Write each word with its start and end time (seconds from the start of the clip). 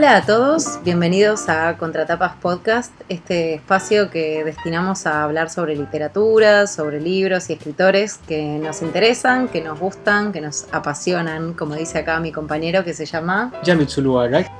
Hola 0.00 0.16
a 0.16 0.24
todos, 0.24 0.78
bienvenidos 0.82 1.50
a 1.50 1.76
Contratapas 1.76 2.32
Podcast, 2.40 2.90
este 3.10 3.56
espacio 3.56 4.08
que 4.08 4.42
destinamos 4.44 5.06
a 5.06 5.24
hablar 5.24 5.50
sobre 5.50 5.76
literatura, 5.76 6.66
sobre 6.66 7.02
libros 7.02 7.50
y 7.50 7.52
escritores 7.52 8.18
que 8.26 8.42
nos 8.42 8.80
interesan, 8.80 9.48
que 9.48 9.60
nos 9.60 9.78
gustan, 9.78 10.32
que 10.32 10.40
nos 10.40 10.64
apasionan, 10.72 11.52
como 11.52 11.74
dice 11.74 11.98
acá 11.98 12.18
mi 12.18 12.32
compañero 12.32 12.82
que 12.82 12.94
se 12.94 13.04
llama 13.04 13.52
Yamit 13.62 13.90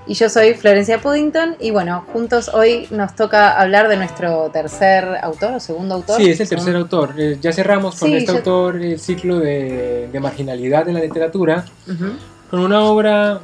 Y 0.07 0.13
yo 0.13 0.29
soy 0.29 0.53
Florencia 0.53 1.01
Puddington 1.01 1.57
y 1.59 1.71
bueno, 1.71 2.05
juntos 2.13 2.51
hoy 2.53 2.87
nos 2.91 3.17
toca 3.17 3.59
hablar 3.59 3.89
de 3.89 3.97
nuestro 3.97 4.51
tercer 4.53 5.07
autor 5.23 5.55
o 5.55 5.61
segundo 5.61 5.95
autor. 5.95 6.19
Sí, 6.19 6.29
es 6.29 6.41
el 6.41 6.51
tercer 6.51 6.77
autor. 6.77 7.15
Eh, 7.17 7.39
ya 7.41 7.51
cerramos 7.55 7.99
con 7.99 8.13
este 8.13 8.31
autor 8.31 8.77
el 8.77 9.01
ciclo 9.01 9.39
de, 9.39 10.11
marginalidad 10.21 10.87
en 10.87 10.97
la 10.97 11.01
literatura, 11.01 11.65
con 12.51 12.61
una 12.61 12.85
obra 12.85 13.41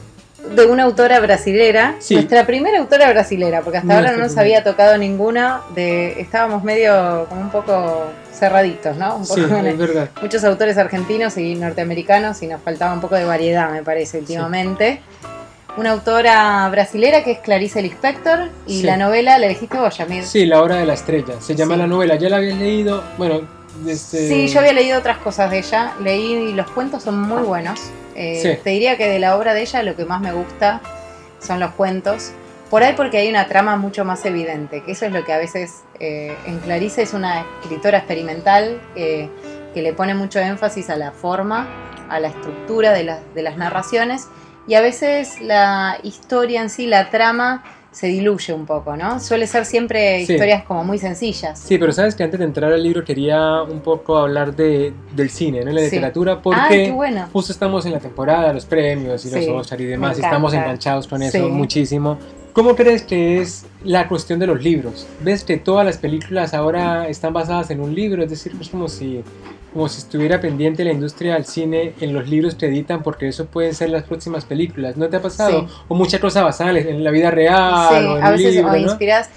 de 0.55 0.66
una 0.66 0.84
autora 0.84 1.20
brasilera, 1.20 1.96
nuestra 2.10 2.46
primera 2.46 2.78
autora 2.78 3.10
brasilera, 3.10 3.62
porque 3.62 3.78
hasta 3.78 3.96
ahora 3.96 4.12
no 4.12 4.18
nos 4.18 4.37
había 4.37 4.62
tocado 4.62 4.96
ninguna, 4.98 5.62
de 5.74 6.20
estábamos 6.20 6.62
medio 6.64 7.27
como 7.28 7.41
un 7.41 7.50
poco 7.50 8.04
cerraditos, 8.32 8.96
¿no? 8.96 9.24
sí, 9.24 9.40
es 9.40 9.78
verdad. 9.78 10.10
Muchos 10.20 10.45
autores 10.45 10.77
argentinos 10.78 11.37
y 11.38 11.54
norteamericanos 11.54 12.42
y 12.42 12.46
nos 12.46 12.62
faltaba 12.62 12.92
un 12.92 13.01
poco 13.01 13.16
de 13.16 13.24
variedad, 13.24 13.71
me 13.71 13.82
parece, 13.82 14.18
últimamente. 14.18 15.01
Una 15.76 15.90
autora 15.90 16.68
brasilera 16.71 17.23
que 17.23 17.32
es 17.32 17.38
Clarice 17.40 17.82
Lispector 17.82 18.49
y 18.66 18.82
la 18.82 18.96
novela 18.96 19.38
la 19.38 19.46
dijiste 19.46 19.76
vos, 19.76 19.96
Yamir. 19.99 20.24
Sí, 20.24 20.46
La 20.46 20.62
Hora 20.62 20.76
de 20.76 20.87
la 20.87 20.95
Estrella. 20.95 21.34
Se 21.40 21.54
llama 21.54 21.76
la 21.76 21.87
novela. 21.87 22.16
Ya 22.16 22.30
la 22.30 22.38
habías 22.38 22.59
leído, 22.59 23.02
bueno, 23.18 23.43
este... 23.87 24.26
Sí, 24.26 24.49
yo 24.49 24.60
había 24.60 24.73
leído 24.73 24.99
otras 24.99 25.18
cosas 25.18 25.51
de 25.51 25.59
ella. 25.59 25.93
Leí 26.02 26.32
y 26.32 26.52
los 26.52 26.71
cuentos 26.71 27.02
son 27.02 27.21
muy 27.21 27.43
buenos. 27.43 27.78
Eh, 28.16 28.60
te 28.62 28.70
diría 28.70 28.96
que 28.96 29.09
de 29.09 29.18
la 29.18 29.36
obra 29.36 29.54
de 29.54 29.62
ella 29.62 29.82
lo 29.82 29.95
que 29.95 30.04
más 30.04 30.20
me 30.20 30.32
gusta 30.32 30.80
son 31.38 31.60
los 31.60 31.72
cuentos. 31.72 32.32
Por 32.70 32.82
ahí 32.82 32.95
porque 32.96 33.18
hay 33.18 33.28
una 33.28 33.46
trama 33.46 33.76
mucho 33.76 34.04
más 34.04 34.24
evidente, 34.24 34.82
que 34.82 34.92
eso 34.92 35.06
es 35.06 35.12
lo 35.12 35.24
que 35.24 35.32
a 35.32 35.38
veces 35.38 35.84
eh, 36.00 36.37
en 36.46 36.59
Clarice 36.59 37.02
es 37.02 37.14
una 37.14 37.44
escritora 37.62 37.98
experimental 37.98 38.80
que 38.96 39.30
le 39.82 39.92
pone 39.92 40.14
mucho 40.14 40.40
énfasis 40.40 40.90
a 40.90 40.96
la 40.96 41.12
forma, 41.12 41.68
a 42.09 42.18
la 42.18 42.28
estructura 42.28 42.92
de, 42.92 43.14
de 43.34 43.42
las 43.42 43.56
narraciones 43.56 44.26
y 44.66 44.74
a 44.74 44.80
veces 44.80 45.40
la 45.40 45.98
historia 46.02 46.60
en 46.60 46.70
sí, 46.70 46.87
la 46.87 47.10
trama, 47.10 47.62
se 47.90 48.09
diluye 48.09 48.52
un 48.52 48.66
poco, 48.66 48.96
¿no? 48.96 49.18
Suele 49.20 49.46
ser 49.46 49.65
siempre 49.65 50.20
historias 50.20 50.65
como 50.65 50.84
muy 50.84 50.98
sencillas. 50.98 51.59
Sí, 51.59 51.79
pero 51.79 51.93
sabes 51.93 52.15
que 52.15 52.23
antes 52.23 52.38
de 52.38 52.45
entrar 52.45 52.73
al 52.73 52.82
libro 52.82 53.04
quería 53.04 53.62
un 53.62 53.80
poco 53.80 54.18
hablar 54.18 54.54
de, 54.54 54.93
del 55.15 55.30
cine, 55.30 55.65
¿no? 55.65 55.73
La 55.73 55.80
literatura, 55.80 56.43
porque 56.43 56.95
justo 57.32 57.52
estamos 57.52 57.87
en 57.87 57.93
la 57.93 58.01
temporada, 58.01 58.52
los 58.52 58.66
premios 58.66 59.24
y 59.24 59.30
los 59.30 59.48
Oscar 59.48 59.80
y 59.80 59.87
demás, 59.87 60.18
y 60.18 60.23
estamos 60.23 60.52
enganchados 60.52 61.06
con 61.06 61.23
eso 61.23 61.48
muchísimo. 61.48 62.18
¿Cómo 62.52 62.74
crees 62.74 63.02
que 63.02 63.43
es 63.43 63.66
la 63.84 64.09
cuestión 64.09 64.38
de 64.38 64.47
los 64.47 64.62
libros? 64.62 65.06
¿Ves 65.21 65.44
que 65.44 65.59
todas 65.59 65.84
las 65.84 65.98
películas 65.98 66.54
ahora 66.54 67.06
están 67.06 67.34
basadas 67.34 67.71
en 67.71 67.81
un 67.81 67.94
libro? 67.94 68.22
Es 68.22 68.31
decir, 68.31 68.56
es 68.59 68.71
como 68.71 68.88
si 68.88 69.22
como 69.77 69.91
si 69.91 69.99
estuviera 69.99 70.41
pendiente 70.41 70.84
la 70.84 70.91
industria 70.91 71.34
del 71.34 71.44
cine 71.44 71.93
en 72.00 72.15
los 72.15 72.27
libros 72.31 72.55
que 72.55 72.65
editan, 72.65 73.03
porque 73.03 73.28
eso 73.28 73.44
pueden 73.44 73.75
ser 73.75 73.91
las 73.91 74.05
próximas 74.05 74.47
películas. 74.47 74.97
¿No 74.97 75.06
te 75.10 75.16
ha 75.19 75.21
pasado? 75.21 75.69
O 75.87 75.94
muchas 75.94 76.19
cosas 76.19 76.44
basadas 76.44 76.77
en 76.77 77.05
la 77.05 77.11
vida 77.11 77.31
real. 77.31 77.89
Sí, 77.91 78.06
o 78.06 78.17
en 78.17 78.25
a 78.25 78.31
veces 78.31 78.55
libro, 78.55 78.75
inspiras. 78.75 79.28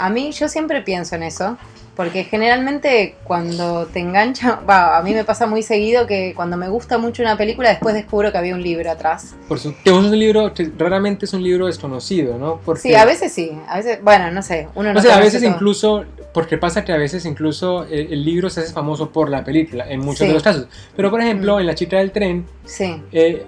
A 0.00 0.10
mí, 0.10 0.32
yo 0.32 0.48
siempre 0.48 0.82
pienso 0.82 1.14
en 1.14 1.22
eso. 1.22 1.56
Porque 1.94 2.24
generalmente 2.24 3.14
cuando 3.22 3.86
te 3.86 4.00
engancha, 4.00 4.58
a 4.66 5.00
mí 5.04 5.14
me 5.14 5.22
pasa 5.22 5.46
muy 5.46 5.62
seguido 5.62 6.08
que 6.08 6.32
cuando 6.34 6.56
me 6.56 6.68
gusta 6.68 6.98
mucho 6.98 7.22
una 7.22 7.36
película 7.36 7.68
después 7.68 7.94
descubro 7.94 8.32
que 8.32 8.38
había 8.38 8.56
un 8.56 8.64
libro 8.64 8.90
atrás. 8.90 9.36
Por 9.46 9.60
supuesto, 9.60 10.00
es 10.00 10.06
un 10.06 10.18
libro, 10.18 10.52
raramente 10.76 11.26
es 11.26 11.34
un 11.34 11.44
libro 11.44 11.66
desconocido, 11.66 12.36
¿no? 12.36 12.58
Porque, 12.64 12.80
sí, 12.80 12.94
a 12.96 13.04
veces 13.04 13.32
sí, 13.32 13.56
a 13.68 13.76
veces, 13.76 14.02
bueno, 14.02 14.32
no 14.32 14.42
sé, 14.42 14.66
uno 14.74 14.92
no 14.92 14.98
O 14.98 15.02
sea, 15.02 15.18
a 15.18 15.20
veces 15.20 15.40
incluso 15.44 16.04
porque 16.34 16.58
pasa 16.58 16.84
que 16.84 16.92
a 16.92 16.96
veces 16.96 17.24
incluso 17.24 17.84
el, 17.84 18.24
libro 18.24 18.50
se 18.50 18.60
hace 18.60 18.72
famoso 18.72 19.10
por 19.10 19.30
la 19.30 19.44
película, 19.44 19.88
en 19.88 20.00
muchos 20.00 20.26
de 20.26 20.34
los 20.34 20.42
casos. 20.42 20.66
Pero 20.96 21.10
por 21.10 21.20
ejemplo, 21.20 21.60
en 21.60 21.66
La 21.66 21.76
chica 21.76 21.98
del 21.98 22.10
tren, 22.10 22.44
sí. 22.64 23.00
Eh, 23.12 23.46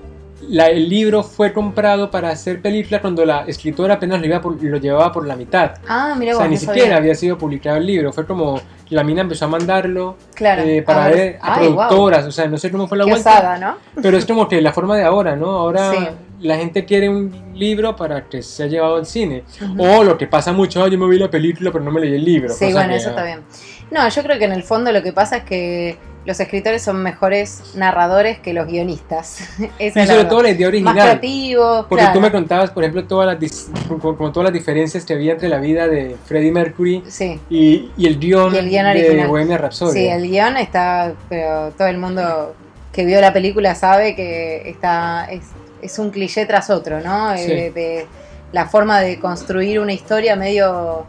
el 0.49 0.89
libro 0.89 1.25
fue 1.25 1.53
comprado 1.53 2.11
para 2.11 2.29
hacer 2.29 2.63
película 2.63 3.01
cuando 3.01 3.25
la 3.25 3.45
escritora 3.47 3.95
apenas 3.95 4.21
lo, 4.21 4.51
lo 4.61 4.77
llevaba 4.79 5.11
por 5.11 5.27
la 5.27 5.35
mitad. 5.35 5.73
Ah, 5.89 6.15
mira, 6.17 6.35
O 6.35 6.39
sea, 6.39 6.47
ni 6.47 6.57
siquiera 6.57 6.97
había 6.97 7.15
sido 7.15 7.37
publicado 7.37 7.79
el 7.79 7.87
libro. 7.87 8.13
Fue 8.13 8.25
como 8.25 8.61
la 8.91 9.03
mina 9.03 9.23
empezó 9.23 9.47
a 9.47 9.49
mandarlo 9.49 10.17
claro. 10.35 10.63
Eh, 10.63 10.83
para 10.83 11.09
ver 11.09 11.39
a 11.41 11.59
productoras. 11.59 12.27
O 12.27 12.31
sea, 12.31 12.47
no 12.47 12.59
sé 12.59 12.71
cómo 12.71 12.87
fue 12.87 12.99
la 12.99 13.07
vuelta. 13.07 13.59
¿no? 13.59 13.77
Pero 14.01 14.17
es 14.17 14.27
como 14.27 14.47
que 14.47 14.61
la 14.61 14.73
forma 14.73 14.97
de 14.97 15.05
ahora, 15.05 15.35
¿no? 15.35 15.51
Ahora 15.51 16.15
la 16.41 16.57
gente 16.57 16.85
quiere 16.85 17.09
un 17.09 17.53
libro 17.55 17.97
para 17.97 18.29
que 18.29 18.43
se 18.43 18.65
ha 18.65 18.67
llevado 18.67 18.97
al 18.97 19.07
cine. 19.07 19.45
O 19.79 20.05
lo 20.05 20.19
que 20.19 20.27
pasa 20.27 20.53
mucho, 20.53 20.87
yo 20.87 20.99
me 20.99 21.09
vi 21.09 21.19
la 21.19 21.31
película 21.31 21.71
pero 21.73 21.85
no 21.85 21.91
me 21.91 22.01
leí 22.01 22.15
el 22.15 22.25
libro. 22.25 22.53
Sí, 22.53 22.73
bueno, 22.73 22.95
eso 22.95 23.11
está 23.11 23.25
bien. 23.25 23.41
No, 23.91 24.09
yo 24.09 24.23
creo 24.23 24.39
que 24.39 24.45
en 24.45 24.53
el 24.53 24.63
fondo 24.63 24.91
lo 24.93 25.03
que 25.03 25.13
pasa 25.13 25.39
es 25.39 25.45
que 25.45 25.97
los 26.27 26.41
escritores 26.41 26.83
son 26.83 27.03
mejores 27.03 27.75
narradores 27.77 28.41
que 28.41 28.53
los 28.53 28.67
guionistas. 28.67 29.49
y 29.79 29.91
sobre 29.91 30.25
todo 30.25 30.43
la 30.43 30.51
idea 30.51 30.67
original. 30.67 30.95
Más 30.95 31.05
creativos, 31.05 31.87
Porque 31.89 32.05
tú 32.13 32.21
me 32.21 32.33
contabas, 32.33 32.71
por 32.71 32.83
ejemplo, 32.83 33.05
todas 33.05 33.39
las, 33.41 33.71
como 33.89 34.33
todas 34.33 34.51
las 34.51 34.53
diferencias 34.53 35.05
que 35.05 35.15
había 35.15 35.33
entre 35.33 35.49
la 35.49 35.59
vida 35.59 35.87
de 35.87 36.17
Freddie 36.25 36.51
Mercury 36.51 37.05
y, 37.49 37.91
el 38.05 38.19
guion, 38.19 38.53
de 38.53 39.27
Bohemia 39.29 39.57
Rhapsody. 39.57 39.93
Sí, 39.93 40.07
el 40.09 40.29
guion 40.29 40.57
está, 40.57 41.15
pero 41.29 41.71
todo 41.79 41.87
el 41.87 41.99
mundo 41.99 42.55
que 42.93 43.05
vio 43.05 43.21
la 43.21 43.33
película 43.33 43.75
sabe 43.75 44.17
que 44.17 44.69
está 44.69 45.27
es, 45.27 45.43
es 45.83 45.99
un 45.99 46.11
cliché 46.11 46.47
tras 46.47 46.71
otro, 46.71 47.01
¿no? 47.01 47.35
Eh, 47.35 47.71
de 47.75 48.07
la 48.53 48.67
forma 48.67 49.01
de 49.01 49.19
construir 49.19 49.81
una 49.81 49.93
historia 49.93 50.37
medio 50.37 51.07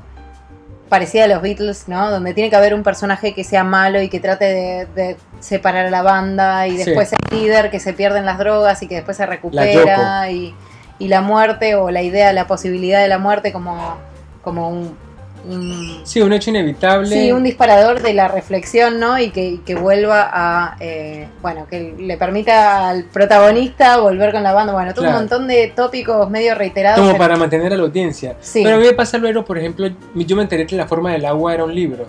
parecida 0.90 1.26
a 1.26 1.28
los 1.28 1.42
Beatles, 1.42 1.88
¿no? 1.88 2.10
Donde 2.10 2.34
tiene 2.34 2.50
que 2.50 2.56
haber 2.56 2.74
un 2.74 2.84
personaje 2.84 3.34
que 3.34 3.44
sea 3.44 3.64
malo 3.64 4.02
y 4.02 4.10
que 4.10 4.20
trate 4.20 4.88
de, 4.96 5.18
separar 5.40 5.88
a 5.88 5.90
la 5.90 6.02
banda 6.02 6.68
y 6.68 6.78
después 6.78 7.14
el 7.14 7.40
líder 7.40 7.70
que 7.70 7.80
se 7.80 7.94
pierde 7.94 8.20
en 8.20 8.26
las 8.26 8.40
drogas 8.40 8.82
y 8.82 8.88
que 8.88 8.96
después 8.96 9.18
se 9.18 9.26
recupera 9.26 10.32
y, 10.32 10.56
y, 10.98 11.08
la 11.10 11.22
muerte 11.22 11.76
o 11.76 11.92
la 11.92 12.02
idea, 12.02 12.34
la 12.34 12.48
posibilidad 12.48 13.02
de 13.02 13.08
la 13.08 13.20
muerte 13.20 13.54
como, 13.54 13.98
como 14.42 14.70
un 14.70 15.07
sí, 16.04 16.22
un 16.22 16.34
hecho 16.34 16.50
inevitable. 16.50 17.10
Sí, 17.10 17.32
un 17.32 17.44
disparador 17.44 18.02
de 18.02 18.14
la 18.14 18.28
reflexión, 18.28 19.00
¿no? 19.00 19.20
Y 19.20 19.32
que, 19.32 19.60
que 19.66 19.76
vuelva 19.76 20.30
a, 20.32 20.78
eh, 20.80 21.28
bueno, 21.42 21.68
que 21.70 21.96
le 21.98 22.18
permita 22.18 22.90
al 22.90 23.06
protagonista 23.06 23.98
volver 23.98 24.32
con 24.32 24.44
la 24.44 24.54
banda. 24.54 24.74
Bueno, 24.74 24.94
todo 24.94 25.06
un 25.06 25.14
montón 25.14 25.48
de 25.48 25.72
tópicos 25.76 26.30
medio 26.30 26.56
reiterados. 26.56 27.00
Como 27.00 27.18
para 27.18 27.36
mantener 27.36 27.74
a 27.74 27.78
la 27.78 27.84
audiencia. 27.84 28.36
Sí. 28.42 28.62
Pero 28.64 28.78
a 28.78 28.80
mí 28.80 28.86
me 28.86 28.94
pasa 28.94 29.18
luego, 29.18 29.44
por 29.46 29.58
ejemplo, 29.58 29.90
yo 30.16 30.36
me 30.36 30.44
enteré 30.44 30.66
que 30.66 30.78
La 30.78 30.88
forma 30.88 31.12
del 31.12 31.26
agua 31.26 31.54
era 31.54 31.64
un 31.64 31.74
libro. 31.74 32.06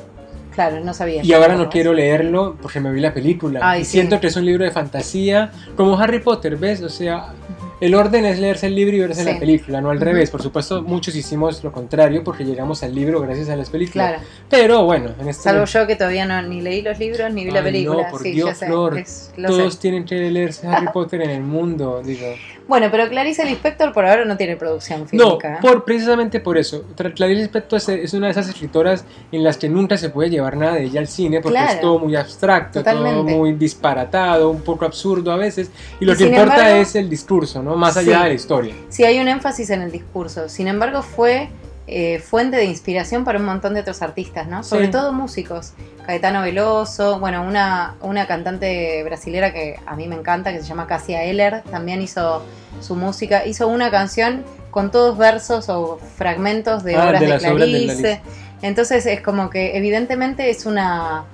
Claro, 0.59 0.81
no 0.81 0.93
sabía. 0.93 1.25
Y 1.25 1.33
ahora 1.33 1.55
no 1.55 1.71
quiero 1.71 1.95
leerlo 1.95 2.57
porque 2.61 2.81
me 2.81 2.91
vi 2.91 3.01
la 3.01 3.15
película. 3.15 3.79
y 3.79 3.85
siento 3.85 4.21
que 4.21 4.27
es 4.27 4.37
un 4.37 4.45
libro 4.45 4.65
de 4.65 4.73
fantasía, 4.73 5.53
como 5.77 5.97
Harry 5.97 6.19
Potter, 6.19 6.57
¿ves? 6.57 6.83
O 6.83 6.89
sea, 6.89 7.33
el 7.81 7.95
orden 7.95 8.25
es 8.25 8.39
leerse 8.39 8.67
el 8.67 8.75
libro 8.75 8.97
y 8.97 9.01
verse 9.01 9.25
la 9.25 9.39
película, 9.39 9.81
no 9.81 9.91
al 9.91 10.01
revés. 10.01 10.31
Por 10.31 10.43
supuesto, 10.43 10.83
muchos 10.83 11.15
hicimos 11.15 11.63
lo 11.63 11.73
contrario 11.73 12.25
porque 12.25 12.45
llegamos 12.45 12.83
al 12.83 12.95
libro 12.95 13.21
gracias 13.21 13.49
a 13.49 13.57
las 13.57 13.71
películas. 13.71 14.09
Claro. 14.11 14.25
Pero 14.49 14.85
bueno, 14.85 15.11
en 15.21 15.29
este 15.29 15.45
Salvo 15.45 15.65
yo 15.65 15.87
que 15.87 15.97
todavía 15.97 16.27
no 16.27 16.41
ni 16.43 16.61
leí 16.61 16.83
los 16.83 16.99
libros 16.99 17.33
ni 17.33 17.45
vi 17.45 17.51
la 17.51 17.63
película. 17.63 18.05
No, 18.05 18.11
por 18.11 18.23
Dios, 18.23 18.59
Flor. 18.59 19.03
todos 19.47 19.79
tienen 19.79 20.05
que 20.05 20.31
leerse 20.31 20.67
Harry 20.67 20.89
Potter 20.93 21.23
en 21.23 21.31
el 21.31 21.43
mundo, 21.43 22.03
digo. 22.05 22.27
Bueno, 22.69 22.89
pero 22.91 23.09
Clarice 23.09 23.47
Lispector 23.47 23.95
por 23.95 24.05
ahora 24.05 24.27
no 24.27 24.37
tiene 24.37 24.55
producción 24.57 25.09
física. 25.09 25.55
No, 25.55 25.61
por, 25.61 25.85
precisamente 25.85 26.39
por 26.39 26.59
eso. 26.59 26.85
Clarice 26.95 27.41
Lispector 27.41 27.81
es, 27.89 28.13
una 28.13 28.27
de 28.27 28.33
esas 28.33 28.49
escritoras 28.49 29.07
en 29.33 29.43
las 29.43 29.57
que 29.57 29.71
nunca 29.71 29.97
se 29.97 30.11
puede 30.11 30.29
llevar 30.29 30.57
nada 30.59 30.75
de 30.75 30.85
ella 30.85 31.01
al 31.01 31.09
cine 31.09 31.41
porque 31.41 31.59
es 31.59 31.81
todo 31.81 31.99
muy 31.99 32.15
abstracto, 32.15 32.85
todo 32.85 33.25
muy 33.25 33.55
disparatado, 33.55 34.51
un 34.51 34.61
poco 34.61 34.85
absurdo 34.85 35.33
a 35.33 35.37
veces. 35.37 35.71
Y 35.99 36.05
lo 36.05 36.15
que 36.15 36.25
importa 36.25 36.79
es 36.79 36.95
el 36.95 37.09
discurso, 37.09 37.63
¿no? 37.63 37.75
Más 37.75 37.97
allá 37.97 38.23
de 38.25 38.29
la 38.29 38.35
historia. 38.35 38.75
Sí, 38.91 39.03
hay 39.03 39.19
un 39.19 39.29
énfasis 39.29 39.71
en 39.71 39.81
el 39.81 39.91
discurso. 39.91 40.51
Sin 40.51 40.69
embargo, 40.69 41.03
fue 41.03 41.49
eh, 41.91 42.19
fuente 42.19 42.59
de 42.59 42.67
inspiración 42.67 43.25
para 43.25 43.39
un 43.39 43.47
montón 43.47 43.73
de 43.73 43.81
otros 43.81 44.03
artistas, 44.03 44.47
¿no? 44.47 44.63
Sobre 44.63 44.89
todo 44.89 45.11
músicos. 45.11 45.73
Caetano 46.05 46.43
Veloso, 46.43 47.19
bueno, 47.19 47.43
una, 47.43 47.95
una 48.03 48.27
cantante 48.27 49.03
brasilera 49.05 49.55
que 49.55 49.81
a 49.87 49.97
mí 49.97 50.07
me 50.07 50.15
encanta, 50.15 50.53
que 50.53 50.61
se 50.61 50.67
llama 50.67 50.87
Cassia 50.87 51.25
Eller, 51.25 51.63
también 51.63 52.03
hizo 52.03 52.45
su 52.81 52.95
música, 52.95 53.47
hizo 53.47 53.69
una 53.69 53.91
canción 53.91 54.45
con 54.71 54.91
todos 54.91 55.17
versos 55.17 55.71
o 55.71 55.99
fragmentos 56.17 56.85
de 56.85 56.97
ah, 56.97 57.09
obras 57.09 57.21
de, 57.23 57.39
Clarice. 57.39 58.21
Entonces 58.61 59.07
es 59.07 59.23
como 59.23 59.49
que 59.49 59.77
evidentemente 59.79 60.51
es 60.51 60.67
una 60.67 61.25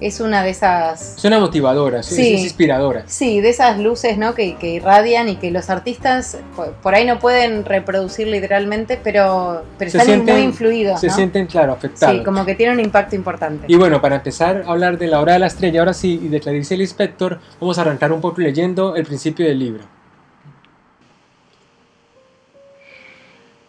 es 0.00 0.20
una 0.20 0.42
de 0.42 0.50
esas... 0.50 1.16
Es 1.16 1.24
una 1.24 1.38
motivadora, 1.38 2.00
es 2.00 2.18
inspiradora. 2.18 3.04
Sí, 3.06 3.40
de 3.40 3.50
esas 3.50 3.78
luces 3.78 4.18
¿no? 4.18 4.34
que, 4.34 4.56
irradian 4.60 5.28
y 5.28 5.36
que 5.36 5.50
los 5.50 5.70
artistas 5.70 6.38
por 6.82 6.94
ahí 6.94 7.06
no 7.06 7.18
pueden 7.18 7.64
reproducir 7.64 8.26
literalmente, 8.26 8.98
pero, 9.02 9.62
pero 9.78 9.88
están 9.88 10.24
muy 10.24 10.40
influidos. 10.40 11.00
Se 11.00 11.10
sienten, 11.10 11.46
claro, 11.46 11.72
afectados. 11.72 12.16
Sí, 12.16 12.24
como 12.24 12.44
que 12.44 12.54
tienen 12.54 12.78
un 12.78 12.84
impacto 12.84 13.14
importante. 13.14 13.66
Y 13.68 13.76
bueno, 13.76 14.00
para 14.00 14.16
empezar 14.16 14.64
a 14.66 14.70
hablar 14.70 14.98
de 14.98 15.06
la 15.06 15.20
hora 15.20 15.34
de 15.34 15.38
la 15.38 15.46
estrella, 15.46 15.80
ahora 15.80 15.94
sí, 15.94 16.20
y 16.22 16.28
de 16.28 16.40
Clarice 16.40 16.76
Lispector, 16.76 17.40
vamos 17.60 17.78
a 17.78 17.82
arrancar 17.82 18.12
un 18.12 18.20
poco 18.20 18.40
leyendo 18.40 18.96
el 18.96 19.04
principio 19.04 19.46
del 19.46 19.58
libro. 19.58 19.84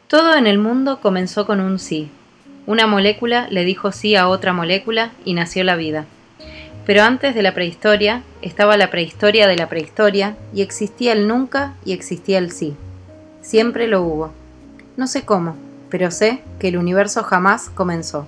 Todo 0.07 0.35
en 0.35 0.47
el 0.47 0.59
mundo 0.59 0.99
comenzó 1.01 1.45
con 1.45 1.59
un 1.59 1.79
sí. 1.79 2.11
Una 2.67 2.87
molécula 2.87 3.47
le 3.51 3.63
dijo 3.63 3.91
sí 3.91 4.15
a 4.15 4.27
otra 4.27 4.51
molécula 4.51 5.11
y 5.23 5.35
nació 5.35 5.63
la 5.63 5.75
vida. 5.75 6.05
Pero 6.85 7.03
antes 7.03 7.35
de 7.35 7.43
la 7.43 7.53
prehistoria 7.53 8.23
estaba 8.41 8.77
la 8.77 8.89
prehistoria 8.89 9.47
de 9.47 9.55
la 9.55 9.69
prehistoria 9.69 10.35
y 10.53 10.61
existía 10.61 11.13
el 11.13 11.27
nunca 11.27 11.73
y 11.85 11.93
existía 11.93 12.37
el 12.39 12.51
sí. 12.51 12.75
Siempre 13.41 13.87
lo 13.87 14.01
hubo. 14.01 14.31
No 14.97 15.05
sé 15.07 15.25
cómo, 15.25 15.55
pero 15.89 16.09
sé 16.09 16.41
que 16.59 16.69
el 16.69 16.77
universo 16.77 17.23
jamás 17.23 17.69
comenzó. 17.69 18.27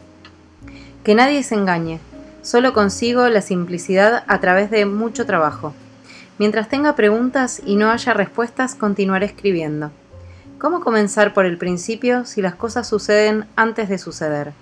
Que 1.04 1.16
nadie 1.16 1.42
se 1.42 1.56
engañe, 1.56 2.00
solo 2.44 2.74
consigo 2.74 3.28
la 3.30 3.42
simplicidad 3.42 4.24
a 4.28 4.40
través 4.40 4.70
de 4.70 4.86
mucho 4.86 5.26
trabajo. 5.26 5.74
Mientras 6.38 6.70
tenga 6.70 6.96
preguntas 6.96 7.62
y 7.66 7.76
no 7.76 7.90
haya 7.90 8.14
respuestas, 8.14 8.76
continuaré 8.76 9.26
escribiendo. 9.26 9.92
¿Cómo 10.60 10.80
comenzar 10.80 11.36
por 11.36 11.46
el 11.46 11.60
principio 11.60 12.26
si 12.26 12.42
las 12.42 12.56
cosas 12.56 12.88
suceden 12.88 13.46
antes 13.56 13.90
de 13.90 14.00
suceder? 14.00 14.54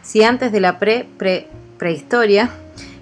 Si 0.00 0.22
antes 0.22 0.52
de 0.52 0.60
la 0.60 0.78
pre-prehistoria 0.78 2.50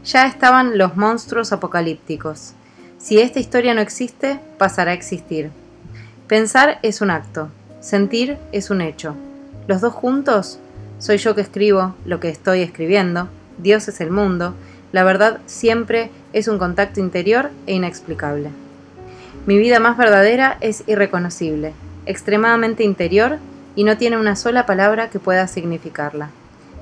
ya 0.03 0.27
estaban 0.27 0.79
los 0.79 0.97
monstruos 0.97 1.53
apocalípticos. 1.53 2.55
Si 2.97 3.21
esta 3.21 3.39
historia 3.39 3.75
no 3.75 3.83
existe, 3.83 4.41
pasará 4.57 4.93
a 4.93 4.95
existir. 4.95 5.51
Pensar 6.27 6.79
es 6.83 7.03
un 7.03 7.11
acto, 7.11 7.51
sentir 7.81 8.39
es 8.53 8.71
un 8.71 8.81
hecho. 8.81 9.15
Los 9.67 9.83
dos 9.83 9.93
juntos, 9.93 10.59
soy 10.99 11.19
yo 11.19 11.35
que 11.35 11.43
escribo 11.43 11.97
lo 12.07 12.19
que 12.19 12.31
estoy 12.31 12.63
escribiendo, 12.63 13.29
Dios 13.59 13.89
es 13.89 14.01
el 14.01 14.11
mundo, 14.11 14.55
la 14.93 15.05
verdad 15.05 15.41
siempre 15.45 16.11
es 16.33 16.49
un 16.49 16.57
contacto 16.57 16.99
interior 16.99 17.51
e 17.67 17.75
inexplicable. 17.75 18.49
Mi 19.45 19.59
vida 19.59 19.81
más 19.81 19.99
verdadera 19.99 20.57
es 20.63 20.83
irreconocible, 20.87 21.75
extremadamente 22.09 22.83
interior 22.83 23.39
y 23.77 23.85
no 23.85 23.97
tiene 23.97 24.17
una 24.17 24.35
sola 24.35 24.67
palabra 24.67 25.11
que 25.11 25.21
pueda 25.21 25.47
significarla. 25.47 26.31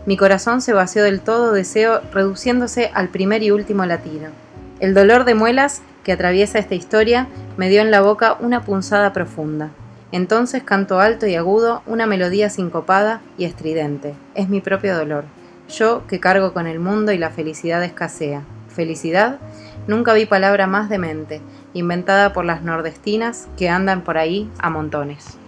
Mi 0.06 0.16
corazón 0.16 0.62
se 0.62 0.72
vació 0.72 1.02
del 1.02 1.20
todo 1.20 1.52
deseo, 1.52 2.00
reduciéndose 2.12 2.90
al 2.94 3.08
primer 3.08 3.42
y 3.42 3.50
último 3.50 3.84
latido. 3.84 4.30
El 4.78 4.94
dolor 4.94 5.24
de 5.24 5.34
muelas 5.34 5.82
que 6.04 6.12
atraviesa 6.12 6.60
esta 6.60 6.76
historia 6.76 7.26
me 7.56 7.68
dio 7.68 7.82
en 7.82 7.90
la 7.90 8.00
boca 8.00 8.36
una 8.38 8.62
punzada 8.62 9.12
profunda. 9.12 9.70
Entonces 10.12 10.62
canto 10.62 11.00
alto 11.00 11.26
y 11.26 11.34
agudo 11.34 11.82
una 11.86 12.06
melodía 12.06 12.48
sincopada 12.48 13.20
y 13.36 13.44
estridente. 13.44 14.14
Es 14.36 14.48
mi 14.48 14.60
propio 14.60 14.96
dolor. 14.96 15.24
Yo 15.68 16.06
que 16.06 16.20
cargo 16.20 16.52
con 16.52 16.68
el 16.68 16.78
mundo 16.78 17.10
y 17.10 17.18
la 17.18 17.30
felicidad 17.30 17.82
escasea. 17.82 18.42
¿Felicidad? 18.68 19.38
Nunca 19.88 20.12
vi 20.12 20.26
palabra 20.26 20.68
más 20.68 20.88
demente, 20.88 21.40
inventada 21.76 22.32
por 22.32 22.44
las 22.44 22.62
nordestinas 22.62 23.48
que 23.56 23.68
andan 23.68 24.02
por 24.02 24.18
ahí 24.18 24.48
a 24.58 24.70
montones. 24.70 25.38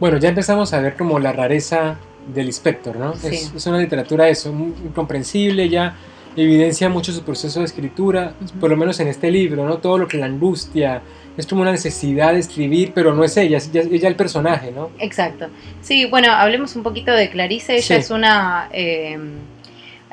Bueno, 0.00 0.18
ya 0.18 0.28
empezamos 0.28 0.72
a 0.72 0.80
ver 0.80 0.96
como 0.96 1.18
la 1.18 1.32
rareza 1.32 1.96
del 2.32 2.46
inspector, 2.46 2.96
¿no? 2.96 3.12
Es, 3.12 3.66
una 3.66 3.78
literatura 3.78 4.28
eso, 4.28 4.52
muy 4.52 4.74
incomprensible, 4.84 5.68
ya 5.68 5.94
evidencia 6.36 6.88
mucho 6.88 7.12
su 7.12 7.22
proceso 7.22 7.60
de 7.60 7.66
escritura, 7.66 8.34
por 8.60 8.70
lo 8.70 8.76
menos 8.76 8.98
en 9.00 9.08
este 9.08 9.30
libro, 9.30 9.64
¿no? 9.66 9.78
Todo 9.78 9.98
lo 9.98 10.08
que 10.08 10.16
la 10.16 10.26
angustia, 10.26 11.00
es 11.36 11.46
como 11.46 11.62
una 11.62 11.72
necesidad 11.72 12.32
de 12.32 12.40
escribir, 12.40 12.92
pero 12.94 13.14
no 13.14 13.24
es 13.24 13.36
ella, 13.36 13.58
es 13.58 13.70
ella, 13.72 14.08
el 14.08 14.16
personaje, 14.16 14.72
¿no? 14.72 14.90
Exacto. 14.98 15.46
Sí, 15.80 16.06
bueno, 16.06 16.32
hablemos 16.32 16.74
un 16.76 16.82
poquito 16.82 17.12
de 17.12 17.30
Clarice, 17.30 17.76
ella 17.76 17.96
es 17.96 18.10
una... 18.10 18.68
Eh, 18.72 19.18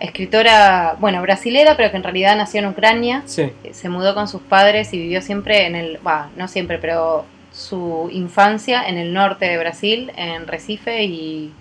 escritora, 0.02 0.98
bueno, 1.00 1.22
brasilera, 1.22 1.78
pero 1.78 1.92
que 1.92 1.98
en 1.98 2.04
realidad 2.04 2.36
nació 2.36 2.60
en 2.60 2.68
Ucrania. 2.68 3.22
Sí. 3.26 3.52
Se 3.72 3.88
mudó 3.88 4.16
con 4.16 4.28
sus 4.28 4.42
padres 4.42 4.94
y 4.94 4.98
vivió 4.98 5.22
siempre 5.22 5.68
en 5.68 5.76
el, 5.76 6.00
va, 6.06 6.30
no 6.36 6.48
siempre, 6.48 6.80
pero 6.80 7.26
su 7.52 8.10
infancia 8.12 8.84
en 8.88 8.98
el 8.98 9.14
norte 9.14 9.46
de 9.46 9.58
Brasil, 9.58 10.12
en 10.16 10.48
Recife 10.48 11.04
y 11.04 11.54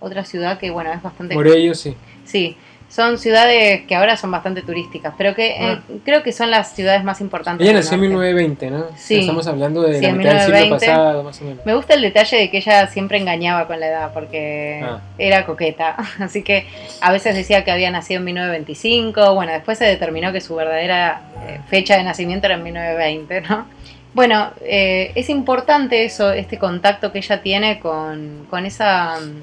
otra 0.00 0.24
ciudad 0.24 0.58
que, 0.58 0.70
bueno, 0.70 0.92
es 0.92 1.02
bastante... 1.02 1.34
Por 1.34 1.46
ello, 1.46 1.74
sí. 1.74 1.94
Sí, 2.24 2.56
son 2.88 3.18
ciudades 3.18 3.82
que 3.86 3.94
ahora 3.96 4.16
son 4.16 4.30
bastante 4.30 4.62
turísticas, 4.62 5.14
pero 5.18 5.34
que 5.34 5.56
eh, 5.58 5.78
creo 6.04 6.22
que 6.22 6.32
son 6.32 6.50
las 6.50 6.76
ciudades 6.76 7.02
más 7.02 7.20
importantes. 7.20 7.66
Ella 7.66 7.76
nació 7.76 7.94
en 7.94 8.00
1920, 8.02 8.70
¿no? 8.70 8.84
Sí. 8.96 9.18
Estamos 9.18 9.46
hablando 9.48 9.82
de 9.82 10.00
la 10.00 10.12
mitad 10.12 10.46
del 10.46 10.60
siglo 10.60 10.76
pasado, 10.76 11.24
más 11.24 11.40
o 11.40 11.44
menos. 11.44 11.66
Me 11.66 11.74
gusta 11.74 11.94
el 11.94 12.02
detalle 12.02 12.36
de 12.36 12.50
que 12.50 12.58
ella 12.58 12.86
siempre 12.86 13.18
engañaba 13.18 13.66
con 13.66 13.80
la 13.80 13.88
edad, 13.88 14.10
porque 14.14 14.80
ah. 14.84 15.00
era 15.18 15.44
coqueta. 15.44 15.96
Así 16.20 16.42
que 16.42 16.66
a 17.00 17.10
veces 17.10 17.34
decía 17.34 17.64
que 17.64 17.72
había 17.72 17.90
nacido 17.90 18.18
en 18.18 18.26
1925. 18.26 19.34
Bueno, 19.34 19.52
después 19.52 19.76
se 19.76 19.86
determinó 19.86 20.32
que 20.32 20.40
su 20.40 20.54
verdadera 20.54 21.22
eh, 21.48 21.60
fecha 21.68 21.96
de 21.96 22.04
nacimiento 22.04 22.46
era 22.46 22.54
en 22.54 22.62
1920, 22.62 23.40
¿no? 23.40 23.66
Bueno, 24.14 24.52
eh, 24.60 25.10
es 25.16 25.28
importante 25.28 26.04
eso, 26.04 26.30
este 26.30 26.58
contacto 26.58 27.10
que 27.10 27.18
ella 27.18 27.42
tiene 27.42 27.80
con, 27.80 28.46
con 28.48 28.64
esa 28.64 29.18
mm, 29.18 29.42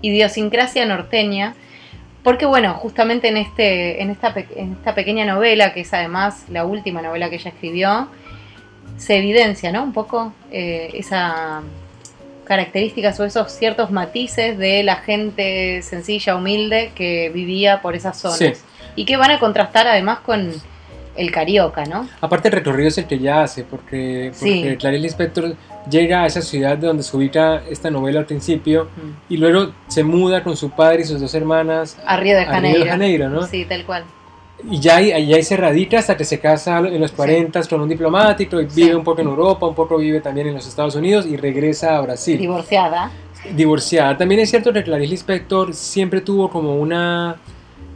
idiosincrasia 0.00 0.86
norteña 0.86 1.54
porque 2.22 2.46
bueno, 2.46 2.74
justamente 2.74 3.28
en, 3.28 3.36
este, 3.36 4.02
en, 4.02 4.10
esta, 4.10 4.34
en 4.56 4.72
esta 4.72 4.94
pequeña 4.94 5.24
novela, 5.24 5.72
que 5.72 5.80
es 5.80 5.94
además 5.94 6.44
la 6.48 6.64
última 6.64 7.00
novela 7.02 7.30
que 7.30 7.36
ella 7.36 7.50
escribió, 7.50 8.08
se 8.96 9.16
evidencia 9.16 9.72
¿no? 9.72 9.82
un 9.82 9.92
poco 9.92 10.32
eh, 10.50 10.90
esa 10.94 11.62
características 12.48 13.20
o 13.20 13.24
esos 13.26 13.52
ciertos 13.52 13.90
matices 13.90 14.56
de 14.56 14.82
la 14.82 14.96
gente 14.96 15.82
sencilla, 15.82 16.34
humilde 16.34 16.92
que 16.94 17.28
vivía 17.28 17.82
por 17.82 17.94
esas 17.94 18.16
zonas. 18.16 18.64
Y 18.96 19.04
que 19.04 19.18
van 19.18 19.30
a 19.30 19.38
contrastar 19.38 19.86
además 19.86 20.20
con 20.20 20.50
el 21.14 21.30
carioca, 21.30 21.84
¿no? 21.84 22.08
Aparte 22.20 22.48
el 22.48 22.52
recorrido 22.52 22.88
es 22.88 22.96
el 22.96 23.06
que 23.06 23.16
ella 23.16 23.42
hace, 23.42 23.64
porque, 23.64 24.32
porque 24.38 24.98
Lispector 24.98 25.56
llega 25.90 26.22
a 26.22 26.26
esa 26.26 26.42
ciudad 26.42 26.76
de 26.76 26.86
donde 26.86 27.02
se 27.02 27.16
ubica 27.16 27.62
esta 27.68 27.90
novela 27.90 28.20
al 28.20 28.26
principio 28.26 28.84
mm. 28.84 29.32
y 29.32 29.36
luego 29.36 29.72
se 29.86 30.04
muda 30.04 30.42
con 30.42 30.56
su 30.56 30.70
padre 30.70 31.02
y 31.02 31.04
sus 31.04 31.20
dos 31.20 31.34
hermanas 31.34 31.96
a 32.04 32.16
Río 32.16 32.36
de 32.36 32.44
Janeiro, 32.44 32.84
de 32.84 32.90
Janeiro 32.90 33.28
¿no? 33.28 33.46
Sí, 33.46 33.64
tal 33.64 33.84
cual. 33.84 34.04
Y 34.68 34.80
ya 34.80 34.96
ahí, 34.96 35.12
ahí 35.12 35.42
se 35.42 35.56
radica 35.56 36.00
hasta 36.00 36.16
que 36.16 36.24
se 36.24 36.40
casa 36.40 36.78
en 36.78 37.00
los 37.00 37.12
40 37.12 37.62
con 37.64 37.80
un 37.80 37.88
diplomático 37.88 38.60
y 38.60 38.66
vive 38.66 38.96
un 38.96 39.04
poco 39.04 39.20
en 39.20 39.28
Europa, 39.28 39.66
un 39.66 39.74
poco 39.74 39.98
vive 39.98 40.20
también 40.20 40.48
en 40.48 40.54
los 40.54 40.66
Estados 40.66 40.96
Unidos 40.96 41.26
y 41.26 41.36
regresa 41.36 41.96
a 41.96 42.00
Brasil. 42.00 42.38
Divorciada. 42.38 43.12
Divorciada. 43.54 44.18
También 44.18 44.40
es 44.40 44.50
cierto 44.50 44.72
que 44.72 44.82
Clarice 44.82 45.10
Lispector 45.10 45.72
siempre 45.74 46.22
tuvo 46.22 46.50
como 46.50 46.74
una 46.74 47.36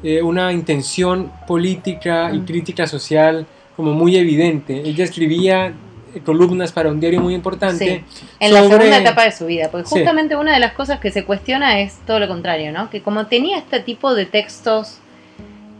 eh, 0.04 0.20
una 0.20 0.52
intención 0.52 1.30
política 1.46 2.30
y 2.32 2.38
mm. 2.38 2.44
crítica 2.44 2.86
social 2.88 3.46
como 3.76 3.92
muy 3.92 4.16
evidente. 4.16 4.82
Ella 4.84 5.04
escribía 5.04 5.72
columnas 6.20 6.72
para 6.72 6.90
un 6.90 7.00
diario 7.00 7.20
muy 7.20 7.34
importante. 7.34 8.04
En 8.38 8.52
la 8.52 8.62
segunda 8.62 8.98
etapa 8.98 9.24
de 9.24 9.32
su 9.32 9.46
vida, 9.46 9.68
porque 9.70 9.88
justamente 9.88 10.36
una 10.36 10.52
de 10.54 10.60
las 10.60 10.72
cosas 10.72 11.00
que 11.00 11.10
se 11.10 11.24
cuestiona 11.24 11.80
es 11.80 11.98
todo 12.06 12.18
lo 12.18 12.28
contrario, 12.28 12.72
¿no? 12.72 12.90
Que 12.90 13.02
como 13.02 13.26
tenía 13.26 13.58
este 13.58 13.80
tipo 13.80 14.14
de 14.14 14.26
textos 14.26 14.98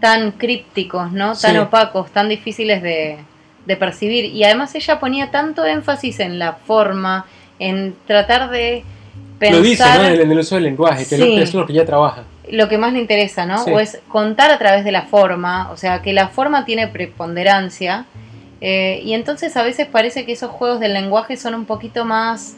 tan 0.01 0.33
crípticos, 0.33 1.13
¿no? 1.13 1.37
Tan 1.37 1.59
opacos, 1.59 2.11
tan 2.11 2.29
difíciles 2.29 2.83
de, 2.83 3.19
percibir, 3.79 4.25
y 4.25 4.45
además 4.45 4.75
ella 4.75 4.99
ponía 4.99 5.31
tanto 5.31 5.65
énfasis 5.65 6.21
en 6.21 6.39
la 6.39 6.55
forma, 6.55 7.27
en 7.59 7.95
tratar 8.07 8.51
de 8.51 8.85
pensar... 9.39 9.59
Lo 9.59 9.63
dice, 9.63 9.85
¿no? 9.85 10.23
En 10.23 10.31
el, 10.31 10.39
uso 10.39 10.57
del 10.57 10.65
lenguaje, 10.65 11.07
que 11.07 11.43
es 11.43 11.55
lo 11.55 11.67
que 11.67 11.73
ella 11.73 11.87
trabaja 11.87 12.25
lo 12.51 12.69
que 12.69 12.77
más 12.77 12.93
le 12.93 12.99
interesa, 12.99 13.47
¿no? 13.47 13.63
O 13.65 13.81
es 13.81 14.01
contar 14.09 14.51
a 14.51 14.59
través 14.59 14.85
de 14.85 14.93
la 14.93 15.03
forma, 15.03 15.71
o 15.71 15.77
sea, 15.77 16.03
que 16.03 16.13
la 16.13 16.29
forma 16.29 16.65
tiene 16.65 16.89
preponderancia. 16.89 18.05
Eh, 18.65 19.03
y 19.05 19.15
entonces 19.15 19.57
a 19.57 19.65
veces 19.65 19.89
parece 19.89 20.25
que 20.25 20.33
esos 20.33 20.53
juegos 20.53 20.79
del 20.79 20.93
lenguaje 20.95 21.37
son 21.37 21.57
un 21.57 21.65
poquito 21.65 22.05
más, 22.05 22.57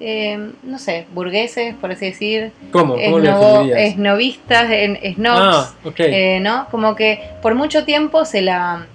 eh, 0.00 0.50
no 0.62 0.78
sé, 0.78 1.04
burgueses, 1.12 1.74
por 1.74 1.92
así 1.92 2.06
decir. 2.06 2.52
¿Cómo? 2.70 2.94
¿Cómo 2.94 3.18
Esnovistas, 3.76 4.70
snobs, 5.14 5.38
ah, 5.38 5.74
eh, 5.98 6.40
¿no? 6.40 6.66
Como 6.70 6.96
que 6.96 7.20
por 7.42 7.54
mucho 7.54 7.84
tiempo 7.84 8.24
se 8.24 8.40
la... 8.40 8.86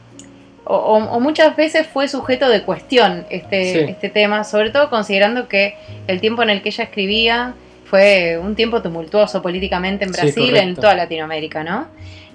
O, 0.69 1.19
muchas 1.21 1.55
veces 1.55 1.85
fue 1.87 2.09
sujeto 2.09 2.49
de 2.49 2.63
cuestión 2.63 3.25
este, 3.29 3.89
este 3.89 4.09
tema, 4.09 4.43
sobre 4.43 4.71
todo 4.71 4.89
considerando 4.89 5.47
que 5.47 5.75
el 6.07 6.19
tiempo 6.19 6.41
en 6.43 6.49
el 6.49 6.61
que 6.61 6.69
ella 6.69 6.85
escribía 6.85 7.53
fue 7.85 8.37
un 8.37 8.55
tiempo 8.55 8.81
tumultuoso 8.81 9.41
políticamente 9.41 10.03
en 10.03 10.11
Brasil, 10.11 10.57
en 10.57 10.75
toda 10.75 10.93
Latinoamérica, 10.95 11.63
¿no? 11.63 11.87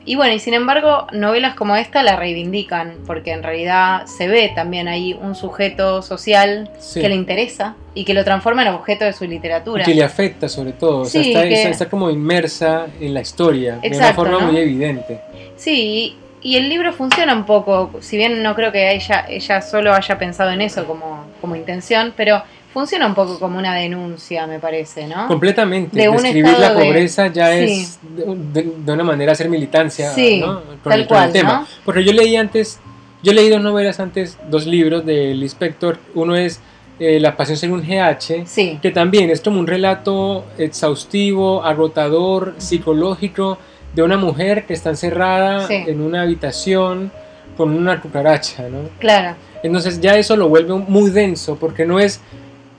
Y 0.04 0.16
bueno, 0.16 0.35
y 0.35 0.38
sin 0.38 0.54
embargo, 0.54 1.06
novelas 1.12 1.54
como 1.54 1.76
esta 1.76 2.02
la 2.02 2.16
reivindican, 2.16 2.99
porque 3.06 3.32
en 3.32 3.42
realidad 3.42 4.06
se 4.06 4.28
ve 4.28 4.50
también 4.54 4.88
ahí 4.88 5.14
un 5.14 5.35
sujeto 5.35 6.02
social 6.02 6.71
que 6.94 7.09
le 7.09 7.14
interesa 7.14 7.76
y 7.94 8.04
que 8.04 8.14
lo 8.14 8.25
transforma 8.25 8.62
en 8.62 8.68
objeto 8.68 9.04
de 9.04 9.12
su 9.12 9.25
literatura. 9.25 9.82
Y 9.82 9.87
que 9.87 9.94
le 9.94 10.04
afecta 10.04 10.49
sobre 10.49 10.73
todo, 10.73 11.00
o 11.00 11.04
sea, 11.04 11.23
está, 11.23 11.88
como 11.88 12.11
inmersa 12.11 12.87
en 13.00 13.14
la 13.14 13.21
historia, 13.21 13.76
de 13.76 13.97
una 13.97 14.14
forma 14.14 14.38
muy 14.40 14.59
evidente. 14.59 15.21
Sí, 15.56 16.16
y 16.42 16.56
el 16.56 16.68
libro 16.68 16.92
funciona 16.92 17.35
un 17.35 17.47
poco, 17.47 17.92
si 18.00 18.16
bien 18.16 18.42
no 18.42 18.56
creo 18.56 18.73
que 18.73 18.94
ella, 18.94 19.25
ella 19.28 19.62
solo 19.62 19.94
haya 19.94 20.18
pensado 20.18 20.50
en 20.50 20.61
eso 20.61 20.87
como, 20.87 21.25
como 21.40 21.54
intención, 21.54 22.12
pero 22.16 22.42
funciona 22.72 23.06
un 23.06 23.14
poco 23.14 23.38
como 23.38 23.58
una 23.58 23.74
denuncia, 23.74 24.46
me 24.46 24.58
parece, 24.58 25.06
¿no? 25.06 25.26
Completamente. 25.28 25.96
De 25.96 26.10
Describir 26.10 26.58
la 26.58 26.74
pobreza 26.74 27.28
ya 27.28 27.52
es 27.52 27.98
de, 28.16 28.92
una 28.92 29.04
manera 29.04 29.32
hacer 29.32 29.48
militancia 29.48 30.12
¿no? 30.40 30.62
con, 30.82 30.92
el, 30.92 31.06
cual, 31.06 31.32
tema. 31.32 31.66
Porque 31.84 32.04
yo 32.04 32.12
leí 32.12 32.36
antes, 32.36 32.80
yo 33.22 33.32
leí 33.32 33.48
dos 33.48 33.62
novelas 33.62 34.00
antes, 34.00 34.38
dos 34.48 34.66
libros 34.66 35.04
del 35.04 35.42
inspector. 35.42 35.98
Uno 36.14 36.36
es 36.36 36.60
eh, 36.98 37.20
La 37.20 37.36
Pasión 37.36 37.56
según 37.56 37.82
GH, 37.82 38.46
sí. 38.46 38.78
que 38.80 38.90
también 38.90 39.30
es 39.30 39.40
como 39.40 39.60
un 39.60 39.66
relato 39.66 40.44
exhaustivo, 40.58 41.64
agotador, 41.64 42.54
psicológico 42.58 43.58
de 43.94 44.02
una 44.02 44.16
mujer 44.16 44.64
que 44.64 44.74
está 44.74 44.90
encerrada 44.90 45.66
en 45.68 46.00
una 46.00 46.22
habitación 46.22 47.12
con 47.56 47.74
una 47.74 48.00
cucaracha, 48.00 48.68
¿no? 48.68 48.88
Claro. 48.98 49.36
Entonces 49.62 50.00
ya 50.00 50.16
eso 50.16 50.36
lo 50.36 50.48
vuelve 50.48 50.74
muy 50.74 51.10
denso, 51.10 51.56
porque 51.56 51.86
no 51.86 52.00
es, 52.00 52.20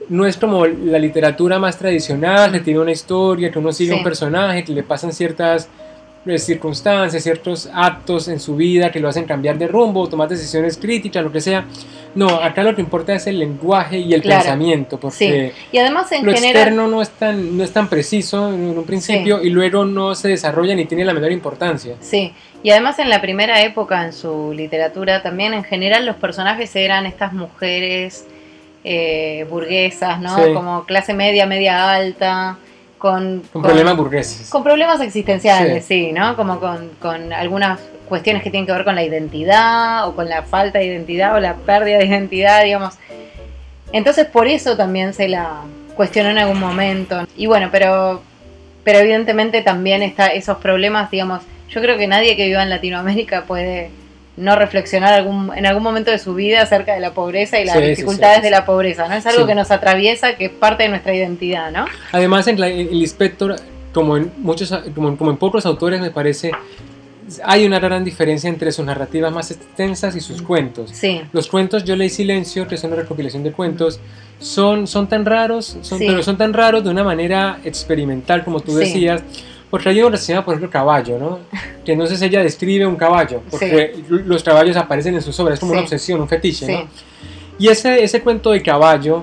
no 0.10 0.25
es 0.25 0.38
como 0.38 0.65
la 0.65 1.00
literatura 1.00 1.60
más 1.60 1.77
tradicional, 1.77 2.51
que 2.51 2.60
tiene 2.60 2.79
una 2.79 2.91
historia, 2.91 3.51
que 3.51 3.60
uno 3.60 3.72
sigue 3.72 3.93
un 3.93 4.03
personaje, 4.03 4.63
que 4.63 4.74
le 4.74 4.83
pasan 4.83 5.12
ciertas 5.13 5.69
eh, 6.25 6.39
circunstancias, 6.39 7.22
ciertos 7.22 7.69
actos 7.74 8.29
en 8.29 8.39
su 8.39 8.55
vida 8.55 8.91
que 8.91 9.00
lo 9.01 9.10
hacen 9.10 9.25
cambiar 9.25 9.57
de 9.57 9.67
rumbo, 9.67 10.07
tomar 10.07 10.29
decisiones 10.29 10.77
críticas, 10.77 11.22
lo 11.22 11.31
que 11.31 11.41
sea. 11.41 11.65
No, 12.15 12.27
acá 12.29 12.63
lo 12.63 12.74
que 12.75 12.81
importa 12.81 13.13
es 13.13 13.27
el 13.27 13.39
lenguaje 13.39 13.98
y 13.98 14.13
el 14.13 14.22
pensamiento, 14.22 15.00
porque 15.00 15.51
y 15.72 15.77
además 15.79 16.12
en 16.12 16.25
lo 16.25 16.31
general... 16.31 16.55
externo 16.55 16.88
no 16.88 17.01
es 17.01 17.10
tan, 17.10 17.57
no 17.57 17.63
es 17.63 17.74
tan 17.74 17.89
preciso 17.89 18.53
en 18.53 18.77
un 18.77 18.86
principio 18.86 19.43
y 19.43 19.50
luego 19.50 19.83
no 19.83 20.15
se 20.15 20.29
desarrolla 20.29 20.75
ni 20.75 20.86
tiene 20.86 21.03
la 21.03 21.13
menor 21.13 21.31
importancia. 21.31 21.95
Sí, 22.00 22.31
y 22.62 22.69
además 22.69 23.00
en 23.00 23.10
la 23.10 23.19
primera 23.19 23.62
época 23.63 24.05
en 24.05 24.13
su 24.13 24.53
literatura 24.53 25.24
también 25.24 25.53
en 25.53 25.63
general 25.63 26.05
los 26.05 26.15
personajes 26.15 26.74
eran 26.75 27.05
estas 27.05 27.33
mujeres 27.33 28.27
eh, 28.84 29.46
burguesas, 29.50 30.20
¿no? 30.20 30.36
Como 30.54 30.86
clase 30.86 31.13
media, 31.13 31.46
media 31.46 31.92
alta, 31.92 32.58
con, 32.98 33.42
con, 33.52 33.62
problemas 33.62 33.98
burgueses. 33.98 34.50
Con 34.50 34.63
problemas 34.63 35.02
existenciales, 35.02 35.86
sí, 35.86 36.12
¿no? 36.12 36.36
Como 36.36 36.60
con, 36.60 36.90
con, 37.02 37.34
algunas 37.34 37.80
cuestiones 38.08 38.44
que 38.44 38.50
tienen 38.50 38.66
que 38.66 38.74
ver 38.74 38.84
con 38.84 38.96
la 38.96 39.04
identidad 39.04 40.08
o 40.08 40.16
con 40.16 40.30
la 40.30 40.44
falta 40.44 40.80
de 40.80 40.86
identidad 40.86 41.36
o 41.36 41.40
la 41.40 41.56
pérdida 41.56 41.98
de 41.98 42.06
identidad, 42.06 42.63
digamos. 42.63 42.96
Entonces 43.92 44.25
por 44.25 44.48
eso 44.48 44.75
también 44.75 45.13
se 45.13 45.28
la 45.28 45.62
cuestionó 45.96 46.30
en 46.30 46.40
algún 46.40 46.60
momento. 46.60 47.25
Y 47.38 47.46
bueno, 47.46 47.70
pero, 47.72 48.22
pero 48.84 49.00
evidentemente 49.00 49.62
también 49.62 50.02
está 50.02 50.28
esos 50.28 50.58
problemas, 50.58 51.10
digamos, 51.12 51.42
yo 51.70 51.82
creo 51.82 51.98
que 51.98 52.08
nadie 52.08 52.36
que 52.36 52.48
viva 52.48 52.62
en 52.62 52.70
Latinoamérica 52.70 53.46
puede 53.46 53.90
no 54.36 54.56
reflexionar 54.56 55.13
algún, 55.13 55.52
en 55.56 55.66
algún 55.66 55.84
momento 55.84 56.10
de 56.10 56.18
su 56.18 56.34
vida 56.34 56.62
acerca 56.62 56.94
de 56.94 57.00
la 57.00 57.13
pobreza 57.13 57.60
y 57.60 57.66
las 57.66 57.80
dificultades 57.80 58.42
de 58.42 58.50
la 58.50 58.66
pobreza, 58.66 59.08
¿no? 59.08 59.16
Es 59.16 59.25
algo 59.25 59.46
que 59.46 59.56
nos 59.56 59.70
atraviesa, 59.70 60.36
que 60.36 60.46
es 60.46 60.52
parte 60.52 60.84
de 60.84 60.90
nuestra 60.90 61.13
identidad, 61.13 61.72
¿no? 61.72 61.86
Además, 62.12 62.48
en 62.48 62.62
el 62.62 62.94
inspector, 62.94 63.56
como 63.94 64.18
en 64.18 64.32
muchos, 64.38 64.74
como, 64.96 65.16
como 65.18 65.30
en 65.30 65.38
pocos 65.38 65.66
autores, 65.68 66.02
me 66.02 66.10
parece, 66.10 66.52
hay 67.44 67.66
una 67.66 67.80
gran 67.80 68.04
diferencia 68.04 68.50
entre 68.50 68.72
sus 68.72 68.84
narrativas 68.86 69.32
más 69.32 69.52
extensas 69.52 70.16
y 70.16 70.20
sus 70.20 70.42
cuentos. 70.42 70.90
Sí. 70.92 71.22
Los 71.32 71.48
cuentos 71.48 71.84
Yo 71.84 71.96
leí 71.96 72.10
Silencio, 72.10 72.68
que 72.68 72.75
es 72.75 72.84
una 72.84 72.96
recopilación 72.96 73.44
de 73.44 73.52
cuentos, 73.52 74.00
son, 74.40 74.88
son 74.88 75.08
tan 75.08 75.25
raros, 75.25 75.78
son, 75.82 76.00
pero 76.00 76.24
son 76.24 76.38
tan 76.38 76.54
raros 76.54 76.84
de 76.84 76.90
una 76.90 77.04
manera 77.04 77.60
experimental, 77.63 78.44
como 78.44 78.62
tú 78.62 78.75
decías 78.75 79.22
porque 79.74 79.89
hay 79.89 80.03
una 80.03 80.18
llama, 80.18 80.46
por 80.46 80.53
ejemplo, 80.53 80.70
caballo, 80.70 81.18
¿no? 81.18 81.39
Que 81.84 81.94
entonces 81.94 82.22
ella 82.22 82.44
describe 82.44 82.86
un 82.86 82.96
caballo, 82.96 83.42
porque 83.50 84.03
los 84.08 84.44
caballos 84.44 84.77
aparecen 84.77 85.15
en 85.15 85.22
sus 85.24 85.39
obras, 85.39 85.56
es 85.56 85.60
como 85.60 85.72
una 85.72 85.82
obsesión, 85.82 86.22
un 86.22 86.30
fetiche, 86.30 86.68
¿no? 86.72 86.88
Y 87.58 87.70
ese, 87.70 88.03
ese 88.03 88.22
cuento 88.22 88.51
de 88.51 88.62
caballo 88.62 89.20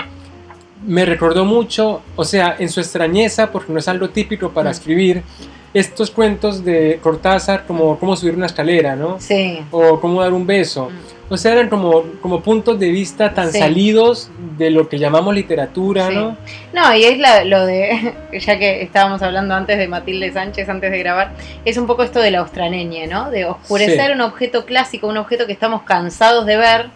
me 0.84 1.04
recordó 1.06 1.44
mucho, 1.44 2.02
o 2.16 2.24
sea, 2.24 2.56
en 2.58 2.68
su 2.68 2.80
extrañeza, 2.80 3.52
porque 3.52 3.72
no 3.72 3.78
es 3.78 3.86
algo 3.86 4.10
típico 4.10 4.50
para 4.50 4.70
mm. 4.70 4.72
escribir, 4.72 5.22
estos 5.72 6.10
cuentos 6.10 6.64
de 6.64 6.98
Cortázar, 7.02 7.64
como 7.66 7.98
cómo 7.98 8.16
subir 8.16 8.34
una 8.34 8.46
escalera, 8.46 8.96
¿no? 8.96 9.20
Sí. 9.20 9.60
O 9.70 10.00
cómo 10.00 10.20
dar 10.20 10.32
un 10.32 10.46
beso. 10.46 10.90
Mm. 10.90 11.20
O 11.32 11.36
sea, 11.36 11.52
eran 11.52 11.68
como, 11.68 12.02
como 12.20 12.40
puntos 12.40 12.80
de 12.80 12.88
vista 12.88 13.32
tan 13.32 13.52
salidos 13.52 14.30
de 14.58 14.68
lo 14.70 14.88
que 14.88 14.98
llamamos 14.98 15.32
literatura, 15.32 16.10
¿no? 16.10 16.36
No, 16.72 16.92
y 16.92 17.04
es 17.04 17.18
lo 17.46 17.66
de, 17.66 18.14
ya 18.40 18.58
que 18.58 18.82
estábamos 18.82 19.22
hablando 19.22 19.54
antes 19.54 19.78
de 19.78 19.86
Matilde 19.86 20.32
Sánchez, 20.32 20.68
antes 20.68 20.90
de 20.90 20.98
grabar, 20.98 21.30
es 21.64 21.76
un 21.76 21.86
poco 21.86 22.02
esto 22.02 22.18
de 22.18 22.32
la 22.32 22.40
austraneña, 22.40 23.06
¿no? 23.06 23.30
De 23.30 23.44
oscurecer 23.44 24.10
un 24.10 24.22
objeto 24.22 24.66
clásico, 24.66 25.06
un 25.06 25.18
objeto 25.18 25.46
que 25.46 25.52
estamos 25.52 25.82
cansados 25.82 26.46
de 26.46 26.56
ver, 26.56 26.86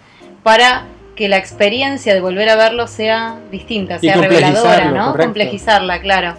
para 0.42 0.86
que 1.14 1.28
la 1.28 1.36
experiencia 1.36 2.12
de 2.12 2.20
volver 2.20 2.48
a 2.48 2.56
verlo 2.56 2.88
sea 2.88 3.38
distinta, 3.52 4.00
sea 4.00 4.16
reveladora, 4.16 4.90
¿no? 4.90 5.16
Complejizarla, 5.16 6.00
claro. 6.00 6.34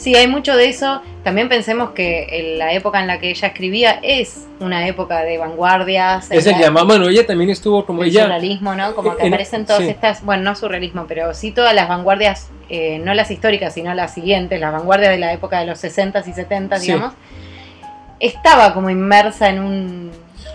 Sí, 0.00 0.16
hay 0.16 0.28
mucho 0.28 0.56
de 0.56 0.66
eso. 0.70 1.02
También 1.24 1.50
pensemos 1.50 1.90
que 1.90 2.54
la 2.56 2.72
época 2.72 3.00
en 3.00 3.06
la 3.06 3.18
que 3.20 3.28
ella 3.28 3.48
escribía 3.48 4.00
es 4.02 4.46
una 4.58 4.88
época 4.88 5.22
de 5.24 5.36
vanguardias. 5.36 6.30
Es 6.30 6.46
el 6.46 6.58
llamado, 6.58 6.86
bueno, 6.86 7.06
ella 7.06 7.26
también 7.26 7.50
estuvo 7.50 7.84
como 7.84 8.02
ella... 8.02 8.22
surrealismo, 8.22 8.74
¿no? 8.74 8.94
Como 8.94 9.14
que 9.14 9.26
aparecen 9.26 9.66
todas 9.66 9.82
estas, 9.82 10.24
bueno, 10.24 10.42
no 10.42 10.56
surrealismo, 10.56 11.04
pero 11.06 11.34
sí 11.34 11.50
todas 11.50 11.74
las 11.74 11.86
vanguardias, 11.86 12.48
eh, 12.70 12.98
no 13.04 13.12
las 13.12 13.30
históricas, 13.30 13.74
sino 13.74 13.92
las 13.92 14.14
siguientes, 14.14 14.58
las 14.58 14.72
vanguardias 14.72 15.10
de 15.10 15.18
la 15.18 15.34
época 15.34 15.60
de 15.60 15.66
los 15.66 15.84
60s 15.84 16.26
y 16.26 16.32
70s, 16.32 16.80
digamos. 16.80 17.12
Estaba 18.20 18.72
como 18.72 18.88
inmersa 18.88 19.50
en 19.50 19.60
un 19.60 20.10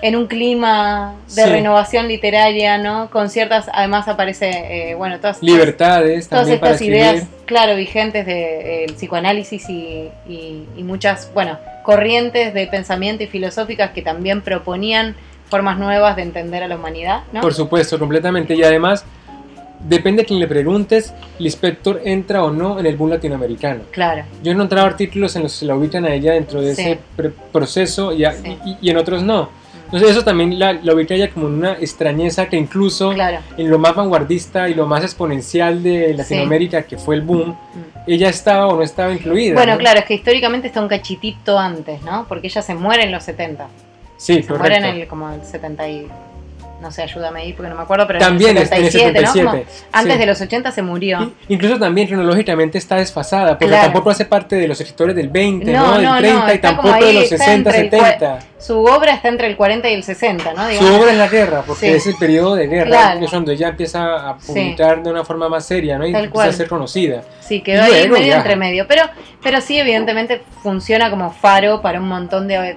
en 0.05 0.15
un 0.15 0.27
clima 0.27 1.15
de 1.33 1.47
renovación 1.47 2.07
literaria, 2.07 2.77
¿no? 2.77 3.09
Con 3.09 3.27
ciertas, 3.31 3.65
además 3.73 4.07
aparece, 4.07 4.91
eh, 4.91 4.93
bueno, 4.93 5.19
todas 5.19 5.41
libertades, 5.41 6.29
todas 6.29 6.47
estas 6.47 6.79
ideas, 6.83 7.25
claro, 7.45 7.75
vigentes 7.75 8.23
del 8.23 8.93
psicoanálisis 8.93 9.67
y, 9.67 10.11
muchas, 10.77 11.31
bueno, 11.33 11.57
corrientes 11.81 12.53
de 12.53 12.67
pensamiento 12.67 13.23
y 13.23 13.27
filosóficas 13.27 13.91
que 13.93 14.03
también 14.03 14.41
proponían 14.41 15.15
formas 15.49 15.79
nuevas 15.79 16.15
de 16.15 16.21
entender 16.21 16.61
a 16.61 16.67
la 16.67 16.75
humanidad, 16.75 17.23
¿no? 17.33 17.41
Por 17.41 17.55
supuesto, 17.55 17.97
completamente. 17.97 18.53
Y 18.53 18.61
además, 18.61 19.03
depende 19.79 20.21
de 20.21 20.27
quien 20.27 20.39
le 20.39 20.47
preguntes, 20.47 21.15
el 21.39 21.47
inspector 21.47 21.99
entra 22.05 22.43
o 22.43 22.51
no 22.51 22.79
en 22.79 22.85
el 22.85 22.95
boom 22.95 23.09
latinoamericano. 23.09 23.81
Claro. 23.89 24.23
Yo 24.43 24.51
he 24.51 24.53
encontrado 24.53 24.85
artículos 24.85 25.35
en 25.35 25.41
los 25.41 25.53
que 25.53 25.59
se 25.61 25.65
la 25.65 25.75
ubican 25.75 26.05
a 26.05 26.13
ella 26.13 26.33
dentro 26.33 26.61
de 26.61 26.73
ese 26.73 26.99
proceso 27.51 28.13
y, 28.13 28.23
y, 28.81 28.89
en 28.91 28.97
otros 28.97 29.23
no. 29.23 29.64
Entonces 29.85 30.11
eso 30.11 30.23
también 30.23 30.57
la, 30.57 30.73
la 30.73 30.93
ubica 30.93 31.13
ella 31.13 31.29
como 31.29 31.45
una 31.47 31.73
extrañeza 31.73 32.47
que 32.47 32.57
incluso 32.57 33.13
en 33.13 33.69
lo 33.69 33.79
más 33.79 33.95
vanguardista 33.95 34.67
y 34.67 34.73
lo 34.73 34.85
más 34.87 35.03
exponencial 35.03 35.83
de 35.83 36.13
Latinoamérica, 36.13 36.83
que 36.83 36.97
fue 36.97 37.15
el 37.15 37.21
boom, 37.21 37.49
mm. 37.49 37.99
ella 38.07 38.29
estaba 38.29 38.67
o 38.67 38.75
no 38.75 38.83
estaba 38.83 39.13
incluida. 39.13 39.53
Bueno, 39.53 39.77
claro, 39.77 39.99
es 39.99 40.05
que 40.05 40.15
históricamente 40.15 40.67
está 40.67 40.81
un 40.81 40.87
cachitito 40.87 41.57
antes, 41.57 42.01
¿no? 42.01 42.25
Porque 42.27 42.47
ella 42.47 42.61
se 42.61 42.73
muere 42.73 43.03
en 43.03 43.11
los 43.11 43.23
70. 43.23 43.67
Sí, 44.17 44.41
se 44.41 44.53
muere 44.53 44.77
en 44.77 44.85
el, 44.85 45.07
como 45.07 45.29
el 45.29 45.43
70 45.43 45.89
y 45.89 46.07
no 46.85 46.91
sé, 46.91 47.01
ayúdame 47.01 47.41
ahí 47.41 47.53
porque 47.53 47.69
no 47.69 47.75
me 47.75 47.81
acuerdo, 47.81 48.05
pero 48.05 48.19
también 48.19 48.51
en 48.51 48.57
el 48.57 48.67
77, 48.67 49.65
antes 49.91 50.19
de 50.19 50.25
los 50.27 50.39
80 50.39 50.71
se 50.71 50.83
murió. 50.83 51.33
incluso 51.47 51.79
también 51.79 52.07
cronológicamente 52.07 52.77
está 52.77 52.97
desfasada, 52.97 53.57
porque 53.57 53.73
tampoco 53.73 54.11
hace 54.11 54.25
parte 54.25 54.55
de 54.55 54.67
los 54.67 54.79
escritores 54.79 55.15
del 55.15 55.29
20, 55.29 55.73
¿no? 55.73 55.97
Del 55.97 56.17
30 56.17 56.53
y 56.53 56.59
tampoco 56.59 56.93
de 56.93 57.13
los 57.13 57.29
60, 57.29 57.71
70. 57.71 58.39
Su 58.59 58.83
obra 58.83 59.13
está 59.13 59.29
entre 59.29 59.47
el 59.47 59.57
40 59.57 59.89
y 59.89 59.93
el 59.95 60.03
60, 60.03 60.53
¿no? 60.53 60.71
Su 60.73 60.85
obra 60.93 61.11
es 61.11 61.17
la 61.17 61.27
guerra, 61.27 61.63
porque 61.65 61.95
es 61.95 62.05
el 62.05 62.15
periodo 62.17 62.55
de 62.55 62.67
guerra, 62.67 63.17
que 63.17 63.25
es 63.25 63.31
cuando 63.31 63.51
ella 63.51 63.69
empieza 63.69 64.29
a 64.29 64.37
publicar 64.37 65.01
de 65.01 65.09
una 65.09 65.25
forma 65.25 65.49
más 65.49 65.65
seria, 65.65 65.97
¿no? 65.97 66.05
Y 66.05 66.15
empieza 66.15 66.49
a 66.49 66.53
ser 66.53 66.67
conocida. 66.67 67.23
Sí, 67.39 67.61
quedó 67.61 67.81
ahí 67.81 68.07
medio 68.07 68.35
entre 68.35 68.55
medio, 68.55 68.87
pero, 68.87 69.03
pero 69.41 69.59
sí, 69.59 69.79
evidentemente 69.79 70.43
funciona 70.61 71.09
como 71.09 71.31
faro 71.31 71.81
para 71.81 71.99
un 71.99 72.07
montón 72.07 72.47
de, 72.47 72.75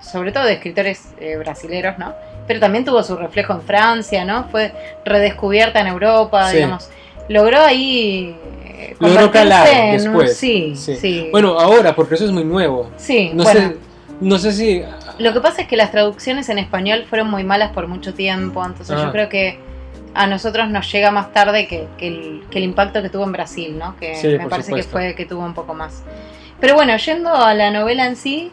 sobre 0.00 0.30
todo 0.30 0.44
de 0.44 0.52
escritores 0.52 1.08
eh, 1.20 1.36
brasileros, 1.36 1.98
¿no? 1.98 2.14
Pero 2.46 2.60
también 2.60 2.84
tuvo 2.84 3.02
su 3.02 3.16
reflejo 3.16 3.54
en 3.54 3.62
Francia, 3.62 4.24
¿no? 4.24 4.44
Fue 4.44 4.72
redescubierta 5.04 5.80
en 5.80 5.86
Europa, 5.88 6.50
digamos. 6.50 6.88
Logró 7.28 7.60
ahí. 7.60 8.36
Eh, 8.64 8.96
Logró 8.98 9.30
calar 9.30 9.66
después. 9.92 10.36
Sí, 10.36 10.74
sí, 10.76 11.28
Bueno, 11.30 11.58
ahora, 11.58 11.94
porque 11.94 12.14
eso 12.14 12.24
es 12.24 12.30
muy 12.30 12.44
nuevo. 12.44 12.90
Sí, 12.96 13.30
no 13.34 13.44
sé, 13.44 13.76
no 14.20 14.38
sé 14.38 14.52
si. 14.52 14.82
Lo 15.18 15.32
que 15.32 15.40
pasa 15.40 15.62
es 15.62 15.68
que 15.68 15.76
las 15.76 15.90
traducciones 15.90 16.48
en 16.48 16.58
español 16.58 17.04
fueron 17.08 17.30
muy 17.30 17.44
malas 17.44 17.72
por 17.72 17.86
mucho 17.86 18.14
tiempo, 18.14 18.64
entonces 18.64 18.96
yo 18.96 19.06
ah. 19.06 19.12
creo 19.12 19.28
que 19.28 19.58
a 20.14 20.26
nosotros 20.26 20.68
nos 20.70 20.90
llega 20.92 21.10
más 21.10 21.32
tarde 21.32 21.66
que, 21.66 21.88
el, 21.98 22.62
impacto 22.62 23.02
que 23.02 23.08
tuvo 23.08 23.24
en 23.24 23.32
Brasil, 23.32 23.76
¿no? 23.78 23.96
Que 23.96 24.38
me 24.38 24.48
parece 24.48 24.72
que 24.72 24.82
fue 24.82 25.14
que 25.14 25.24
tuvo 25.26 25.44
un 25.44 25.54
poco 25.54 25.74
más. 25.74 26.02
Pero 26.60 26.74
bueno, 26.74 26.96
yendo 26.96 27.34
a 27.34 27.52
la 27.54 27.70
novela 27.70 28.06
en 28.06 28.16
sí, 28.16 28.52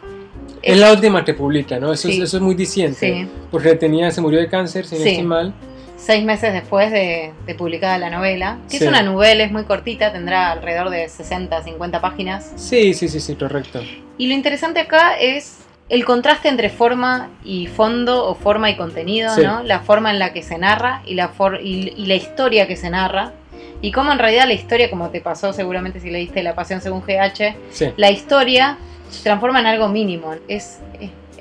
es 0.62 0.78
la 0.78 0.92
última 0.92 1.26
que 1.26 1.34
publica, 1.34 1.80
¿no? 1.80 1.92
Eso, 1.92 2.08
es, 2.10 2.20
eso 2.20 2.38
es 2.38 2.44
muy 2.44 2.56
diciente. 2.56 3.28
Porque 3.50 3.76
tenía, 3.76 4.12
se 4.12 4.22
murió 4.22 4.40
de 4.40 4.48
cáncer, 4.48 4.86
si 4.86 4.96
no 4.96 5.06
estoy 5.06 5.24
mal. 5.24 5.54
Seis 5.98 6.24
meses 6.24 6.52
después 6.54 6.92
de, 6.92 7.32
publicada 7.58 7.98
la 8.00 8.10
novela, 8.10 8.58
que 8.70 8.78
es 8.78 8.84
una 8.84 9.04
novela, 9.04 9.44
es 9.44 9.52
muy 9.52 9.66
cortita, 9.66 10.12
tendrá 10.12 10.52
alrededor 10.52 10.90
de 10.90 11.08
60, 11.08 11.64
50 11.64 12.02
páginas. 12.02 12.52
Sí, 12.56 12.94
sí, 12.94 13.08
sí, 13.08 13.20
sí, 13.20 13.36
correcto. 13.36 13.82
Y 14.18 14.28
lo 14.28 14.34
interesante 14.34 14.80
acá 14.80 15.16
es 15.20 15.60
el 15.90 16.06
contraste 16.06 16.48
entre 16.48 16.70
forma 16.70 17.30
y 17.44 17.68
fondo 17.68 18.26
o 18.26 18.34
forma 18.34 18.72
y 18.72 18.78
contenido, 18.78 19.36
¿no? 19.38 19.62
La 19.62 19.82
forma 19.82 20.10
en 20.10 20.20
la 20.20 20.34
que 20.34 20.42
se 20.42 20.58
narra 20.58 21.04
y 21.06 21.14
la, 21.14 21.32
y, 21.62 22.06
la 22.06 22.16
historia 22.16 22.68
que 22.68 22.78
se 22.78 22.90
narra. 22.90 23.34
Y 23.82 23.92
cómo 23.92 24.12
en 24.12 24.18
realidad 24.18 24.48
la 24.48 24.54
historia, 24.54 24.90
como 24.90 25.10
te 25.10 25.22
pasó 25.22 25.54
seguramente 25.54 26.00
si 26.00 26.10
leíste 26.10 26.42
La 26.44 26.56
Pasión 26.56 26.82
según 26.82 27.02
GH, 27.02 27.94
la 27.98 28.10
historia 28.10 28.78
se 29.12 29.24
transforma 29.24 29.60
en 29.60 29.68
algo 29.68 29.88
mínimo. 29.88 30.34
Es, 30.48 30.80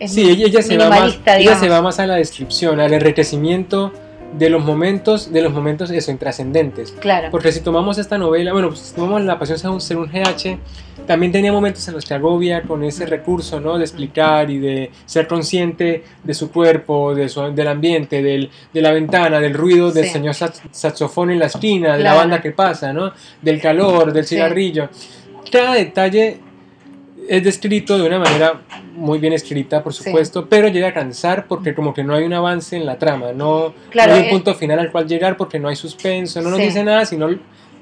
sí, 0.07 0.29
ella, 0.29 0.63
se 0.63 0.77
va 0.77 0.91
más, 0.91 1.19
ella 1.27 1.57
se 1.57 1.69
va 1.69 1.81
más 1.81 1.99
a 1.99 2.07
la 2.07 2.17
descripción, 2.17 2.81
al 2.81 2.93
enriquecimiento 2.93 3.93
de 4.33 4.49
los 4.49 4.65
momentos, 4.65 5.33
de 5.33 5.43
los 5.43 5.53
momentos 5.53 5.91
eso, 5.91 6.11
intrascendentes. 6.11 6.93
Claro. 6.93 7.29
Porque 7.31 7.53
si 7.53 7.61
tomamos 7.61 7.99
esta 7.99 8.17
novela, 8.19 8.53
bueno, 8.53 8.69
pues, 8.69 8.81
si 8.81 8.95
tomamos 8.95 9.23
La 9.23 9.39
Pasión 9.39 9.59
según 9.59 9.81
ser 9.81 9.97
un 9.97 10.07
GH, 10.07 10.59
también 11.07 11.33
tenía 11.33 11.53
momentos 11.53 11.87
en 11.89 11.95
los 11.95 12.05
que 12.05 12.15
agobia 12.15 12.63
con 12.63 12.85
ese 12.85 13.07
recurso, 13.07 13.59
¿no? 13.61 13.79
De 13.79 13.85
explicar 13.85 14.51
y 14.51 14.59
de 14.59 14.91
ser 15.07 15.27
consciente 15.27 16.05
de 16.23 16.35
su 16.35 16.53
cuerpo, 16.53 17.15
de 17.15 17.29
su, 17.29 17.53
del 17.53 17.69
ambiente, 17.69 18.23
del, 18.23 18.51
de 18.73 18.83
la 18.83 18.93
ventana, 18.93 19.41
del 19.41 19.55
ruido 19.55 19.91
del 19.91 20.07
señor 20.07 20.35
saxofón 20.35 21.31
en 21.31 21.41
la 21.41 21.47
esquina, 21.47 21.97
de 21.97 22.05
la 22.05 22.15
banda 22.15 22.41
que 22.41 22.53
pasa, 22.53 22.93
¿no? 22.93 23.13
Del 23.43 23.61
calor, 23.61 24.13
del 24.13 24.25
cigarrillo. 24.25 24.89
Cada 25.51 25.75
detalle 25.75 26.39
es 27.31 27.45
descrito 27.45 27.97
de 27.97 28.09
una 28.09 28.19
manera 28.19 28.61
muy 28.97 29.21
bien 29.21 29.33
escrita, 29.33 29.85
por 29.85 29.95
supuesto, 29.95 30.49
pero 30.49 30.67
llega 30.67 30.89
a 30.89 30.93
cansar 30.93 31.47
porque 31.47 31.77
como 31.77 31.95
que 31.95 32.03
no 32.03 32.13
hay 32.17 32.25
un 32.25 32.33
avance 32.33 32.77
en 32.77 32.85
la 32.85 32.99
trama, 32.99 33.31
no, 33.33 33.73
hay 33.95 34.11
un 34.19 34.25
eh, 34.25 34.29
punto 34.31 34.53
final 34.57 34.81
al 34.81 34.91
cual 34.91 35.07
llegar 35.07 35.37
porque 35.37 35.61
no 35.61 35.69
hay 35.69 35.77
suspenso, 35.77 36.43
no 36.43 36.51
nos 36.51 36.59
dice 36.59 36.83
nada, 36.83 37.07
sino 37.07 37.29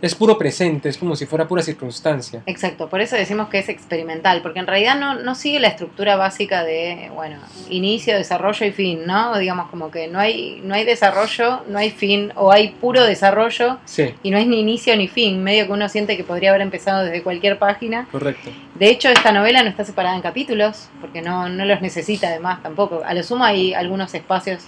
es 0.01 0.15
puro 0.15 0.39
presente, 0.39 0.89
es 0.89 0.97
como 0.97 1.17
si 1.17 1.27
fuera 1.27 1.49
pura 1.49 1.63
circunstancia. 1.63 2.43
Exacto, 2.47 2.89
por 2.89 3.01
eso 3.01 3.17
decimos 3.17 3.49
que 3.49 3.59
es 3.59 3.69
experimental, 3.69 4.43
porque 4.43 4.61
en 4.61 4.67
realidad 4.67 4.99
no, 4.99 5.15
no 5.15 5.35
sigue 5.35 5.59
la 5.59 5.69
estructura 5.69 6.17
básica 6.17 6.63
de, 6.63 7.11
bueno, 7.15 7.39
inicio, 7.69 8.17
desarrollo 8.17 8.65
y 8.65 8.71
fin, 8.71 9.07
¿no? 9.07 9.37
Digamos 9.39 9.69
como 9.71 9.91
que 9.91 10.07
no 10.07 10.21
hay, 10.21 10.61
no 10.63 10.75
hay 10.75 10.85
desarrollo, 10.85 11.63
no 11.69 11.79
hay 11.79 11.91
fin, 11.91 12.33
o 12.37 12.53
hay 12.53 12.71
puro 12.71 13.03
desarrollo 13.05 13.79
y 14.23 14.31
no 14.31 14.39
hay 14.39 14.47
ni 14.47 14.61
inicio 14.61 14.97
ni 14.97 15.09
fin, 15.09 15.43
medio 15.43 15.67
que 15.67 15.73
uno 15.73 15.89
siente 15.89 16.17
que 16.17 16.25
podría 16.25 16.51
haber 16.51 16.63
empezado 16.63 17.05
desde 17.05 17.23
cualquier 17.23 17.59
página. 17.59 18.07
Correcto. 18.11 18.51
De 18.75 18.89
hecho, 18.89 19.09
esta 19.09 19.33
novela 19.33 19.63
no 19.63 19.69
está 19.69 19.85
separada 19.85 20.15
en 20.15 20.23
capítulos, 20.23 20.89
porque 21.01 21.23
no, 21.23 21.49
no 21.49 21.65
los 21.65 21.81
necesita 21.81 22.29
además 22.29 22.63
tampoco. 22.63 23.03
A 23.05 23.15
lo 23.15 23.23
sumo 23.25 23.45
hay 23.45 23.75
algunos 23.75 24.15
espacios, 24.15 24.65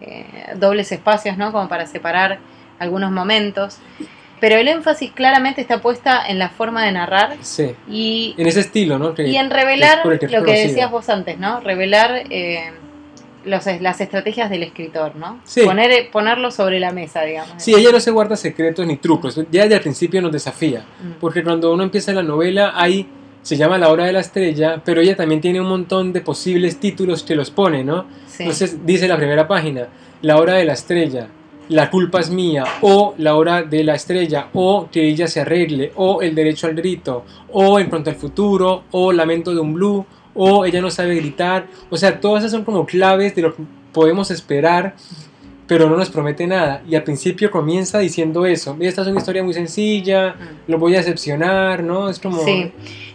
eh, 0.00 0.24
dobles 0.54 0.92
espacios, 0.92 1.36
¿no? 1.36 1.50
Como 1.50 1.68
para 1.68 1.86
separar 1.86 2.38
algunos 2.78 3.10
momentos 3.10 3.78
pero 4.42 4.56
el 4.56 4.66
énfasis 4.66 5.12
claramente 5.12 5.60
está 5.60 5.80
puesta 5.80 6.26
en 6.26 6.40
la 6.40 6.48
forma 6.48 6.84
de 6.84 6.90
narrar. 6.90 7.36
Sí. 7.42 7.76
Y, 7.88 8.34
en 8.36 8.48
ese 8.48 8.58
estilo, 8.58 8.98
¿no? 8.98 9.14
y 9.16 9.36
en 9.36 9.50
revelar 9.50 10.04
lo 10.04 10.42
que 10.42 10.52
decías 10.52 10.90
vos 10.90 11.08
antes, 11.08 11.38
¿no? 11.38 11.60
Revelar 11.60 12.24
eh, 12.28 12.72
los, 13.44 13.64
las 13.80 14.00
estrategias 14.00 14.50
del 14.50 14.64
escritor, 14.64 15.14
¿no? 15.14 15.38
Sí. 15.44 15.60
Poner, 15.60 16.10
ponerlo 16.10 16.50
sobre 16.50 16.80
la 16.80 16.90
mesa, 16.90 17.22
digamos. 17.22 17.62
Sí, 17.62 17.72
ella 17.72 17.92
no 17.92 18.00
se 18.00 18.10
guarda 18.10 18.34
secretos 18.34 18.84
ni 18.84 18.96
trucos. 18.96 19.36
Ya 19.52 19.62
desde 19.62 19.76
el 19.76 19.80
principio 19.80 20.20
nos 20.20 20.32
desafía. 20.32 20.80
Mm. 20.80 21.20
Porque 21.20 21.44
cuando 21.44 21.72
uno 21.72 21.84
empieza 21.84 22.12
la 22.12 22.24
novela, 22.24 22.72
hay 22.74 23.08
se 23.42 23.56
llama 23.56 23.78
La 23.78 23.90
Hora 23.90 24.06
de 24.06 24.12
la 24.12 24.20
Estrella, 24.20 24.82
pero 24.84 25.00
ella 25.00 25.14
también 25.14 25.40
tiene 25.40 25.60
un 25.60 25.68
montón 25.68 26.12
de 26.12 26.20
posibles 26.20 26.80
títulos 26.80 27.22
que 27.22 27.36
los 27.36 27.52
pone, 27.52 27.84
¿no? 27.84 28.06
Sí. 28.26 28.42
Entonces 28.42 28.84
dice 28.84 29.06
la 29.06 29.16
primera 29.16 29.46
página, 29.46 29.86
La 30.20 30.38
Hora 30.38 30.54
de 30.54 30.64
la 30.64 30.72
Estrella, 30.72 31.28
la 31.68 31.90
culpa 31.90 32.20
es 32.20 32.30
mía, 32.30 32.64
o 32.80 33.14
la 33.18 33.36
hora 33.36 33.62
de 33.62 33.84
la 33.84 33.94
estrella, 33.94 34.48
o 34.52 34.88
que 34.90 35.08
ella 35.08 35.26
se 35.26 35.40
arregle, 35.40 35.92
o 35.96 36.22
el 36.22 36.34
derecho 36.34 36.66
al 36.66 36.74
grito, 36.74 37.24
o 37.50 37.78
en 37.78 37.88
pronto 37.88 38.10
al 38.10 38.16
futuro, 38.16 38.84
o 38.90 39.12
lamento 39.12 39.54
de 39.54 39.60
un 39.60 39.74
blue, 39.74 40.04
o 40.34 40.64
ella 40.64 40.80
no 40.80 40.90
sabe 40.90 41.16
gritar. 41.16 41.66
O 41.90 41.96
sea, 41.96 42.20
todas 42.20 42.42
esas 42.42 42.52
son 42.52 42.64
como 42.64 42.86
claves 42.86 43.34
de 43.34 43.42
lo 43.42 43.54
que 43.54 43.62
podemos 43.92 44.30
esperar, 44.30 44.94
pero 45.72 45.88
no 45.88 45.96
nos 45.96 46.10
promete 46.10 46.46
nada. 46.46 46.82
Y 46.86 46.96
al 46.96 47.02
principio 47.02 47.50
comienza 47.50 47.98
diciendo 47.98 48.44
eso. 48.44 48.76
Esta 48.78 49.00
es 49.00 49.08
una 49.08 49.18
historia 49.18 49.42
muy 49.42 49.54
sencilla, 49.54 50.34
mm. 50.34 50.70
lo 50.70 50.78
voy 50.78 50.94
a 50.94 50.98
decepcionar, 50.98 51.82
¿no? 51.82 52.10
Es 52.10 52.18
como... 52.18 52.44
Sí. 52.44 52.70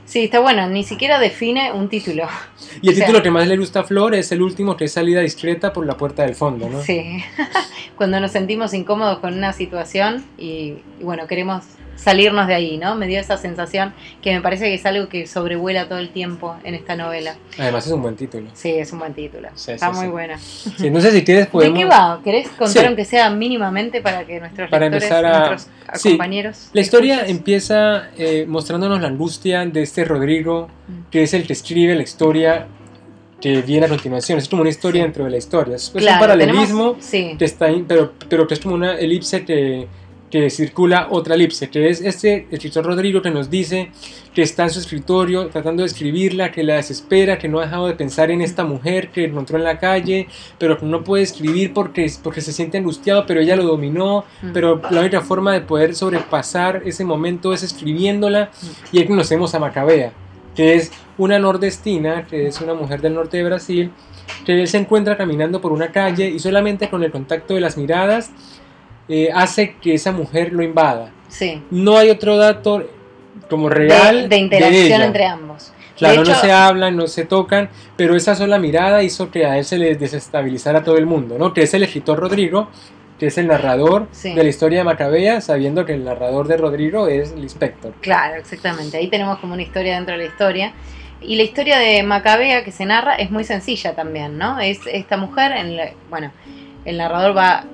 Sí, 0.05 0.23
está 0.23 0.39
bueno, 0.39 0.67
ni 0.69 0.83
siquiera 0.83 1.19
define 1.19 1.71
un 1.71 1.87
título. 1.87 2.27
Y 2.81 2.89
el 2.89 2.95
título 2.95 3.21
que 3.21 3.29
más 3.29 3.47
le 3.47 3.57
gusta 3.57 3.81
a 3.81 3.83
Flor 3.83 4.15
es 4.15 4.31
el 4.31 4.41
último, 4.41 4.75
que 4.75 4.85
es 4.85 4.93
salida 4.93 5.21
discreta 5.21 5.71
por 5.71 5.85
la 5.85 5.97
puerta 5.97 6.23
del 6.23 6.33
fondo, 6.33 6.67
¿no? 6.67 6.81
Sí, 6.81 7.23
cuando 7.95 8.19
nos 8.19 8.31
sentimos 8.31 8.73
incómodos 8.73 9.19
con 9.19 9.35
una 9.35 9.53
situación 9.53 10.25
y, 10.37 10.77
bueno, 10.99 11.27
queremos 11.27 11.63
salirnos 11.97 12.47
de 12.47 12.55
ahí, 12.55 12.77
¿no? 12.77 12.95
Me 12.95 13.07
dio 13.07 13.19
esa 13.19 13.37
sensación 13.37 13.93
que 14.21 14.33
me 14.33 14.41
parece 14.41 14.65
que 14.65 14.75
es 14.75 14.85
algo 14.85 15.09
que 15.09 15.27
sobrevuela 15.27 15.87
todo 15.87 15.99
el 15.99 16.09
tiempo 16.09 16.55
en 16.63 16.75
esta 16.75 16.95
novela. 16.95 17.35
Además 17.57 17.85
es 17.85 17.91
un 17.91 18.01
buen 18.01 18.15
título. 18.15 18.49
Sí, 18.53 18.69
es 18.69 18.91
un 18.93 18.99
buen 18.99 19.13
título. 19.13 19.49
Está 19.67 19.91
muy 19.91 20.07
buena. 20.07 20.35
no 20.35 21.01
sé 21.01 21.11
si 21.11 21.23
quieres 21.23 21.47
podemos... 21.47 21.77
¿De 21.77 21.83
qué 21.83 21.89
va? 21.89 22.21
¿Querés 22.23 22.49
contar 22.49 22.85
aunque 22.85 23.05
sea 23.05 23.29
mínimamente 23.29 24.01
para 24.01 24.25
que 24.25 24.39
nuestros 24.39 24.69
para 24.69 24.85
empezar 24.85 25.25
a... 25.25 25.49
nuestros 25.49 26.03
compañeros... 26.03 26.69
La 26.73 26.81
historia 26.81 27.25
empieza 27.25 28.09
eh, 28.17 28.45
mostrándonos 28.47 29.01
la 29.01 29.07
angustia 29.07 29.65
de 29.65 29.81
este 29.81 30.05
Rodrigo, 30.05 30.69
mm. 30.87 31.09
que 31.11 31.23
es 31.23 31.33
el 31.33 31.45
que 31.45 31.53
escribe 31.53 31.95
la 31.95 32.03
historia 32.03 32.67
que 33.41 33.61
viene 33.61 33.85
a 33.85 33.89
continuación. 33.89 34.39
Es 34.39 34.49
como 34.49 34.61
una 34.61 34.69
historia 34.69 35.03
dentro 35.03 35.25
de 35.25 35.31
la 35.31 35.37
historia. 35.37 35.75
Es, 35.75 35.93
un 35.93 36.03
paralelismo 36.03 36.97
que 37.11 37.45
está, 37.45 37.67
pero, 37.87 38.13
pero 38.29 38.47
que 38.47 38.55
es 38.55 38.59
como 38.59 38.75
una 38.75 38.95
elipse 38.95 39.45
que 39.45 39.87
que 40.29 40.49
circula 40.49 41.07
otra 41.09 41.35
elipse, 41.35 41.69
que 41.69 41.89
es 41.89 42.01
este 42.01 42.47
escritor 42.51 42.85
Rodrigo 42.85 43.21
que 43.21 43.31
nos 43.31 43.49
dice 43.49 43.91
que 44.33 44.41
está 44.41 44.63
en 44.63 44.69
su 44.71 44.79
escritorio 44.79 45.47
tratando 45.47 45.83
de 45.83 45.87
escribirla, 45.87 46.51
que 46.51 46.63
la 46.63 46.75
desespera, 46.75 47.37
que 47.37 47.47
no 47.47 47.59
ha 47.59 47.63
dejado 47.63 47.87
de 47.87 47.93
pensar 47.93 48.29
en 48.29 48.41
esta 48.41 48.63
mujer 48.65 49.09
que 49.09 49.25
encontró 49.25 49.57
en 49.57 49.63
la 49.63 49.79
calle, 49.79 50.27
pero 50.57 50.77
que 50.77 50.85
no 50.85 51.03
puede 51.03 51.23
escribir 51.23 51.73
porque, 51.73 52.11
porque 52.21 52.41
se 52.41 52.51
siente 52.51 52.77
angustiado, 52.77 53.25
pero 53.25 53.39
ella 53.39 53.55
lo 53.55 53.63
dominó, 53.63 54.25
mm. 54.41 54.51
pero 54.53 54.81
la 54.91 54.99
única 54.99 55.21
forma 55.21 55.53
de 55.53 55.61
poder 55.61 55.95
sobrepasar 55.95 56.81
ese 56.85 57.05
momento 57.05 57.53
es 57.53 57.63
escribiéndola 57.63 58.51
y 58.91 58.99
ahí 58.99 59.07
conocemos 59.07 59.55
a 59.55 59.59
Macabea, 59.59 60.11
que 60.55 60.75
es 60.75 60.91
una 61.17 61.39
nordestina, 61.39 62.27
que 62.27 62.47
es 62.47 62.59
una 62.59 62.73
mujer 62.73 63.01
del 63.01 63.13
norte 63.13 63.37
de 63.37 63.43
Brasil, 63.43 63.91
que 64.45 64.61
él 64.61 64.67
se 64.67 64.77
encuentra 64.77 65.17
caminando 65.17 65.61
por 65.61 65.71
una 65.71 65.91
calle 65.91 66.29
y 66.29 66.39
solamente 66.39 66.89
con 66.89 67.03
el 67.03 67.11
contacto 67.11 67.53
de 67.53 67.61
las 67.61 67.77
miradas 67.77 68.31
eh, 69.09 69.29
hace 69.33 69.75
que 69.81 69.93
esa 69.93 70.11
mujer 70.11 70.53
lo 70.53 70.63
invada. 70.63 71.11
Sí. 71.29 71.61
No 71.71 71.97
hay 71.97 72.09
otro 72.09 72.37
dato 72.37 72.83
como 73.49 73.69
real 73.69 74.29
de, 74.29 74.37
interacción 74.37 75.01
entre 75.01 75.25
ambos. 75.25 75.73
Claro, 75.97 76.23
no 76.23 76.35
se 76.35 76.51
hablan, 76.51 76.95
no 76.95 77.07
se 77.07 77.25
tocan, 77.25 77.69
pero 77.95 78.15
esa 78.15 78.35
sola 78.35 78.59
mirada 78.59 79.01
hizo 79.01 79.31
que 79.31 79.45
a 79.45 79.57
él 79.57 79.65
se 79.65 79.79
le 79.79 79.95
desestabilizara 79.95 80.83
todo 80.83 80.97
el 80.97 81.07
mundo, 81.07 81.37
¿no? 81.39 81.53
Que 81.53 81.63
es 81.63 81.73
el 81.73 81.83
escritor 81.83 82.19
Rodrigo, 82.19 82.69
que 83.17 83.27
es 83.27 83.37
el 83.39 83.47
narrador 83.47 84.07
de 84.11 84.35
la 84.35 84.49
historia 84.49 84.79
de 84.79 84.83
Macabea, 84.83 85.41
sabiendo 85.41 85.85
que 85.85 85.93
el 85.93 86.03
narrador 86.03 86.47
de 86.47 86.57
Rodrigo 86.57 87.07
es 87.07 87.31
el 87.31 87.39
inspector. 87.39 87.93
Claro, 88.01 88.35
exactamente. 88.35 88.97
Ahí 88.97 89.07
tenemos 89.07 89.39
como 89.39 89.53
una 89.53 89.63
historia 89.63 89.95
dentro 89.95 90.13
de 90.13 90.19
la 90.23 90.27
historia. 90.27 90.73
Y 91.19 91.35
la 91.35 91.41
historia 91.41 91.79
de 91.79 92.03
Macabea 92.03 92.63
que 92.63 92.71
se 92.71 92.85
narra 92.85 93.15
es 93.15 93.31
muy 93.31 93.43
sencilla 93.43 93.95
también, 93.95 94.37
¿no? 94.37 94.59
Es 94.59 94.79
esta 94.85 95.17
mujer, 95.17 95.51
en 95.53 95.79
bueno, 96.11 96.31
el 96.87 96.97
narrador 96.97 97.35
va 97.35 97.65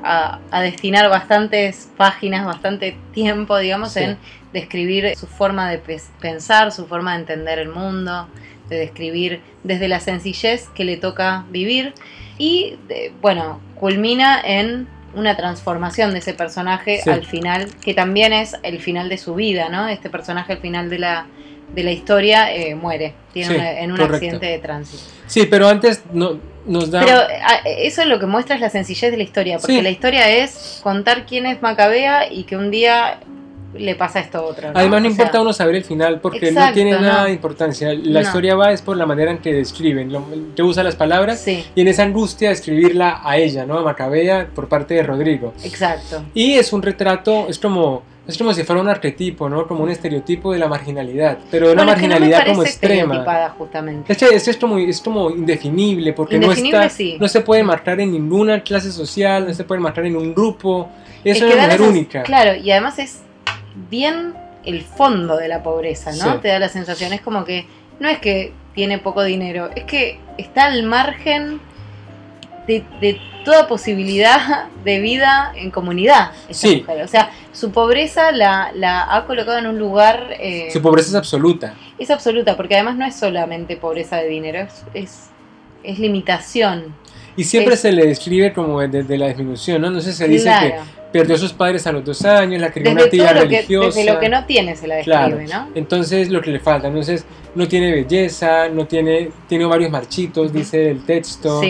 a, 0.51 0.61
destinar 0.61 1.07
bastantes 1.07 1.87
páginas, 1.97 2.47
bastante 2.47 2.97
tiempo, 3.13 3.59
digamos, 3.59 3.95
en 3.95 4.17
describir 4.53 5.15
su 5.15 5.27
forma 5.27 5.69
de 5.69 5.79
pensar, 6.19 6.71
su 6.71 6.87
forma 6.87 7.13
de 7.13 7.19
entender 7.19 7.59
el 7.59 7.69
mundo, 7.69 8.27
de 8.69 8.77
describir 8.77 9.41
desde 9.63 9.87
la 9.87 9.99
sencillez 9.99 10.67
que 10.69 10.83
le 10.83 10.97
toca 10.97 11.45
vivir 11.51 11.93
y, 12.39 12.75
bueno, 13.21 13.61
culmina 13.75 14.41
en 14.43 14.87
una 15.13 15.37
transformación 15.37 16.11
de 16.13 16.17
ese 16.17 16.33
personaje 16.33 17.01
al 17.05 17.23
final, 17.23 17.67
que 17.83 17.93
también 17.93 18.33
es 18.33 18.55
el 18.63 18.79
final 18.79 19.09
de 19.09 19.19
su 19.19 19.35
vida, 19.35 19.69
¿no? 19.69 19.87
Este 19.89 20.09
personaje 20.09 20.53
al 20.53 20.59
final 20.59 20.89
de 20.89 20.97
la, 20.97 21.27
de 21.75 21.83
la 21.83 21.91
historia 21.91 22.51
eh, 22.51 22.73
muere 22.73 23.13
tiene 23.31 23.83
en 23.83 23.91
un 23.91 24.01
accidente 24.01 24.47
de 24.47 24.57
tránsito. 24.57 25.03
Sí, 25.27 25.45
pero 25.45 25.67
antes 25.67 26.01
no, 26.11 26.39
nos 26.65 26.91
da... 26.91 27.01
Pero 27.01 27.21
eso 27.65 28.01
es 28.01 28.07
lo 28.07 28.19
que 28.19 28.25
muestra 28.25 28.55
es 28.55 28.61
la 28.61 28.69
sencillez 28.69 29.11
de 29.11 29.17
la 29.17 29.23
historia, 29.23 29.57
porque 29.59 29.81
la 29.81 29.89
historia 29.89 30.29
es 30.29 30.79
contar 30.83 31.25
quién 31.25 31.45
es 31.45 31.61
Macabea 31.61 32.31
y 32.31 32.43
que 32.43 32.55
un 32.57 32.71
día 32.71 33.19
le 33.75 33.95
pasa 33.95 34.19
esto 34.19 34.45
otro. 34.45 34.69
Además 34.73 35.01
no 35.01 35.07
importa 35.07 35.41
uno 35.41 35.51
saber 35.51 35.75
el 35.75 35.83
final 35.83 36.19
porque 36.19 36.51
no 36.51 36.71
tiene 36.73 36.91
nada 36.91 37.25
de 37.25 37.31
importancia. 37.31 37.93
La 37.93 38.21
historia 38.21 38.55
va 38.55 38.71
es 38.71 38.81
por 38.81 38.97
la 38.97 39.05
manera 39.05 39.31
en 39.31 39.39
que 39.39 39.53
describen, 39.53 40.11
que 40.55 40.63
usa 40.63 40.83
las 40.83 40.95
palabras 40.95 41.47
y 41.47 41.65
en 41.75 41.87
esa 41.87 42.03
angustia 42.03 42.51
escribirla 42.51 43.21
a 43.23 43.37
ella, 43.37 43.65
¿no? 43.65 43.79
A 43.79 43.83
Macabea 43.83 44.47
por 44.53 44.67
parte 44.67 44.93
de 44.93 45.03
Rodrigo. 45.03 45.53
Exacto. 45.63 46.23
Y 46.33 46.53
es 46.53 46.71
un 46.71 46.81
retrato, 46.81 47.47
es 47.49 47.57
como 47.57 48.03
es 48.25 48.37
como 48.37 48.53
si 48.53 48.63
fuera 48.63 48.81
un 48.81 48.87
arquetipo, 48.87 49.49
¿no? 49.49 49.67
Como 49.67 49.83
un 49.83 49.89
estereotipo 49.89 50.53
de 50.53 50.59
la 50.59 50.67
marginalidad, 50.67 51.39
pero 51.51 51.67
de 51.67 51.73
una 51.73 51.83
marginalidad 51.83 52.45
como 52.47 52.63
extrema. 52.63 53.53
Justamente. 53.57 54.13
Es, 54.13 54.47
es, 54.47 54.57
como, 54.57 54.77
es 54.77 55.01
como 55.01 55.29
indefinible, 55.29 56.13
porque 56.13 56.39
no, 56.39 56.51
está, 56.51 56.89
no 57.19 57.27
se 57.27 57.41
puede 57.41 57.63
marcar 57.63 57.99
en 57.99 58.13
ninguna 58.13 58.63
clase 58.63 58.91
social, 58.91 59.47
no 59.47 59.53
se 59.53 59.65
puede 59.65 59.81
marcar 59.81 60.05
en 60.05 60.15
un 60.15 60.33
grupo, 60.33 60.89
es, 61.23 61.41
una 61.41 61.55
mujer 61.55 61.81
única. 61.81 62.23
Claro, 62.23 62.55
y 62.55 62.71
además 62.71 62.97
es 62.99 63.21
bien 63.89 64.33
el 64.63 64.83
fondo 64.83 65.35
de 65.35 65.49
la 65.49 65.61
pobreza, 65.61 66.11
¿no? 66.13 66.39
Te 66.39 66.47
da 66.47 66.59
la 66.59 66.69
sensación, 66.69 67.11
es 67.11 67.19
como 67.19 67.43
que 67.43 67.65
no 67.99 68.07
es 68.07 68.19
que 68.19 68.53
tiene 68.73 68.99
poco 68.99 69.23
dinero, 69.23 69.69
es 69.75 69.83
que 69.83 70.19
está 70.37 70.65
al 70.65 70.83
margen 70.83 71.59
de, 72.67 73.19
toda 73.45 73.67
posibilidad 73.67 74.67
de 74.85 74.99
vida 75.01 75.51
en 75.55 75.69
comunidad. 75.69 76.31
sí. 76.49 76.85
O 76.87 77.07
sea, 77.07 77.29
su 77.51 77.71
pobreza 77.71 78.31
la, 78.31 79.07
ha 79.09 79.25
colocado 79.25 79.57
en 79.57 79.67
un 79.67 79.77
lugar... 79.77 80.35
Eh, 80.39 80.69
su 80.71 80.81
pobreza 80.81 81.09
es 81.09 81.15
absoluta. 81.15 81.75
Es 81.99 82.09
absoluta, 82.09 82.55
porque 82.55 82.75
además 82.75 82.95
no 82.95 83.05
es 83.05 83.15
solamente 83.15 83.75
pobreza 83.75 84.17
de 84.17 84.29
dinero, 84.29 84.67
es, 84.93 85.29
es, 85.83 85.99
limitación. 85.99 86.95
Y 87.35 87.43
siempre 87.43 87.75
se 87.75 87.91
le 87.91 88.05
describe 88.05 88.53
como 88.53 88.79
desde 88.81 89.17
la 89.17 89.27
disminución, 89.27 89.81
¿no? 89.81 89.87
Entonces 89.87 90.15
se 90.15 90.27
dice 90.27 90.49
que 90.61 90.75
perdió 91.13 91.35
a 91.35 91.37
sus 91.37 91.53
padres 91.53 91.85
a 91.85 91.91
los 91.91 92.03
dos 92.03 92.25
años, 92.25 92.59
la 92.59 92.71
crió 92.71 92.91
una 92.91 93.07
tía 93.07 93.31
religiosa. 93.31 93.99
desde 93.99 94.11
lo 94.11 94.19
que 94.19 94.29
no 94.29 94.45
tiene 94.45 94.75
se 94.75 94.87
la 94.87 94.95
describe, 94.95 95.45
¿no? 95.45 95.69
Entonces 95.75 96.29
lo 96.29 96.41
que 96.41 96.51
le 96.51 96.59
falta, 96.59 96.87
entonces 96.87 97.23
no 97.53 97.67
tiene 97.67 97.91
belleza, 97.91 98.67
no 98.67 98.87
tiene, 98.87 99.29
tiene 99.47 99.65
varios 99.65 99.91
marchitos, 99.91 100.51
dice 100.51 100.89
el 100.89 101.05
texto, 101.05 101.61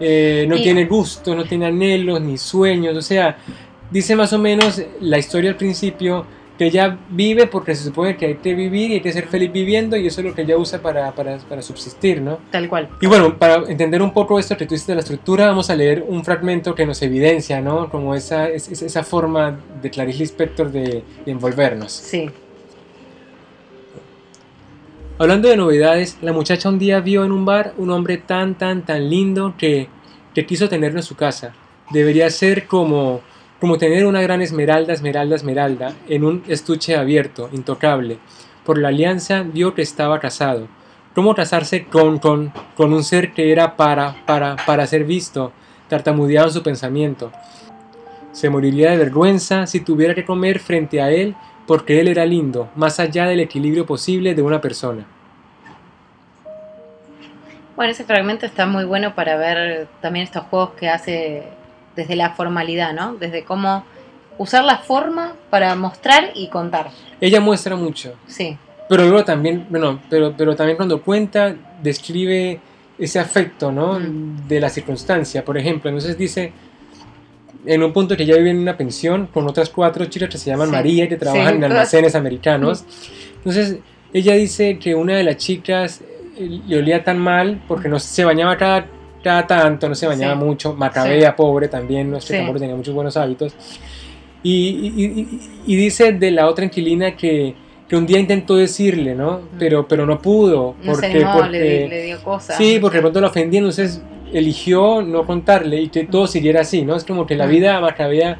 eh, 0.00 0.44
no 0.48 0.56
tiene 0.56 0.84
gusto, 0.86 1.34
no 1.34 1.44
tiene 1.44 1.66
anhelos 1.66 2.20
ni 2.20 2.36
sueños, 2.36 2.96
o 2.96 3.02
sea, 3.02 3.38
dice 3.88 4.16
más 4.16 4.32
o 4.32 4.38
menos 4.38 4.82
la 5.00 5.16
historia 5.16 5.50
al 5.50 5.56
principio 5.56 6.26
que 6.58 6.66
ella 6.66 6.98
vive 7.08 7.46
porque 7.46 7.74
se 7.76 7.84
supone 7.84 8.16
que 8.16 8.26
hay 8.26 8.34
que 8.34 8.52
vivir 8.54 8.90
y 8.90 8.94
hay 8.94 9.00
que 9.00 9.12
ser 9.12 9.28
feliz 9.28 9.52
viviendo 9.52 9.96
y 9.96 10.08
eso 10.08 10.20
es 10.20 10.26
lo 10.26 10.34
que 10.34 10.42
ella 10.42 10.58
usa 10.58 10.82
para, 10.82 11.12
para, 11.12 11.38
para 11.38 11.62
subsistir, 11.62 12.20
¿no? 12.20 12.38
Tal 12.50 12.68
cual. 12.68 12.88
Y 13.00 13.06
bueno, 13.06 13.38
para 13.38 13.62
entender 13.68 14.02
un 14.02 14.12
poco 14.12 14.40
esto 14.40 14.56
que 14.56 14.66
tú 14.66 14.74
dices 14.74 14.88
de 14.88 14.96
la 14.96 15.00
estructura, 15.00 15.46
vamos 15.46 15.70
a 15.70 15.76
leer 15.76 16.04
un 16.06 16.24
fragmento 16.24 16.74
que 16.74 16.84
nos 16.84 17.00
evidencia, 17.00 17.60
¿no? 17.60 17.88
Como 17.88 18.14
esa, 18.14 18.48
esa 18.48 19.04
forma 19.04 19.60
de 19.80 19.88
Clarice 19.88 20.18
Lispector 20.18 20.72
de, 20.72 21.04
de 21.24 21.30
envolvernos. 21.30 21.92
Sí. 21.92 22.28
Hablando 25.20 25.48
de 25.48 25.56
novedades, 25.56 26.18
la 26.22 26.32
muchacha 26.32 26.68
un 26.68 26.78
día 26.78 27.00
vio 27.00 27.24
en 27.24 27.30
un 27.30 27.44
bar 27.44 27.72
un 27.76 27.90
hombre 27.90 28.18
tan, 28.18 28.56
tan, 28.56 28.84
tan 28.84 29.08
lindo 29.08 29.54
que, 29.56 29.88
que 30.34 30.44
quiso 30.44 30.68
tenerlo 30.68 30.98
en 30.98 31.04
su 31.04 31.14
casa. 31.14 31.54
Debería 31.90 32.28
ser 32.30 32.66
como 32.66 33.20
como 33.60 33.78
tener 33.78 34.06
una 34.06 34.22
gran 34.22 34.40
esmeralda, 34.40 34.92
esmeralda, 34.92 35.36
esmeralda, 35.36 35.92
en 36.08 36.24
un 36.24 36.42
estuche 36.48 36.96
abierto, 36.96 37.48
intocable. 37.52 38.18
Por 38.64 38.78
la 38.78 38.88
alianza 38.88 39.42
vio 39.42 39.74
que 39.74 39.82
estaba 39.82 40.20
casado. 40.20 40.68
¿Cómo 41.14 41.34
casarse 41.34 41.86
con, 41.86 42.18
con, 42.18 42.52
con 42.76 42.92
un 42.92 43.02
ser 43.02 43.32
que 43.32 43.50
era 43.50 43.76
para, 43.76 44.24
para, 44.26 44.56
para 44.64 44.86
ser 44.86 45.04
visto? 45.04 45.52
Tartamudeaba 45.88 46.50
su 46.50 46.62
pensamiento. 46.62 47.32
Se 48.30 48.50
moriría 48.50 48.90
de 48.90 48.98
vergüenza 48.98 49.66
si 49.66 49.80
tuviera 49.80 50.14
que 50.14 50.24
comer 50.24 50.60
frente 50.60 51.00
a 51.00 51.10
él 51.10 51.34
porque 51.66 52.00
él 52.00 52.08
era 52.08 52.24
lindo, 52.24 52.70
más 52.76 53.00
allá 53.00 53.26
del 53.26 53.40
equilibrio 53.40 53.84
posible 53.84 54.34
de 54.34 54.42
una 54.42 54.60
persona. 54.60 55.06
Bueno, 57.74 57.92
ese 57.92 58.04
fragmento 58.04 58.46
está 58.46 58.66
muy 58.66 58.84
bueno 58.84 59.14
para 59.14 59.36
ver 59.36 59.88
también 60.00 60.24
estos 60.24 60.44
juegos 60.44 60.70
que 60.70 60.88
hace 60.88 61.44
desde 61.98 62.14
la 62.14 62.30
formalidad, 62.30 62.94
¿no? 62.94 63.16
Desde 63.16 63.42
cómo 63.42 63.84
usar 64.38 64.62
la 64.62 64.78
forma 64.78 65.34
para 65.50 65.74
mostrar 65.74 66.30
y 66.32 66.48
contar. 66.48 66.90
Ella 67.20 67.40
muestra 67.40 67.74
mucho. 67.74 68.14
Sí. 68.28 68.56
Pero 68.88 69.02
luego 69.02 69.24
también, 69.24 69.66
bueno, 69.68 69.98
pero, 70.08 70.32
pero 70.36 70.54
también 70.54 70.76
cuando 70.76 71.02
cuenta, 71.02 71.56
describe 71.82 72.60
ese 72.96 73.18
afecto, 73.18 73.72
¿no? 73.72 73.98
Mm. 73.98 74.46
De 74.46 74.60
la 74.60 74.68
circunstancia. 74.68 75.44
Por 75.44 75.58
ejemplo, 75.58 75.90
entonces 75.90 76.16
dice, 76.16 76.52
en 77.66 77.82
un 77.82 77.92
punto 77.92 78.16
que 78.16 78.22
ella 78.22 78.36
vive 78.36 78.50
en 78.50 78.60
una 78.60 78.76
pensión 78.76 79.26
con 79.26 79.48
otras 79.48 79.68
cuatro 79.68 80.04
chicas 80.04 80.28
que 80.28 80.38
se 80.38 80.50
llaman 80.50 80.70
María 80.70 81.04
y 81.04 81.08
que 81.08 81.16
trabajan 81.16 81.56
en 81.56 81.64
almacenes 81.64 82.14
americanos. 82.14 82.84
Entonces, 83.38 83.78
ella 84.12 84.34
dice 84.34 84.78
que 84.78 84.94
una 84.94 85.16
de 85.16 85.24
las 85.24 85.36
chicas 85.36 86.00
eh, 86.36 86.60
le 86.64 86.78
olía 86.78 87.02
tan 87.02 87.18
mal 87.18 87.60
porque 87.66 87.88
no 87.88 87.98
se 87.98 88.24
bañaba 88.24 88.56
cada 88.56 88.86
cada 89.22 89.46
tanto, 89.46 89.88
no 89.88 89.94
se 89.94 90.06
bañaba 90.06 90.34
mucho, 90.34 90.74
Macabea, 90.74 91.34
pobre 91.34 91.68
también, 91.68 92.10
no 92.10 92.20
sé, 92.20 92.36
tampoco 92.36 92.58
tenía 92.58 92.76
muchos 92.76 92.94
buenos 92.94 93.16
hábitos. 93.16 93.54
Y, 94.42 95.24
dice 95.66 96.12
de 96.12 96.30
la 96.30 96.46
otra 96.46 96.64
inquilina 96.64 97.16
que, 97.16 97.54
que, 97.88 97.96
un 97.96 98.06
día 98.06 98.18
intentó 98.18 98.56
decirle, 98.56 99.14
¿no? 99.14 99.40
Pero, 99.58 99.86
pero 99.88 100.06
no 100.06 100.20
pudo. 100.20 100.74
Porque, 100.84 101.26
porque 101.32 101.86
le, 101.88 102.02
dio 102.04 102.22
cosas. 102.22 102.56
Sí, 102.56 102.78
porque 102.80 102.98
de 102.98 103.02
pronto 103.02 103.20
la 103.20 103.28
ofendía, 103.28 103.58
entonces 103.58 104.02
eligió 104.32 105.02
no 105.02 105.24
contarle 105.26 105.80
y 105.80 105.88
que 105.88 106.04
todo 106.04 106.26
siguiera 106.26 106.60
así, 106.60 106.82
¿no? 106.82 106.96
Es 106.96 107.04
como 107.04 107.26
que 107.26 107.34
la 107.34 107.46
vida 107.46 107.80
Macabea 107.80 108.38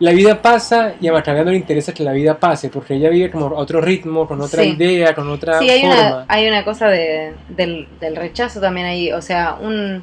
la 0.00 0.12
vida 0.12 0.42
pasa 0.42 0.94
y 1.00 1.06
a 1.06 1.12
Macabea 1.12 1.44
no 1.44 1.50
le 1.52 1.56
interesa 1.56 1.94
que 1.94 2.02
la 2.02 2.12
vida 2.12 2.38
pase, 2.38 2.68
porque 2.68 2.94
ella 2.94 3.10
vive 3.10 3.30
como 3.30 3.46
a 3.46 3.54
otro 3.54 3.80
ritmo, 3.80 4.26
con 4.26 4.40
otra 4.40 4.64
idea, 4.64 5.14
con 5.14 5.28
otra 5.28 5.60
sí, 5.60 5.70
hay 5.70 5.82
forma. 5.82 5.94
Una, 5.96 6.24
hay 6.28 6.48
una 6.48 6.64
cosa 6.64 6.88
de, 6.88 7.34
del, 7.48 7.86
del, 8.00 8.16
rechazo 8.16 8.60
también 8.60 8.86
ahí, 8.86 9.12
o 9.12 9.22
sea, 9.22 9.56
un 9.60 10.02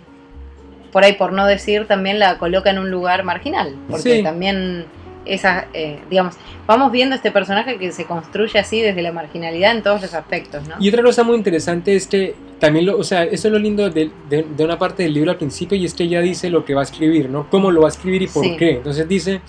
por 0.91 1.03
ahí 1.03 1.13
por 1.13 1.31
no 1.33 1.45
decir 1.45 1.87
también 1.87 2.19
la 2.19 2.37
coloca 2.37 2.69
en 2.69 2.79
un 2.79 2.89
lugar 2.89 3.23
marginal, 3.23 3.75
porque 3.89 4.23
también 4.23 4.85
esa, 5.25 5.67
eh, 5.73 5.99
digamos, 6.09 6.35
vamos 6.67 6.91
viendo 6.91 7.15
este 7.15 7.31
personaje 7.31 7.77
que 7.77 7.91
se 7.91 8.05
construye 8.05 8.59
así 8.59 8.81
desde 8.81 9.01
la 9.01 9.11
marginalidad 9.11 9.75
en 9.75 9.83
todos 9.83 10.01
los 10.01 10.13
aspectos, 10.13 10.67
¿no? 10.67 10.75
Y 10.79 10.89
otra 10.89 11.03
cosa 11.03 11.23
muy 11.23 11.35
interesante 11.35 11.95
es 11.95 12.07
que 12.07 12.35
también, 12.59 12.85
lo, 12.85 12.97
o 12.97 13.03
sea, 13.03 13.23
eso 13.23 13.47
es 13.47 13.51
lo 13.51 13.59
lindo 13.59 13.89
de, 13.89 14.11
de, 14.29 14.63
una 14.63 14.77
parte 14.77 15.03
del 15.03 15.13
libro 15.13 15.31
al 15.31 15.37
principio 15.37 15.77
y 15.77 15.85
es 15.85 15.93
que 15.93 16.03
ella 16.03 16.21
dice 16.21 16.49
lo 16.49 16.65
que 16.65 16.73
va 16.73 16.81
a 16.81 16.83
escribir, 16.83 17.29
¿no? 17.29 17.49
Cómo 17.49 17.71
lo 17.71 17.81
va 17.81 17.87
a 17.87 17.91
escribir 17.91 18.21
y 18.23 18.27
por 18.27 18.43
qué. 18.57 18.71
Entonces 18.71 19.07
dice 19.07 19.41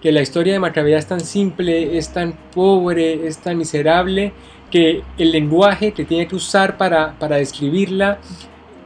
que 0.00 0.12
la 0.12 0.22
historia 0.22 0.54
de 0.54 0.58
Macabea 0.58 0.98
es 0.98 1.06
tan 1.06 1.20
simple, 1.20 1.96
es 1.98 2.12
tan 2.12 2.32
pobre, 2.54 3.26
es 3.26 3.38
tan 3.38 3.58
miserable, 3.58 4.32
que 4.70 5.02
el 5.18 5.32
lenguaje 5.32 5.92
que 5.92 6.04
tiene 6.04 6.26
que 6.26 6.36
usar 6.36 6.76
para, 6.76 7.18
para 7.18 7.36
describirla 7.36 8.18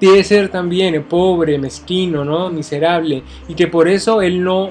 debe 0.00 0.24
ser 0.24 0.48
también 0.48 1.03
pobre, 1.05 1.59
mezquino, 1.59 2.24
¿no? 2.24 2.50
miserable, 2.50 3.22
y 3.48 3.55
que 3.55 3.68
por 3.68 3.88
eso 3.88 4.22
él 4.22 4.42
no, 4.42 4.70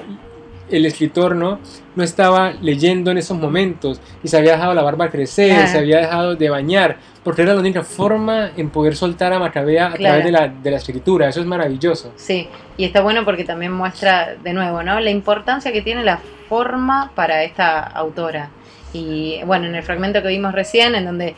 el 0.70 0.86
escritor 0.86 1.34
no, 1.34 1.58
no 1.96 2.02
estaba 2.02 2.52
leyendo 2.60 3.10
en 3.10 3.18
esos 3.18 3.38
momentos 3.38 4.00
y 4.22 4.28
se 4.28 4.36
había 4.36 4.52
dejado 4.52 4.74
la 4.74 4.82
barba 4.82 5.10
crecer, 5.10 5.66
se 5.68 5.78
había 5.78 5.98
dejado 5.98 6.36
de 6.36 6.50
bañar, 6.50 6.98
porque 7.24 7.42
era 7.42 7.54
la 7.54 7.60
única 7.60 7.82
forma 7.82 8.50
en 8.56 8.70
poder 8.70 8.94
soltar 8.94 9.32
a 9.32 9.38
Macabea 9.38 9.88
a 9.88 9.94
través 9.94 10.24
de 10.24 10.30
la, 10.30 10.48
de 10.48 10.70
la, 10.70 10.76
escritura. 10.76 11.28
Eso 11.28 11.40
es 11.40 11.46
maravilloso. 11.46 12.12
Sí, 12.16 12.48
y 12.76 12.84
está 12.84 13.00
bueno 13.00 13.24
porque 13.24 13.44
también 13.44 13.72
muestra 13.72 14.34
de 14.36 14.52
nuevo 14.52 14.82
¿no? 14.82 15.00
la 15.00 15.10
importancia 15.10 15.72
que 15.72 15.80
tiene 15.80 16.04
la 16.04 16.20
forma 16.48 17.10
para 17.14 17.42
esta 17.42 17.80
autora. 17.80 18.50
Y 18.92 19.40
bueno, 19.44 19.66
en 19.66 19.74
el 19.74 19.82
fragmento 19.82 20.22
que 20.22 20.28
vimos 20.28 20.52
recién, 20.52 20.94
en 20.94 21.06
donde 21.06 21.34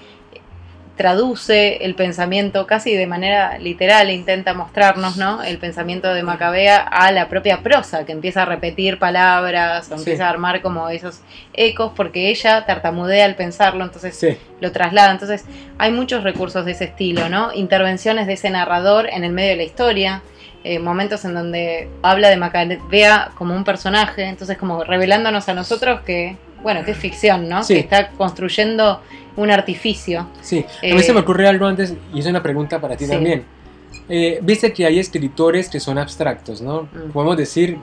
traduce 0.96 1.84
el 1.84 1.94
pensamiento 1.94 2.66
casi 2.66 2.94
de 2.94 3.06
manera 3.06 3.58
literal, 3.58 4.10
intenta 4.10 4.54
mostrarnos 4.54 5.18
¿no? 5.18 5.42
el 5.42 5.58
pensamiento 5.58 6.12
de 6.12 6.22
Macabea 6.22 6.78
a 6.78 7.12
la 7.12 7.28
propia 7.28 7.62
prosa, 7.62 8.06
que 8.06 8.12
empieza 8.12 8.42
a 8.42 8.44
repetir 8.46 8.98
palabras, 8.98 9.90
o 9.90 9.94
empieza 9.94 10.26
a 10.26 10.30
armar 10.30 10.62
como 10.62 10.88
esos 10.88 11.20
ecos, 11.52 11.92
porque 11.94 12.30
ella 12.30 12.64
tartamudea 12.64 13.26
al 13.26 13.36
pensarlo, 13.36 13.84
entonces 13.84 14.38
lo 14.60 14.72
traslada. 14.72 15.12
Entonces 15.12 15.44
hay 15.76 15.92
muchos 15.92 16.24
recursos 16.24 16.64
de 16.64 16.72
ese 16.72 16.84
estilo, 16.84 17.28
¿no? 17.28 17.52
Intervenciones 17.52 18.26
de 18.26 18.32
ese 18.32 18.48
narrador 18.48 19.08
en 19.10 19.22
el 19.22 19.32
medio 19.32 19.50
de 19.50 19.56
la 19.56 19.64
historia. 19.64 20.22
Eh, 20.64 20.80
momentos 20.80 21.24
en 21.24 21.34
donde 21.34 21.88
habla 22.02 22.28
de 22.28 22.36
Macabea 22.38 23.30
como 23.36 23.54
un 23.54 23.62
personaje, 23.62 24.24
entonces 24.24 24.58
como 24.58 24.82
revelándonos 24.82 25.48
a 25.48 25.54
nosotros 25.54 26.00
que, 26.00 26.36
bueno, 26.60 26.84
que 26.84 26.90
es 26.90 26.96
ficción, 26.96 27.48
¿no? 27.48 27.64
Que 27.64 27.78
está 27.78 28.08
construyendo 28.08 29.00
un 29.36 29.50
artificio. 29.50 30.28
Sí, 30.40 30.64
a 30.82 30.94
mí 30.94 31.02
se 31.02 31.12
me 31.12 31.20
eh, 31.20 31.22
ocurre 31.22 31.46
algo 31.46 31.66
antes 31.66 31.94
y 32.12 32.20
es 32.20 32.26
una 32.26 32.42
pregunta 32.42 32.80
para 32.80 32.96
ti 32.96 33.06
también. 33.06 33.44
Eh, 34.08 34.38
viste 34.42 34.72
que 34.72 34.86
hay 34.86 34.98
escritores 34.98 35.68
que 35.68 35.80
son 35.80 35.98
abstractos, 35.98 36.62
¿no? 36.62 36.82
Mm. 36.82 37.10
Podemos 37.12 37.36
decir, 37.36 37.76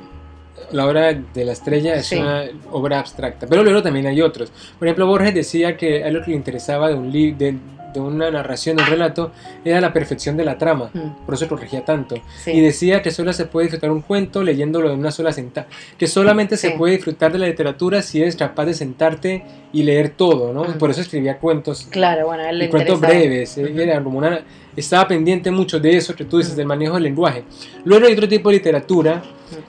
la 0.72 0.88
obra 0.88 1.14
de 1.14 1.46
la 1.46 1.52
estrella 1.52 1.96
es 1.96 2.12
una 2.12 2.46
obra 2.72 3.00
abstracta, 3.00 3.48
pero 3.48 3.64
luego 3.64 3.82
también 3.82 4.08
hay 4.08 4.22
otros. 4.22 4.52
Por 4.80 4.88
ejemplo, 4.88 5.06
Borges 5.06 5.34
decía 5.34 5.78
que 5.78 6.04
a 6.04 6.10
lo 6.10 6.24
que 6.24 6.32
le 6.32 6.38
interesaba 6.38 6.90
de 6.90 6.96
un, 6.96 7.12
de, 7.12 7.58
de 7.94 8.00
una 8.00 8.32
narración, 8.32 8.78
de 8.78 8.84
un 8.84 8.90
relato, 8.90 9.32
era 9.64 9.80
la 9.82 9.94
perfección 9.94 10.36
de 10.38 10.44
la 10.44 10.58
trama, 10.58 10.90
mm. 10.94 11.26
por 11.26 11.36
eso 11.36 11.48
corregía 11.48 11.86
tanto. 11.86 12.16
Y 12.46 12.62
decía 12.62 13.02
que 13.02 13.12
solo 13.12 13.34
se 13.34 13.46
puede 13.46 13.68
disfrutar 13.68 13.92
un 13.92 14.02
cuento 14.02 14.44
leyéndolo 14.44 14.92
en 14.92 15.00
una 15.00 15.12
sola 15.12 15.32
sentada, 15.32 15.68
que 15.98 16.08
solamente 16.08 16.58
se 16.58 16.72
puede 16.72 16.96
disfrutar 16.96 17.32
de 17.32 17.40
la 17.40 17.48
literatura 17.48 18.02
si 18.02 18.22
eres 18.22 18.36
capaz 18.36 18.66
de 18.66 18.74
sentarte 18.74 19.44
y 19.72 19.84
leer 19.84 20.10
todo, 20.10 20.54
¿no? 20.54 20.64
Mm. 20.64 20.78
Por 20.78 20.92
eso 20.92 21.02
escribía 21.02 21.38
cuentos. 21.38 21.88
Claro, 21.90 22.28
bueno, 22.28 22.44
él 22.44 22.62
y 22.62 22.70
cuentos 22.70 23.00
breves, 23.00 23.58
eh, 23.58 23.74
era 23.76 24.04
como 24.04 24.20
una, 24.20 24.42
estaba 24.76 25.08
pendiente 25.08 25.52
mucho 25.52 25.80
de 25.80 25.98
eso 25.98 26.16
que 26.16 26.26
tú 26.26 26.38
dices, 26.38 26.54
mm. 26.54 26.58
del 26.58 26.66
manejo 26.66 26.94
del 26.96 27.04
lenguaje. 27.04 27.44
Luego 27.86 28.06
hay 28.06 28.14
otro 28.14 28.28
tipo 28.28 28.50
de 28.50 28.56
literatura, 28.56 29.24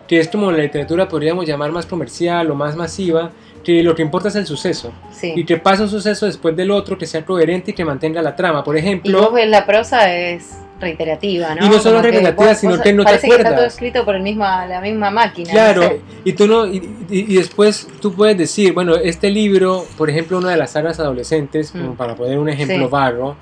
que 0.07 0.19
es 0.19 0.29
como 0.29 0.51
la 0.51 0.59
literatura 0.59 1.09
podríamos 1.09 1.47
llamar 1.47 1.73
más 1.73 1.87
comercial 1.87 2.51
o 2.51 2.55
más 2.55 2.77
masiva, 2.77 3.33
que 3.65 3.83
lo 3.83 3.95
que 3.95 4.03
importa 4.03 4.29
es 4.29 4.37
el 4.37 4.47
suceso. 4.47 4.93
Y 5.23 5.45
que 5.45 5.57
pase 5.57 5.83
un 5.83 5.89
suceso 5.89 6.27
después 6.27 6.55
del 6.55 6.71
otro 6.71 6.97
que 6.97 7.07
sea 7.07 7.25
coherente 7.25 7.73
y 7.73 7.75
que 7.75 7.85
mantenga 7.85 8.23
la 8.23 8.37
trama. 8.37 8.63
Por 8.63 8.77
ejemplo. 8.77 9.33
Y 9.37 9.47
la 9.47 9.67
prosa 9.67 10.15
es 10.15 10.59
reiterativa, 10.81 11.55
¿no? 11.55 11.67
Y 11.67 11.69
no 11.69 11.79
solo 11.79 12.03
reiterativa, 12.03 12.55
sino 12.55 12.81
que 12.81 12.93
no 12.93 13.05
te 13.05 13.15
acuerdas. 13.15 13.37
Que 13.37 13.43
está 13.43 13.57
todo 13.57 13.67
escrito 13.67 14.05
por 14.05 14.17
el 14.17 14.25
la 14.39 14.81
misma 14.83 15.11
máquina. 15.11 15.51
Claro, 15.51 15.99
y 16.25 16.33
tú 16.33 16.47
no 16.47 16.67
y, 16.67 16.83
y, 17.11 17.37
después 17.37 17.89
tú 18.01 18.15
puedes 18.15 18.37
decir, 18.37 18.73
bueno, 18.73 18.97
este 18.97 19.31
libro, 19.31 19.87
por 19.97 20.11
ejemplo, 20.11 20.39
una 20.39 20.51
de 20.51 20.57
las 20.57 20.73
sagas 20.73 21.01
adolescentes, 21.01 21.71
como 21.71 21.93
mm. 21.93 21.97
para 21.97 22.15
poner 22.15 22.39
un 22.39 22.49
ejemplo 22.49 22.89
vago, 22.89 23.37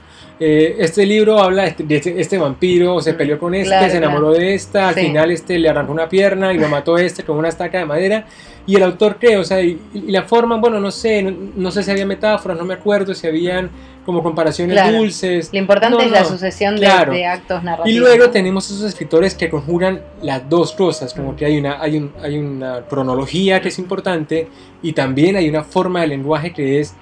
eh, 0.45 0.75
este 0.81 1.07
libro 1.07 1.39
habla 1.39 1.71
de 1.71 1.97
este, 1.97 2.21
este 2.21 2.37
vampiro, 2.37 3.01
se 3.01 3.13
mm, 3.13 3.17
peleó 3.17 3.39
con 3.39 3.55
este, 3.55 3.91
se 3.91 3.99
enamoró 3.99 4.33
de 4.33 4.55
esta, 4.55 4.89
al 4.89 4.95
final 4.97 5.31
este 5.31 5.57
le 5.57 5.69
arrancó 5.69 5.93
una 5.93 6.09
pierna 6.09 6.53
y 6.53 6.59
lo 6.59 6.69
mató 6.69 6.99
este 6.99 7.23
con 7.23 7.39
una 7.39 7.49
estaca 7.49 7.79
de 7.79 7.85
madera. 7.85 8.27
Y 8.67 8.75
el 8.75 8.83
autor 8.83 9.19
cree, 9.21 9.37
o 9.37 9.45
sea, 9.45 9.61
y, 9.61 9.79
la 9.93 10.25
forma, 10.25 10.57
bueno, 10.57 10.81
no 10.81 10.91
sé, 10.91 11.23
no, 11.23 11.71
sé 11.71 11.85
si 11.85 11.93
había 11.93 12.07
metáforas, 12.07 12.59
no 12.59 12.65
me 12.65 12.75
acuerdo 12.75 13.15
si 13.15 13.29
habían 13.29 13.71
como 14.05 14.21
comparaciones 14.21 14.93
dulces. 14.93 15.51
Lo 15.53 15.61
importante 15.61 16.05
es 16.05 16.11
la 16.11 16.25
sucesión 16.25 16.75
de, 16.75 16.87
actos 16.89 17.63
narrativos. 17.63 17.89
Y 17.89 18.01
luego 18.01 18.31
tenemos 18.31 18.69
esos 18.69 18.83
escritores 18.83 19.37
que 19.37 19.49
conjuran 19.49 20.03
las 20.23 20.49
dos 20.49 20.73
cosas, 20.73 21.15
como 21.15 21.37
que 21.37 21.45
hay 21.45 21.57
una, 21.59 21.81
hay, 21.81 21.99
un, 21.99 22.13
hay 22.21 22.37
una 22.37 22.83
cronología 22.89 23.61
que 23.61 23.69
es 23.69 23.79
importante 23.79 24.49
y 24.83 24.93
también 24.93 25.37
hay 25.37 25.49
una 25.49 25.63
forma 25.63 26.01
de 26.01 26.09
lenguaje 26.09 26.53
que 26.53 26.81
es 26.81 26.97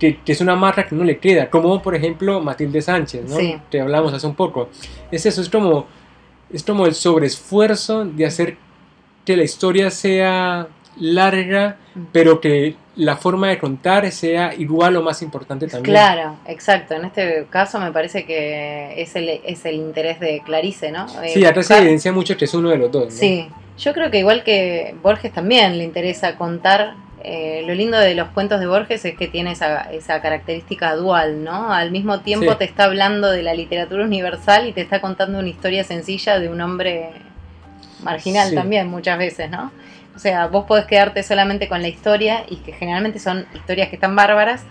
que, 0.00 0.18
es 0.26 0.40
una 0.40 0.56
marca 0.56 0.86
que 0.86 0.96
no 0.96 1.04
le 1.04 1.18
queda, 1.18 1.50
como 1.50 1.80
por 1.82 1.94
ejemplo 1.94 2.40
Matilde 2.40 2.80
Sánchez, 2.80 3.28
¿no? 3.28 3.36
que 3.70 3.80
hablamos 3.80 4.12
hace 4.12 4.26
un 4.26 4.34
poco. 4.34 4.70
Es 5.12 5.26
eso, 5.26 5.42
es 5.42 5.48
como, 5.48 5.86
es 6.52 6.64
como 6.64 6.86
el 6.86 6.94
sobreesfuerzo 6.94 8.06
de 8.06 8.26
hacer 8.26 8.56
que 9.24 9.36
la 9.36 9.44
historia 9.44 9.90
sea 9.90 10.68
larga, 10.98 11.76
pero 12.12 12.40
que 12.40 12.74
la 12.96 13.16
forma 13.16 13.48
de 13.48 13.58
contar 13.58 14.10
sea 14.10 14.54
igual 14.54 14.96
o 14.96 15.02
más 15.02 15.22
importante 15.22 15.66
también. 15.66 15.94
Claro, 15.94 16.36
exacto. 16.46 16.94
En 16.94 17.04
este 17.04 17.46
caso 17.50 17.78
me 17.78 17.92
parece 17.92 18.24
que 18.24 19.00
es 19.00 19.14
el, 19.16 19.28
es 19.28 19.64
el 19.66 19.76
interés 19.76 20.18
de 20.18 20.42
Clarice, 20.44 20.90
¿no? 20.90 21.06
Sí, 21.08 21.44
acá 21.44 21.62
se 21.62 21.78
evidencia 21.78 22.12
mucho 22.12 22.36
que 22.36 22.46
es 22.46 22.54
uno 22.54 22.70
de 22.70 22.78
los 22.78 22.90
dos. 22.90 23.06
¿no? 23.06 23.10
Sí, 23.10 23.48
yo 23.78 23.92
creo 23.92 24.10
que 24.10 24.18
igual 24.18 24.42
que 24.44 24.94
Borges 25.02 25.32
también 25.32 25.78
le 25.78 25.84
interesa 25.84 26.36
contar 26.36 26.94
eh, 27.22 27.62
lo 27.66 27.74
lindo 27.74 27.98
de 27.98 28.14
los 28.14 28.28
cuentos 28.28 28.60
de 28.60 28.66
Borges 28.66 29.04
es 29.04 29.16
que 29.16 29.28
tiene 29.28 29.52
esa, 29.52 29.82
esa 29.92 30.20
característica 30.20 30.94
dual, 30.94 31.44
¿no? 31.44 31.72
Al 31.72 31.90
mismo 31.90 32.20
tiempo 32.20 32.56
te 32.56 32.64
está 32.64 32.84
hablando 32.84 33.30
de 33.30 33.42
la 33.42 33.54
literatura 33.54 34.04
universal 34.04 34.66
y 34.66 34.72
te 34.72 34.80
está 34.80 35.00
contando 35.00 35.38
una 35.38 35.48
historia 35.48 35.84
sencilla 35.84 36.38
de 36.38 36.48
un 36.48 36.60
hombre 36.60 37.12
marginal 38.02 38.54
también 38.54 38.88
muchas 38.88 39.18
veces, 39.18 39.50
¿no? 39.50 39.70
O 40.14 40.18
sea, 40.18 40.46
vos 40.46 40.64
podés 40.66 40.86
quedarte 40.86 41.22
solamente 41.22 41.68
con 41.68 41.82
la 41.82 41.88
historia 41.88 42.44
y 42.48 42.56
que 42.56 42.72
generalmente 42.72 43.18
son 43.18 43.46
historias 43.54 43.88
que 43.88 43.96
están 43.96 44.16
bárbaras, 44.16 44.64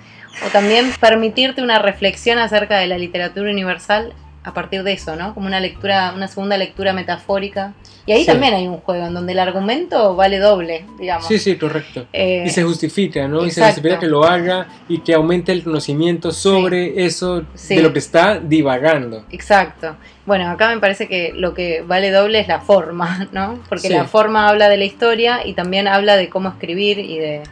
o 0.45 0.49
también 0.49 0.91
permitirte 0.99 1.61
una 1.61 1.79
reflexión 1.79 2.37
acerca 2.37 2.77
de 2.77 2.87
la 2.87 2.97
literatura 2.97 3.49
universal 3.51 4.13
a 4.43 4.53
partir 4.53 4.83
de 4.83 4.93
eso, 4.93 5.15
¿no? 5.15 5.33
Como 5.33 5.47
una 5.47 5.59
lectura, 5.59 6.13
una 6.15 6.27
segunda 6.27 6.57
lectura 6.57 6.93
metafórica. 6.93 7.73
Y 8.05 8.13
ahí 8.13 8.25
también 8.25 8.53
hay 8.53 8.67
un 8.67 8.77
juego 8.77 9.05
en 9.05 9.13
donde 9.13 9.33
el 9.33 9.39
argumento 9.39 10.15
vale 10.15 10.39
doble, 10.39 10.85
digamos. 10.97 11.27
Sí, 11.27 11.37
sí, 11.37 11.57
correcto. 11.57 12.07
Eh, 12.13 12.43
y 12.47 12.49
se 12.49 12.63
justifica, 12.63 13.27
¿no? 13.27 13.45
Y 13.45 13.51
se 13.51 13.61
justifica 13.61 13.99
que 13.99 14.07
lo 14.07 14.23
haga 14.23 14.67
y 14.87 14.99
que 14.99 15.13
aumente 15.13 15.51
el 15.51 15.63
conocimiento 15.63 16.31
sobre 16.31 17.05
eso 17.05 17.43
de 17.67 17.81
lo 17.81 17.91
que 17.91 17.99
está 17.99 18.39
divagando. 18.39 19.25
Exacto. 19.29 19.97
Bueno, 20.25 20.49
acá 20.49 20.73
me 20.73 20.79
parece 20.79 21.07
que 21.07 21.33
lo 21.35 21.53
que 21.53 21.83
vale 21.85 22.09
doble 22.09 22.39
es 22.39 22.47
la 22.47 22.61
forma, 22.61 23.27
¿no? 23.33 23.59
Porque 23.67 23.89
la 23.89 24.05
forma 24.05 24.47
habla 24.47 24.69
de 24.69 24.77
la 24.77 24.85
historia 24.85 25.45
y 25.45 25.53
también 25.53 25.87
habla 25.87 26.15
de 26.15 26.29
cómo 26.29 26.49
escribir 26.49 26.99
y 26.99 27.19
de... 27.19 27.43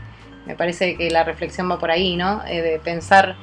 Me 0.46 0.56
parece 0.56 0.96
que 0.96 1.12
la 1.12 1.26
reflexión 1.26 1.70
va 1.70 1.78
por 1.78 1.92
ahí, 1.92 2.16
¿no? 2.16 2.42
Eh, 2.48 2.62
de 2.62 2.80
pensar 2.80 3.36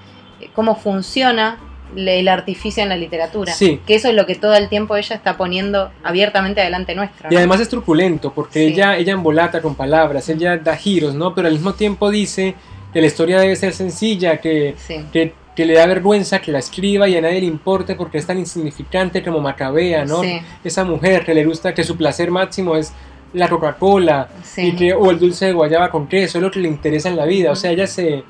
cómo 0.55 0.75
funciona 0.75 1.59
el 1.97 2.29
artificio 2.29 2.83
en 2.83 2.89
la 2.89 2.97
literatura. 2.97 3.53
Sí. 3.53 3.81
Que 3.87 3.95
eso 3.95 4.09
es 4.09 4.15
lo 4.15 4.27
que 4.27 4.35
todo 4.35 4.55
el 4.55 4.69
tiempo 4.69 4.97
ella 4.97 5.17
está 5.17 5.37
poniendo 5.37 5.91
abiertamente 6.03 6.61
adelante 6.61 6.95
nuestro. 6.95 7.29
Y 7.31 7.37
además 7.37 7.61
es 7.61 7.69
truculento, 7.69 8.33
porque 8.33 8.67
ella, 8.67 8.97
ella 8.97 9.13
embolata 9.13 9.61
con 9.63 9.75
palabras, 9.75 10.29
ella 10.29 10.57
da 10.57 10.77
giros, 10.77 11.15
¿no? 11.15 11.35
Pero 11.35 11.49
al 11.49 11.55
mismo 11.55 11.75
tiempo 11.75 12.11
dice 12.11 12.55
que 12.93 13.01
la 13.01 13.07
historia 13.07 13.41
debe 13.41 13.57
ser 13.57 13.73
sencilla, 13.73 14.39
que, 14.39 14.77
que, 15.13 15.65
le 15.65 15.75
da 15.75 15.87
vergüenza 15.87 16.41
que 16.41 16.53
la 16.53 16.61
escriba 16.61 17.09
y 17.09 17.17
a 17.17 17.21
nadie 17.21 17.41
le 17.41 17.47
importe 17.47 17.95
porque 17.95 18.19
es 18.19 18.27
tan 18.27 18.39
insignificante 18.39 19.23
como 19.23 19.41
Macabea, 19.41 20.05
¿no? 20.05 20.23
Esa 20.63 20.85
mujer 20.85 21.25
que 21.25 21.35
le 21.35 21.45
gusta, 21.45 21.75
que 21.75 21.85
su 21.85 21.97
placer 21.97 22.31
máximo 22.31 22.77
es 22.77 22.93
la 23.33 23.49
Coca-Cola 23.49 24.29
o 24.97 25.11
el 25.11 25.19
dulce 25.19 25.47
de 25.47 25.53
guayaba 25.53 25.91
con 25.91 26.07
queso, 26.07 26.39
es 26.39 26.43
lo 26.43 26.51
que 26.51 26.61
le 26.61 26.69
interesa 26.69 27.09
en 27.09 27.17
la 27.17 27.27
vida. 27.27 27.51
O 27.51 27.57
sea, 27.57 27.73
ella 27.73 27.87
se 27.87 28.25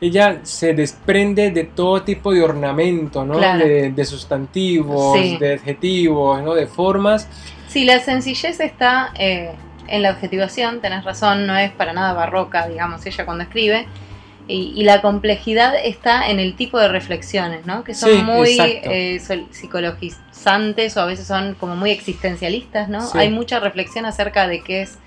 ella 0.00 0.40
se 0.42 0.74
desprende 0.74 1.50
de 1.50 1.64
todo 1.64 2.02
tipo 2.02 2.32
de 2.32 2.42
ornamento, 2.42 3.24
¿no? 3.24 3.38
De, 3.38 4.04
sustantivos, 4.04 5.18
de 5.38 5.54
adjetivos, 5.54 6.42
¿no? 6.42 6.54
De 6.54 6.66
formas. 6.66 7.28
Sí, 7.68 7.84
la 7.84 8.00
sencillez 8.00 8.60
está 8.60 9.12
eh, 9.18 9.52
en 9.88 10.02
la 10.02 10.10
adjetivación, 10.10 10.80
tenés 10.80 11.04
razón, 11.04 11.46
no 11.46 11.56
es 11.56 11.70
para 11.72 11.92
nada 11.92 12.12
barroca, 12.12 12.68
digamos, 12.68 13.04
ella 13.06 13.24
cuando 13.24 13.44
escribe. 13.44 13.86
Y, 14.48 14.84
la 14.84 15.02
complejidad 15.02 15.74
está 15.74 16.30
en 16.30 16.38
el 16.38 16.54
tipo 16.54 16.78
de 16.78 16.86
reflexiones, 16.86 17.66
¿no? 17.66 17.82
Que 17.82 17.94
son 17.94 18.24
muy 18.24 18.56
eh, 18.60 19.18
psicologizantes 19.50 20.96
o 20.96 21.00
a 21.00 21.06
veces 21.06 21.26
son 21.26 21.54
como 21.54 21.74
muy 21.74 21.90
existencialistas, 21.90 22.88
¿no? 22.88 23.00
Hay 23.14 23.28
mucha 23.30 23.58
reflexión 23.58 24.06
acerca 24.06 24.46
de 24.46 24.62
qué 24.62 24.82
es 24.82 24.98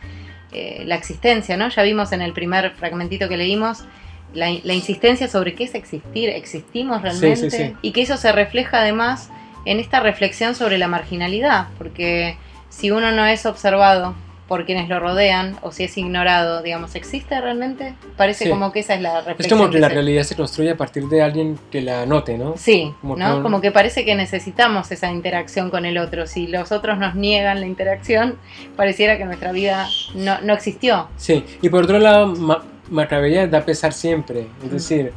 eh, 0.52 0.84
la 0.86 0.96
existencia, 0.96 1.56
¿no? 1.56 1.70
Ya 1.70 1.84
vimos 1.84 2.12
en 2.12 2.22
el 2.22 2.34
primer 2.34 2.72
fragmentito 2.72 3.30
que 3.30 3.38
leímos 3.38 3.86
la, 4.34 4.74
insistencia 4.74 5.28
sobre 5.28 5.56
qué 5.56 5.66
es 5.66 5.76
existir, 5.76 6.30
existimos 6.30 7.02
realmente, 7.02 7.76
y 7.82 7.92
que 7.92 8.02
eso 8.02 8.18
se 8.18 8.32
refleja 8.32 8.82
además 8.82 9.30
en 9.66 9.80
esta 9.80 10.00
reflexión 10.00 10.56
sobre 10.56 10.78
la 10.78 10.88
marginalidad, 10.88 11.68
porque 11.78 12.38
si 12.70 12.92
uno 12.92 13.12
no 13.12 13.26
es 13.26 13.46
observado 13.46 14.16
por 14.50 14.66
quienes 14.66 14.90
lo 14.90 15.00
rodean 15.00 15.58
o 15.62 15.72
si 15.72 15.84
es 15.84 15.96
ignorado, 15.96 16.64
digamos, 16.64 16.96
¿existe 16.96 17.40
realmente? 17.40 17.94
Parece 18.18 18.50
como 18.50 18.72
que 18.72 18.80
esa 18.80 18.96
es 18.96 19.02
la 19.02 19.22
reflexión. 19.22 19.60
Es 19.60 19.64
como 19.64 19.72
que, 19.72 19.80
la 19.80 19.90
realidad 19.90 20.24
se 20.24 20.36
construye 20.36 20.72
a 20.72 20.76
partir 20.76 21.08
de 21.08 21.22
alguien 21.22 21.60
que 21.72 21.82
la 21.82 22.08
note, 22.08 22.36
¿no? 22.36 22.56
Sí, 22.58 22.92
como, 23.00 23.16
¿no? 23.16 23.44
como 23.44 23.62
que 23.62 23.72
parece 23.72 24.06
que 24.06 24.16
necesitamos 24.16 24.92
esa 24.92 25.12
interacción 25.12 25.70
con 25.70 25.86
el 25.86 26.00
otro. 26.00 26.26
Si 26.26 26.48
los 26.48 26.72
otros 26.72 26.98
nos 26.98 27.14
niegan 27.14 27.60
la 27.60 27.68
interacción, 27.68 28.38
pareciera 28.76 29.20
que 29.20 29.26
nuestra 29.26 29.52
vida 29.52 29.88
no, 30.16 30.42
no 30.42 30.54
existió. 30.54 31.10
Sí, 31.16 31.46
y 31.62 31.70
por 31.70 31.84
otro 31.84 32.00
lado, 32.00 32.34
Macabella 32.90 33.48
da 33.48 33.66
pesar 33.66 33.94
siempre, 33.94 34.48
es 34.64 34.72
decir, 34.72 35.14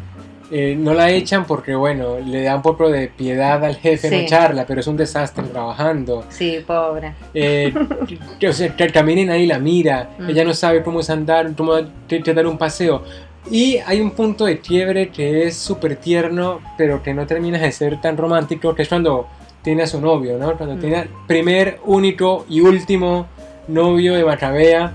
eh, 0.55 0.77
no 0.79 0.93
la 0.93 1.11
echan 1.11 1.47
porque, 1.47 1.75
bueno, 1.75 2.19
le 2.19 2.43
da 2.43 2.57
un 2.57 2.61
poco 2.61 2.91
de 2.91 3.09
piedad 3.09 3.65
al 3.65 3.77
jefe 3.77 4.11
no 4.11 4.17
echarla, 4.17 4.67
pero 4.67 4.81
es 4.81 4.87
un 4.87 4.99
desastre 4.99 5.45
trabajando. 5.45 6.25
Sí, 6.29 6.63
pobre. 6.67 7.15
Eh, 7.33 7.73
que, 8.39 8.49
o 8.49 8.53
sea, 8.53 8.77
que 8.77 8.91
caminen 8.91 9.31
ahí 9.31 9.47
la 9.47 9.59
mira, 9.59 10.11
mm. 10.19 10.29
ella 10.29 10.45
no 10.45 10.53
sabe 10.53 10.83
cómo 10.83 11.01
es 11.01 11.09
andar, 11.09 11.55
cómo 11.57 11.73
dar 11.75 12.47
un 12.47 12.59
paseo. 12.59 13.03
Y 13.51 13.79
hay 13.79 14.03
un 14.03 14.11
punto 14.11 14.45
de 14.45 14.61
quiebre 14.61 15.09
que 15.09 15.47
es 15.47 15.57
súper 15.57 15.97
tierno, 15.97 16.61
pero 16.77 17.03
que 17.03 17.15
no 17.15 17.27
termina 17.27 17.59
de 17.59 17.73
ser 17.73 17.99
tan 18.03 18.19
romántico, 18.19 18.75
que 18.75 18.83
es 18.83 18.91
cuando 18.91 19.29
tiene 19.63 19.85
a 19.85 19.87
su 19.87 20.03
novio, 20.03 20.37
¿no? 20.37 20.55
Cuando 20.59 20.77
mm. 20.77 20.81
tiene 20.81 21.07
primer, 21.27 21.81
único 21.87 22.45
y 22.51 22.61
último 22.61 23.27
novio 23.69 24.13
de 24.13 24.25
Macabea 24.27 24.93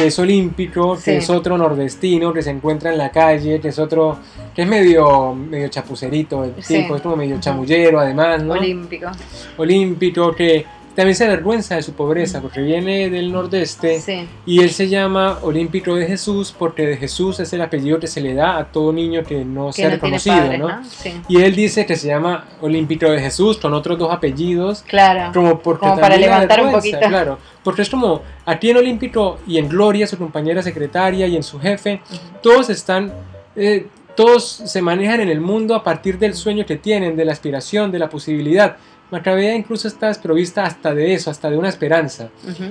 que 0.00 0.06
es 0.06 0.18
olímpico, 0.18 0.98
que 1.02 1.18
es 1.18 1.28
otro 1.28 1.58
nordestino, 1.58 2.32
que 2.32 2.42
se 2.42 2.50
encuentra 2.50 2.90
en 2.90 2.98
la 2.98 3.10
calle, 3.10 3.60
que 3.60 3.68
es 3.68 3.78
otro, 3.78 4.18
que 4.54 4.62
es 4.62 4.68
medio, 4.68 5.34
medio 5.34 5.68
chapucerito 5.68 6.44
el 6.44 6.54
tipo, 6.54 6.96
es 6.96 7.02
como 7.02 7.16
medio 7.16 7.38
chamullero 7.38 8.00
además, 8.00 8.42
¿no? 8.42 8.54
Olímpico. 8.54 9.10
Olímpico, 9.58 10.34
que 10.34 10.64
también 11.00 11.16
se 11.16 11.24
avergüenza 11.24 11.76
de 11.76 11.82
su 11.82 11.94
pobreza 11.94 12.42
porque 12.42 12.60
viene 12.60 13.08
del 13.08 13.32
nordeste 13.32 14.28
y 14.44 14.60
él 14.60 14.68
se 14.68 14.86
llama 14.86 15.38
Olímpico 15.40 15.94
de 15.94 16.04
Jesús 16.04 16.54
porque 16.56 16.86
de 16.86 16.98
Jesús 16.98 17.40
es 17.40 17.50
el 17.54 17.62
apellido 17.62 17.98
que 17.98 18.06
se 18.06 18.20
le 18.20 18.34
da 18.34 18.58
a 18.58 18.66
todo 18.66 18.92
niño 18.92 19.22
que 19.24 19.42
no 19.42 19.72
sea 19.72 19.88
reconocido, 19.88 20.58
¿no? 20.58 20.82
Y 21.26 21.40
él 21.40 21.56
dice 21.56 21.86
que 21.86 21.96
se 21.96 22.08
llama 22.08 22.44
Olímpico 22.60 23.06
de 23.06 23.18
Jesús 23.18 23.56
con 23.56 23.72
otros 23.72 23.98
dos 23.98 24.12
apellidos. 24.12 24.82
Claro. 24.86 25.32
Como, 25.32 25.60
porque 25.60 25.86
para 25.86 26.18
levantar 26.18 26.66
un 26.66 26.72
poquito. 26.72 26.98
Claro, 26.98 27.38
porque 27.64 27.80
es 27.80 27.88
como 27.88 28.20
aquí 28.44 28.68
en 28.68 28.76
Olímpico 28.76 29.38
y 29.46 29.56
en 29.56 29.70
Gloria, 29.70 30.06
su 30.06 30.18
compañera 30.18 30.62
secretaria 30.62 31.26
y 31.26 31.34
en 31.34 31.42
su 31.42 31.58
jefe, 31.58 32.02
todos 32.42 32.68
están... 32.68 33.10
Eh, 33.56 33.86
todos 34.16 34.44
se 34.44 34.82
manejan 34.82 35.20
en 35.20 35.30
el 35.30 35.40
mundo 35.40 35.74
a 35.74 35.82
partir 35.82 36.18
del 36.18 36.34
sueño 36.34 36.66
que 36.66 36.76
tienen, 36.76 37.16
de 37.16 37.24
la 37.24 37.32
aspiración, 37.32 37.90
de 37.90 37.98
la 37.98 38.10
posibilidad. 38.10 38.76
Macabea 39.10 39.54
incluso 39.54 39.88
está 39.88 40.08
desprovista 40.08 40.64
hasta 40.64 40.94
de 40.94 41.14
eso, 41.14 41.30
hasta 41.30 41.50
de 41.50 41.56
una 41.56 41.68
esperanza. 41.68 42.28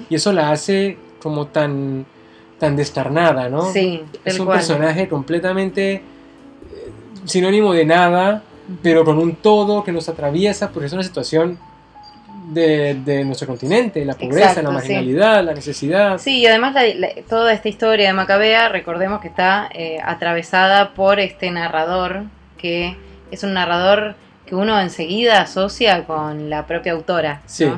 Y 0.09 0.15
eso 0.15 0.31
la 0.31 0.51
hace 0.51 0.97
como 1.21 1.47
tan, 1.47 2.05
tan 2.57 2.75
descarnada, 2.75 3.49
¿no? 3.49 3.71
Sí. 3.71 4.03
Es 4.23 4.39
un 4.39 4.47
personaje 4.47 5.07
completamente 5.07 5.93
eh, 5.93 6.01
sinónimo 7.25 7.73
de 7.73 7.85
nada, 7.85 8.43
pero 8.81 9.03
con 9.03 9.17
un 9.17 9.35
todo 9.35 9.83
que 9.83 9.91
nos 9.91 10.07
atraviesa, 10.07 10.69
porque 10.69 10.87
es 10.87 10.93
una 10.93 11.03
situación 11.03 11.59
de, 12.53 13.23
nuestro 13.25 13.47
continente, 13.47 14.03
la 14.05 14.15
pobreza, 14.15 14.61
la 14.61 14.71
marginalidad, 14.71 15.43
la 15.43 15.53
necesidad. 15.53 16.17
Sí, 16.17 16.39
y 16.39 16.47
además 16.47 16.75
toda 17.27 17.53
esta 17.53 17.69
historia 17.69 18.07
de 18.07 18.13
Macabea, 18.13 18.69
recordemos 18.69 19.21
que 19.21 19.27
está 19.27 19.69
eh, 19.73 19.99
atravesada 20.03 20.93
por 20.93 21.19
este 21.19 21.51
narrador, 21.51 22.23
que 22.57 22.97
es 23.31 23.43
un 23.43 23.53
narrador 23.53 24.15
que 24.49 24.55
uno 24.55 24.79
enseguida 24.79 25.41
asocia 25.41 26.05
con 26.05 26.49
la 26.49 26.65
propia 26.65 26.93
autora. 26.93 27.41
Sí. 27.45 27.69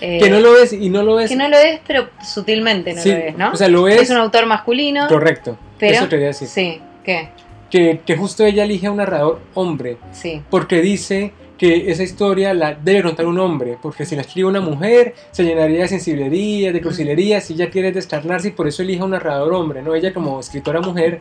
que 0.00 0.30
no 0.30 0.40
lo 0.40 0.54
ves 0.54 0.72
y 0.72 0.88
no 0.88 1.02
lo 1.02 1.16
ves. 1.16 1.28
Que 1.28 1.36
no 1.36 1.48
lo 1.48 1.58
es, 1.58 1.80
pero 1.86 2.08
sutilmente 2.26 2.94
no 2.94 3.04
lo 3.04 3.10
ves, 3.10 3.36
¿no? 3.36 3.52
O 3.52 3.56
sea, 3.56 3.68
lo 3.68 3.86
es. 3.86 4.02
Es 4.02 4.10
un 4.10 4.16
autor 4.16 4.46
masculino. 4.46 5.06
Correcto. 5.06 5.58
Pero, 5.78 5.96
Eso 5.96 6.08
quería 6.08 6.28
decir. 6.28 6.48
Sí, 6.48 6.80
¿qué? 7.04 7.28
Que, 7.70 8.00
que, 8.06 8.16
justo 8.16 8.44
ella 8.44 8.64
elige 8.64 8.86
a 8.86 8.90
un 8.90 8.96
narrador 8.96 9.40
hombre. 9.54 9.98
Sí. 10.12 10.40
Porque 10.48 10.80
dice 10.80 11.32
que 11.58 11.90
esa 11.90 12.02
historia 12.02 12.54
la 12.54 12.74
debe 12.74 13.02
contar 13.02 13.26
un 13.26 13.38
hombre, 13.38 13.76
porque 13.80 14.06
si 14.06 14.16
la 14.16 14.22
escribe 14.22 14.48
una 14.48 14.60
mujer 14.60 15.14
se 15.30 15.44
llenaría 15.44 15.82
de 15.82 15.88
sensiblería, 15.88 16.72
de 16.72 16.80
crucilería, 16.80 17.40
si 17.40 17.54
ella 17.54 17.70
quiere 17.70 17.92
descarnarse 17.92 18.48
y 18.48 18.50
por 18.52 18.66
eso 18.66 18.82
elija 18.82 19.04
un 19.04 19.10
narrador 19.10 19.52
hombre, 19.52 19.82
¿no? 19.82 19.94
Ella 19.94 20.12
como 20.12 20.40
escritora 20.40 20.80
mujer 20.80 21.20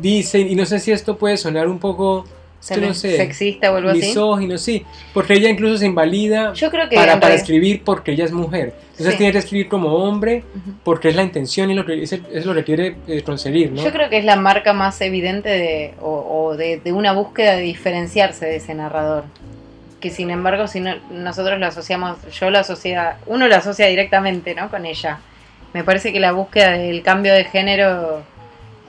dice, 0.00 0.40
y 0.40 0.54
no 0.54 0.64
sé 0.66 0.78
si 0.78 0.92
esto 0.92 1.16
puede 1.18 1.36
sonar 1.36 1.68
un 1.68 1.78
poco 1.78 2.24
no 2.80 2.94
sé, 2.94 3.16
sexista 3.16 3.72
o 3.72 3.76
algo 3.76 3.92
misógino, 3.92 4.58
sí, 4.58 4.84
porque 5.14 5.34
ella 5.34 5.48
incluso 5.48 5.78
se 5.78 5.86
invalida 5.86 6.52
para, 6.94 7.18
para 7.18 7.34
escribir 7.34 7.82
porque 7.84 8.12
ella 8.12 8.24
es 8.24 8.32
mujer. 8.32 8.74
Entonces 8.90 9.16
tiene 9.16 9.32
que 9.32 9.38
escribir 9.38 9.68
como 9.68 9.94
hombre 9.94 10.44
porque 10.84 11.08
es 11.08 11.16
la 11.16 11.22
intención 11.22 11.70
y 11.70 11.74
lo 11.74 11.86
que, 11.86 12.02
es, 12.02 12.44
lo 12.44 12.54
que 12.54 12.64
quiere 12.64 12.96
eh, 13.08 13.22
conseguir, 13.22 13.72
¿no? 13.72 13.82
Yo 13.82 13.92
creo 13.92 14.10
que 14.10 14.18
es 14.18 14.26
la 14.26 14.36
marca 14.36 14.74
más 14.74 15.00
evidente 15.00 15.48
de, 15.48 15.94
o, 16.02 16.54
de, 16.54 16.82
una 16.92 17.12
búsqueda 17.12 17.56
de 17.56 17.62
diferenciarse 17.62 18.44
de 18.44 18.56
ese 18.56 18.74
narrador. 18.74 19.24
Que 20.00 20.10
sin 20.10 20.30
embargo, 20.30 20.66
si 20.66 20.80
nosotros 20.80 21.58
lo 21.58 21.66
asociamos, 21.66 22.18
yo 22.38 22.50
lo 22.50 22.58
asocia, 22.58 23.16
uno 23.26 23.48
lo 23.48 23.56
asocia 23.56 23.86
directamente, 23.86 24.54
¿no? 24.54 24.68
Con 24.70 24.84
ella. 24.84 25.18
Me 25.72 25.82
parece 25.82 26.12
que 26.12 26.20
la 26.20 26.32
búsqueda 26.32 26.72
del 26.72 27.02
cambio 27.02 27.32
de 27.32 27.44
género 27.44 28.22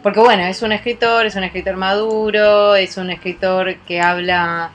porque 0.04 0.20
bueno, 0.20 0.44
es 0.44 0.62
un 0.62 0.72
escritor, 0.72 1.26
es 1.26 1.36
un 1.36 1.44
escritor 1.44 1.76
maduro, 1.78 2.76
es 2.76 2.98
un 2.98 3.10
escritor 3.12 3.76
que 3.88 4.02
habla, 4.02 4.72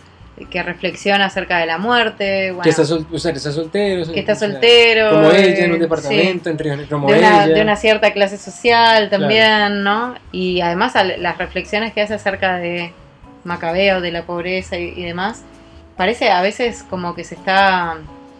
que 0.51 0.62
reflexiona 0.62 1.27
acerca 1.27 1.59
de 1.59 1.67
la 1.67 1.79
muerte. 1.79 2.55
que, 2.62 2.69
está 2.69 2.85
soltero. 2.85 4.12
Que 4.12 4.21
está 4.21 4.35
soltero. 4.37 5.11
Como 5.11 5.31
ella, 5.33 5.65
en 5.65 5.73
un 5.73 5.79
departamento, 5.81 6.51
entre, 6.51 6.87
como 6.87 7.11
de 7.11 7.19
una, 7.19 7.47
De 7.47 7.61
una 7.61 7.77
cierta 7.77 8.12
clase 8.12 8.39
social 8.39 9.11
también, 9.11 9.83
¿no? 9.83 10.15
Y 10.31 10.61
además 10.61 10.95
las 11.19 11.39
reflexiones 11.39 11.93
que 11.93 12.03
hace 12.03 12.15
acerca 12.15 12.57
de 12.59 12.93
Macabeo, 13.45 14.01
de 14.01 14.12
la 14.12 14.23
pobreza 14.23 14.77
y, 14.77 15.03
demás, 15.03 15.43
parece 15.97 16.31
a 16.31 16.41
veces 16.41 16.85
como 16.89 17.15
que 17.15 17.25
se 17.25 17.35
está 17.35 17.97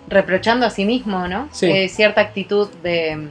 reprochando 0.09 0.67
a 0.67 0.71
sí 0.71 0.85
mismo, 0.85 1.27
¿no? 1.27 1.49
Eh, 1.63 1.89
cierta 1.89 2.21
actitud 2.21 2.69
de, 2.83 3.29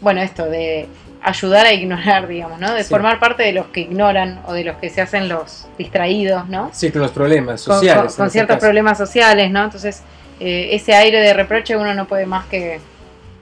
bueno, 0.00 0.22
esto, 0.22 0.44
de 0.46 0.88
ayudar 1.26 1.66
a 1.66 1.72
ignorar, 1.72 2.28
digamos, 2.28 2.60
¿no? 2.60 2.72
De 2.72 2.84
formar 2.84 3.18
parte 3.18 3.42
de 3.42 3.52
los 3.52 3.66
que 3.66 3.80
ignoran 3.80 4.40
o 4.46 4.52
de 4.52 4.62
los 4.62 4.76
que 4.76 4.90
se 4.90 5.00
hacen 5.00 5.28
los 5.28 5.66
distraídos, 5.76 6.48
¿no? 6.48 6.70
Sí, 6.72 6.92
con 6.92 7.02
los 7.02 7.10
problemas 7.10 7.60
sociales. 7.60 8.14
Con, 8.14 8.26
este 8.26 8.38
ciertos 8.38 8.58
problemas 8.58 8.96
sociales, 8.96 9.50
¿no? 9.50 9.64
Entonces, 9.64 10.02
eh, 10.38 10.68
ese 10.70 10.94
aire 10.94 11.20
de 11.20 11.34
reproche 11.34 11.76
uno 11.76 11.94
no 11.94 12.06
puede 12.06 12.26
más 12.26 12.46
que 12.46 12.78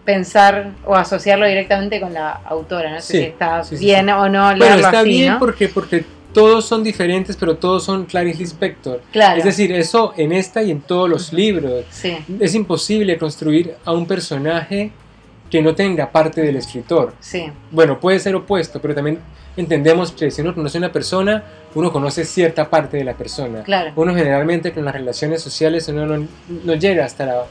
pensar 0.07 0.71
o 0.87 0.95
asociarlo 0.95 1.47
directamente 1.47 2.01
con 2.01 2.15
la 2.15 2.31
autora, 2.47 2.91
no 2.91 3.01
sé 3.03 3.13
si 3.13 3.23
está 3.25 3.63
bien 3.79 4.09
o 4.09 4.31
no. 4.31 4.57
Bueno, 4.57 4.77
está 4.77 5.03
bien 5.03 5.39
porque, 5.39 5.69
porque 5.69 6.07
todos 6.33 6.65
son 6.65 6.83
diferentes, 6.83 7.37
pero 7.37 7.59
todos 7.59 7.85
son 7.85 8.07
Clarice 8.07 8.39
Lispector. 8.39 9.03
Claro. 9.13 9.39
Es 9.39 9.45
decir, 9.45 9.71
eso 9.73 10.15
en 10.17 10.33
esta 10.33 10.63
y 10.63 10.71
en 10.71 10.81
todos 10.81 11.09
los 11.11 11.35
libros. 11.35 11.85
Es 12.41 12.55
imposible 12.55 13.19
construir 13.19 13.75
a 13.85 13.93
un 13.93 14.07
personaje 14.07 14.91
que 15.55 15.63
no 15.63 15.73
tenga 15.73 16.11
parte 16.11 16.41
del 16.41 16.57
escritor. 16.57 17.15
Sí. 17.21 17.47
Bueno, 17.71 18.01
puede 18.01 18.19
ser 18.19 18.35
opuesto, 18.35 18.81
pero 18.81 18.93
también 18.93 19.21
entendemos 19.57 20.11
que 20.11 20.29
si 20.33 20.43
uno 20.43 20.53
conoce 20.53 20.79
a 20.79 20.81
una 20.81 20.91
persona, 20.91 21.45
uno 21.77 21.93
conoce 21.93 22.25
cierta 22.25 22.69
parte 22.69 22.97
de 22.97 23.05
la 23.05 23.15
persona. 23.15 23.63
Claro. 23.63 23.93
Uno 23.95 24.13
generalmente 24.17 24.73
con 24.73 24.85
las 24.85 24.93
relaciones 24.93 25.41
sociales 25.43 25.87
uno 25.87 26.27
no, 26.65 26.75
llega 26.75 27.05
hasta 27.05 27.45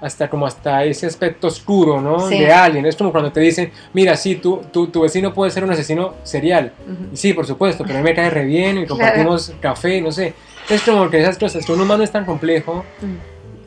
hasta 0.00 0.28
como 0.28 0.48
hasta 0.48 0.82
ese 0.82 1.06
aspecto 1.06 1.46
oscuro, 1.46 2.00
¿no? 2.00 2.26
De 2.26 2.52
alguien. 2.52 2.86
Es 2.86 2.96
como 2.96 3.12
cuando 3.12 3.30
te 3.30 3.38
dicen, 3.38 3.70
mira, 3.92 4.16
sí, 4.16 4.34
tu, 4.34 4.60
tu 4.72 5.02
vecino 5.02 5.32
puede 5.32 5.52
ser 5.52 5.62
un 5.62 5.70
asesino 5.70 6.14
serial. 6.24 6.72
Y 7.12 7.16
sí, 7.16 7.34
por 7.34 7.46
supuesto, 7.46 7.84
pero 7.86 8.00
a 8.00 8.02
mí 8.02 8.08
me 8.08 8.16
cae 8.16 8.30
re 8.30 8.44
bien 8.46 8.78
y 8.78 8.86
compartimos 8.86 9.52
café, 9.60 10.00
no 10.00 10.10
sé. 10.10 10.34
Es 10.68 10.82
como 10.82 11.08
que 11.08 11.20
esas 11.20 11.38
cosas, 11.38 11.64
que 11.64 11.70
un 11.70 11.80
humano 11.80 12.02
es 12.02 12.10
tan 12.10 12.24
complejo 12.24 12.84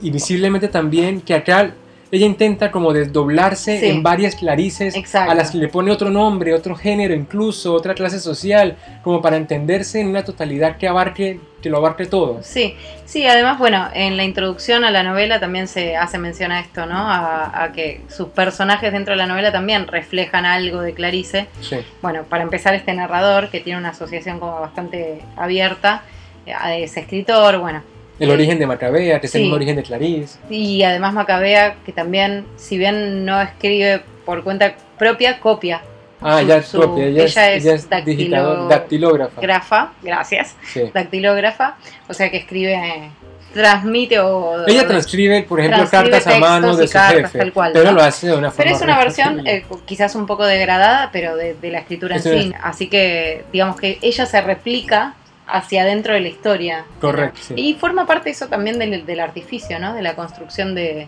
y 0.02 0.12
visiblemente 0.12 0.68
también 0.68 1.22
que 1.22 1.34
acá 1.34 1.72
ella 2.12 2.26
intenta 2.26 2.72
como 2.72 2.94
desdoblarse 2.94 3.90
en 3.90 4.04
varias 4.04 4.36
clarices 4.36 4.96
a 5.14 5.34
las 5.34 5.52
que 5.52 5.58
le 5.58 5.68
pone 5.68 5.92
otro 5.92 6.10
nombre, 6.10 6.54
otro 6.54 6.76
género, 6.76 7.14
incluso 7.14 7.74
otra 7.74 7.94
clase 7.94 8.20
social, 8.20 8.78
como 9.04 9.22
para 9.22 9.38
entenderse 9.38 10.00
en 10.00 10.08
una 10.08 10.24
totalidad 10.24 10.78
que 10.78 10.88
abarque 10.88 11.40
que 11.62 11.70
lo 11.70 11.78
abarque 11.78 12.06
todo. 12.06 12.40
Sí, 12.44 12.76
sí, 13.06 13.26
además, 13.26 13.58
bueno, 13.58 13.88
en 13.94 14.16
la 14.16 14.24
introducción 14.24 14.84
a 14.84 14.92
la 14.92 15.02
novela 15.02 15.40
también 15.40 15.68
se 15.68 15.96
hace 15.96 16.20
mención 16.20 16.52
a 16.52 16.60
esto, 16.60 16.86
¿no? 16.86 16.98
A, 16.98 17.72
que 17.74 18.02
sus 18.10 18.28
personajes 18.28 18.92
dentro 18.92 19.14
de 19.14 19.18
la 19.18 19.26
novela 19.26 19.52
también 19.52 19.88
reflejan 19.88 20.46
algo 20.46 20.82
de 20.82 20.94
Clarice. 20.94 21.48
Sí. 21.62 21.78
Bueno, 22.02 22.24
para 22.30 22.44
empezar, 22.44 22.76
este 22.76 22.94
narrador, 22.94 23.50
que 23.50 23.60
tiene 23.60 23.80
una 23.80 23.90
asociación 23.90 24.40
como 24.40 24.60
bastante 24.60 25.22
abierta, 25.36 26.04
eh, 26.46 26.84
es 26.84 26.96
escritor, 26.96 27.58
bueno, 27.58 27.82
el 28.20 28.32
origen 28.32 28.60
de 28.60 28.66
Macabea, 28.66 29.20
que 29.20 29.28
es 29.28 29.36
el 29.36 29.42
mismo 29.42 29.56
origen 29.56 29.76
de 29.76 29.84
Clarice. 29.84 30.40
Y 30.50 30.84
además 30.84 31.14
Macabea, 31.14 31.76
que 31.86 31.92
también, 31.92 32.46
si 32.56 32.78
bien 32.78 33.26
no 33.26 33.42
escribe 33.42 34.02
por 34.26 34.44
cuenta 34.44 34.76
propia, 34.98 35.40
copia. 35.40 35.82
Ah, 36.20 36.42
ya 36.42 36.58
es 36.58 36.70
copia, 36.70 37.06
ella, 37.06 37.54
es, 37.54 37.90
dactilógrafa. 37.90 39.94
gracias. 40.02 40.56
Dactilógrafa, 40.94 41.78
o 42.08 42.14
sea 42.14 42.32
que 42.32 42.38
escribe, 42.38 43.12
transmite 43.54 44.20
o... 44.20 44.68
Ella 44.68 44.88
transcribe, 44.88 45.44
por 45.44 45.60
ejemplo, 45.60 45.88
cartas 45.90 46.26
a 46.26 46.40
mano 46.40 46.76
de 46.76 46.88
su 46.88 46.98
jefe, 46.98 47.38
tal 47.38 47.54
cual, 47.54 47.72
pero 47.74 47.92
lo 47.92 48.02
hace 48.02 48.28
de 48.28 48.34
una 48.34 48.50
forma... 48.50 48.64
Pero 48.64 48.76
es 48.76 48.82
una 48.82 48.98
versión 48.98 49.48
eh, 49.48 49.64
quizás 49.86 50.16
un 50.16 50.26
poco 50.26 50.46
degradada, 50.46 51.12
pero 51.12 51.36
de, 51.36 51.56
la 51.62 51.80
escritura 51.80 52.16
en 52.16 52.24
sí. 52.24 52.54
Así 52.64 52.88
que, 52.88 53.46
digamos 53.54 53.80
que 53.80 54.00
ella 54.02 54.26
se 54.26 54.42
replica 54.42 55.14
hacia 55.48 55.84
adentro 55.84 56.14
de 56.14 56.22
la 56.22 56.28
historia. 56.28 56.86
Correcto. 57.00 57.54
Y 57.56 57.74
forma 57.76 58.06
parte 58.06 58.30
eso 58.30 58.48
también 58.48 58.78
del, 58.80 59.20
artificio, 59.20 59.80
¿no? 59.80 59.94
De 59.94 60.02
la 60.02 60.16
construcción 60.16 60.76
de, 60.76 61.08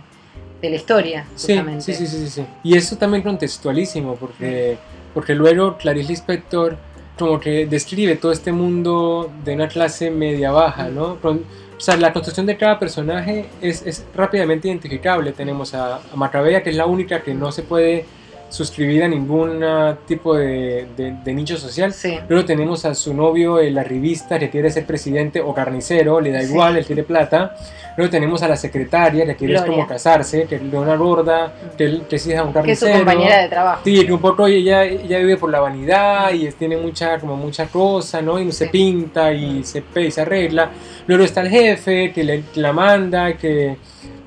la 0.62 0.70
historia. 0.70 1.26
Sí, 1.36 1.60
sí, 1.80 1.94
sí, 1.94 2.08
sí, 2.08 2.30
sí, 2.30 2.46
Y 2.64 2.76
eso 2.76 2.98
también 2.98 3.24
contextualísimo, 3.24 4.16
porque, 4.16 4.78
porque 5.14 5.36
luego 5.36 5.78
Clarice 5.78 6.10
Lispector 6.10 6.78
como 7.18 7.40
que 7.40 7.66
describe 7.66 8.16
todo 8.16 8.32
este 8.32 8.54
mundo 8.54 9.30
de 9.44 9.54
una 9.54 9.68
clase 9.68 10.10
media-baja, 10.10 10.88
¿no? 10.88 11.18
o 11.22 11.82
sea, 11.82 11.98
la 11.98 12.14
construcción 12.14 12.46
de 12.46 12.56
cada 12.56 12.80
personaje 12.80 13.46
es, 13.62 14.06
rápidamente 14.16 14.70
identificable. 14.70 15.34
Tenemos 15.34 15.74
a, 15.74 15.98
a 15.98 16.16
Macabea, 16.16 16.64
que 16.64 16.70
es 16.70 16.76
la 16.78 16.86
única 16.86 17.22
que 17.22 17.34
no 17.34 17.52
se 17.52 17.64
puede 17.64 18.06
suscribida 18.50 19.06
a 19.06 19.08
ningún 19.08 19.64
tipo 20.08 20.36
de, 20.36 20.88
nicho 21.26 21.58
social. 21.58 21.94
Luego 22.28 22.46
tenemos 22.46 22.86
a 22.86 22.94
su 22.96 23.14
novio, 23.14 23.60
el 23.60 23.78
arribista, 23.78 24.40
que 24.40 24.50
quiere 24.50 24.70
ser 24.72 24.86
presidente 24.86 25.40
o 25.40 25.54
carnicero, 25.54 26.20
le 26.20 26.32
da 26.32 26.44
igual, 26.44 26.78
él 26.78 26.86
quiere 26.86 27.04
plata. 27.04 27.56
Luego 27.98 28.12
tenemos 28.12 28.42
a 28.44 28.48
la 28.48 28.56
secretaria, 28.56 29.26
que 29.26 29.36
quiere 29.36 29.66
como 29.66 29.86
casarse, 29.86 30.46
que 30.46 30.56
es 30.56 30.62
una 30.62 30.96
gorda, 30.96 31.54
que, 31.78 32.02
que 32.10 32.16
es 32.16 32.28
hija 32.28 32.42
de 32.42 32.48
un 32.48 32.54
carnicero. 32.54 32.88
Que 32.88 32.98
es 32.98 33.00
su 33.00 33.06
compañera 33.06 33.42
de 33.42 33.50
trabajo. 33.50 33.82
Sí, 33.84 34.06
que 34.06 34.14
un 34.14 34.22
poco 34.22 34.48
ella, 34.48 34.86
ella 34.86 35.20
vive 35.20 35.38
por 35.38 35.50
la 35.50 35.60
vanidad 35.60 36.32
y 36.32 36.50
tiene 36.52 36.78
mucha, 36.78 37.20
como 37.20 37.36
mucha 37.36 37.68
cosa, 37.68 38.22
¿no? 38.22 38.40
Y 38.40 38.46
no 38.46 38.52
se 38.52 38.68
pinta 38.68 39.34
y 39.34 39.64
se, 39.64 39.84
y 39.96 40.12
se 40.12 40.22
arregla. 40.22 40.70
Luego 41.08 41.24
está 41.24 41.42
el 41.42 41.50
jefe, 41.50 42.12
que, 42.14 42.24
le, 42.24 42.44
que 42.54 42.62
la 42.62 42.72
manda, 42.72 43.34
que 43.34 43.78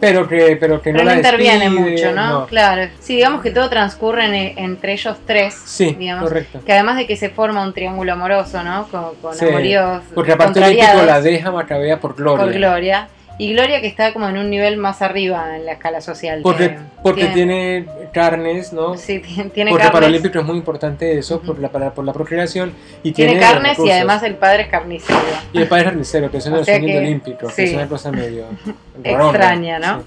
pero 0.03 0.27
que, 0.27 0.57
pero 0.59 0.83
que 0.83 0.93
no, 0.93 1.05
la 1.05 1.15
interviene 1.15 1.71
mucho, 1.71 2.11
¿no? 2.11 2.45
Claro. 2.49 2.91
Sí, 2.99 3.15
digamos 3.15 3.41
que 3.41 3.53
todo 3.53 3.71
transcurre 3.71 4.53
entre 4.57 4.95
ellos 4.95 5.17
tres. 5.25 5.55
Sí, 5.65 5.95
digamos, 5.97 6.25
correcto. 6.25 6.61
Que 6.67 6.73
además 6.73 6.97
de 6.97 7.07
que 7.07 7.15
se 7.17 7.31
forma 7.31 7.63
un 7.63 7.73
triángulo 7.73 8.15
amoroso, 8.15 8.65
¿no? 8.65 8.89
Con, 8.89 9.15
con 9.23 9.41
amoríos. 9.41 10.03
Porque 10.13 10.33
aparte 10.33 10.59
Olímpico 10.59 11.05
la 11.07 11.21
deja 11.21 11.53
Macabea 11.53 12.01
por 12.01 12.17
Gloria. 12.17 12.45
Por 12.45 12.53
Gloria. 12.53 13.09
Y 13.43 13.55
Gloria 13.55 13.81
que 13.81 13.89
está 13.89 14.13
como 14.13 14.29
en 14.29 14.39
un 14.39 14.51
nivel 14.51 14.77
más 14.77 15.03
arriba 15.03 15.57
en 15.57 15.67
la 15.67 15.73
escala 15.73 16.01
social. 16.01 16.43
Porque, 16.45 16.79
porque 17.03 17.27
tiene, 17.27 17.87
carnes, 18.13 18.73
¿no? 18.73 18.97
Sí, 18.97 19.21
tiene 19.53 19.73
porque 19.73 19.89
para 19.91 20.07
Olímpico 20.07 20.39
es 20.39 20.45
muy 20.45 20.57
importante 20.57 21.19
eso, 21.19 21.41
por, 21.41 21.59
la, 21.59 21.69
por 21.69 22.05
la 22.05 22.13
procreación. 22.13 22.73
Y 23.03 23.11
tiene, 23.11 23.41
carnes 23.41 23.81
y 23.81 23.91
además 23.91 24.23
el 24.23 24.37
padre 24.37 24.63
es 24.63 24.69
carnicero. 24.69 25.19
Y 25.53 25.59
el 25.59 25.67
padre 25.67 25.83
es 25.83 25.89
carnicero, 25.89 26.31
que 26.31 26.37
es 26.37 26.47
uno 26.47 26.63
de 26.63 26.81
los 26.81 26.97
olímpicos, 26.97 27.53
que 27.53 27.65
es 27.65 27.75
una 27.75 27.89
cosa 27.89 28.13
medio 28.13 28.45
extraña, 29.03 29.81
¿no? 29.81 30.05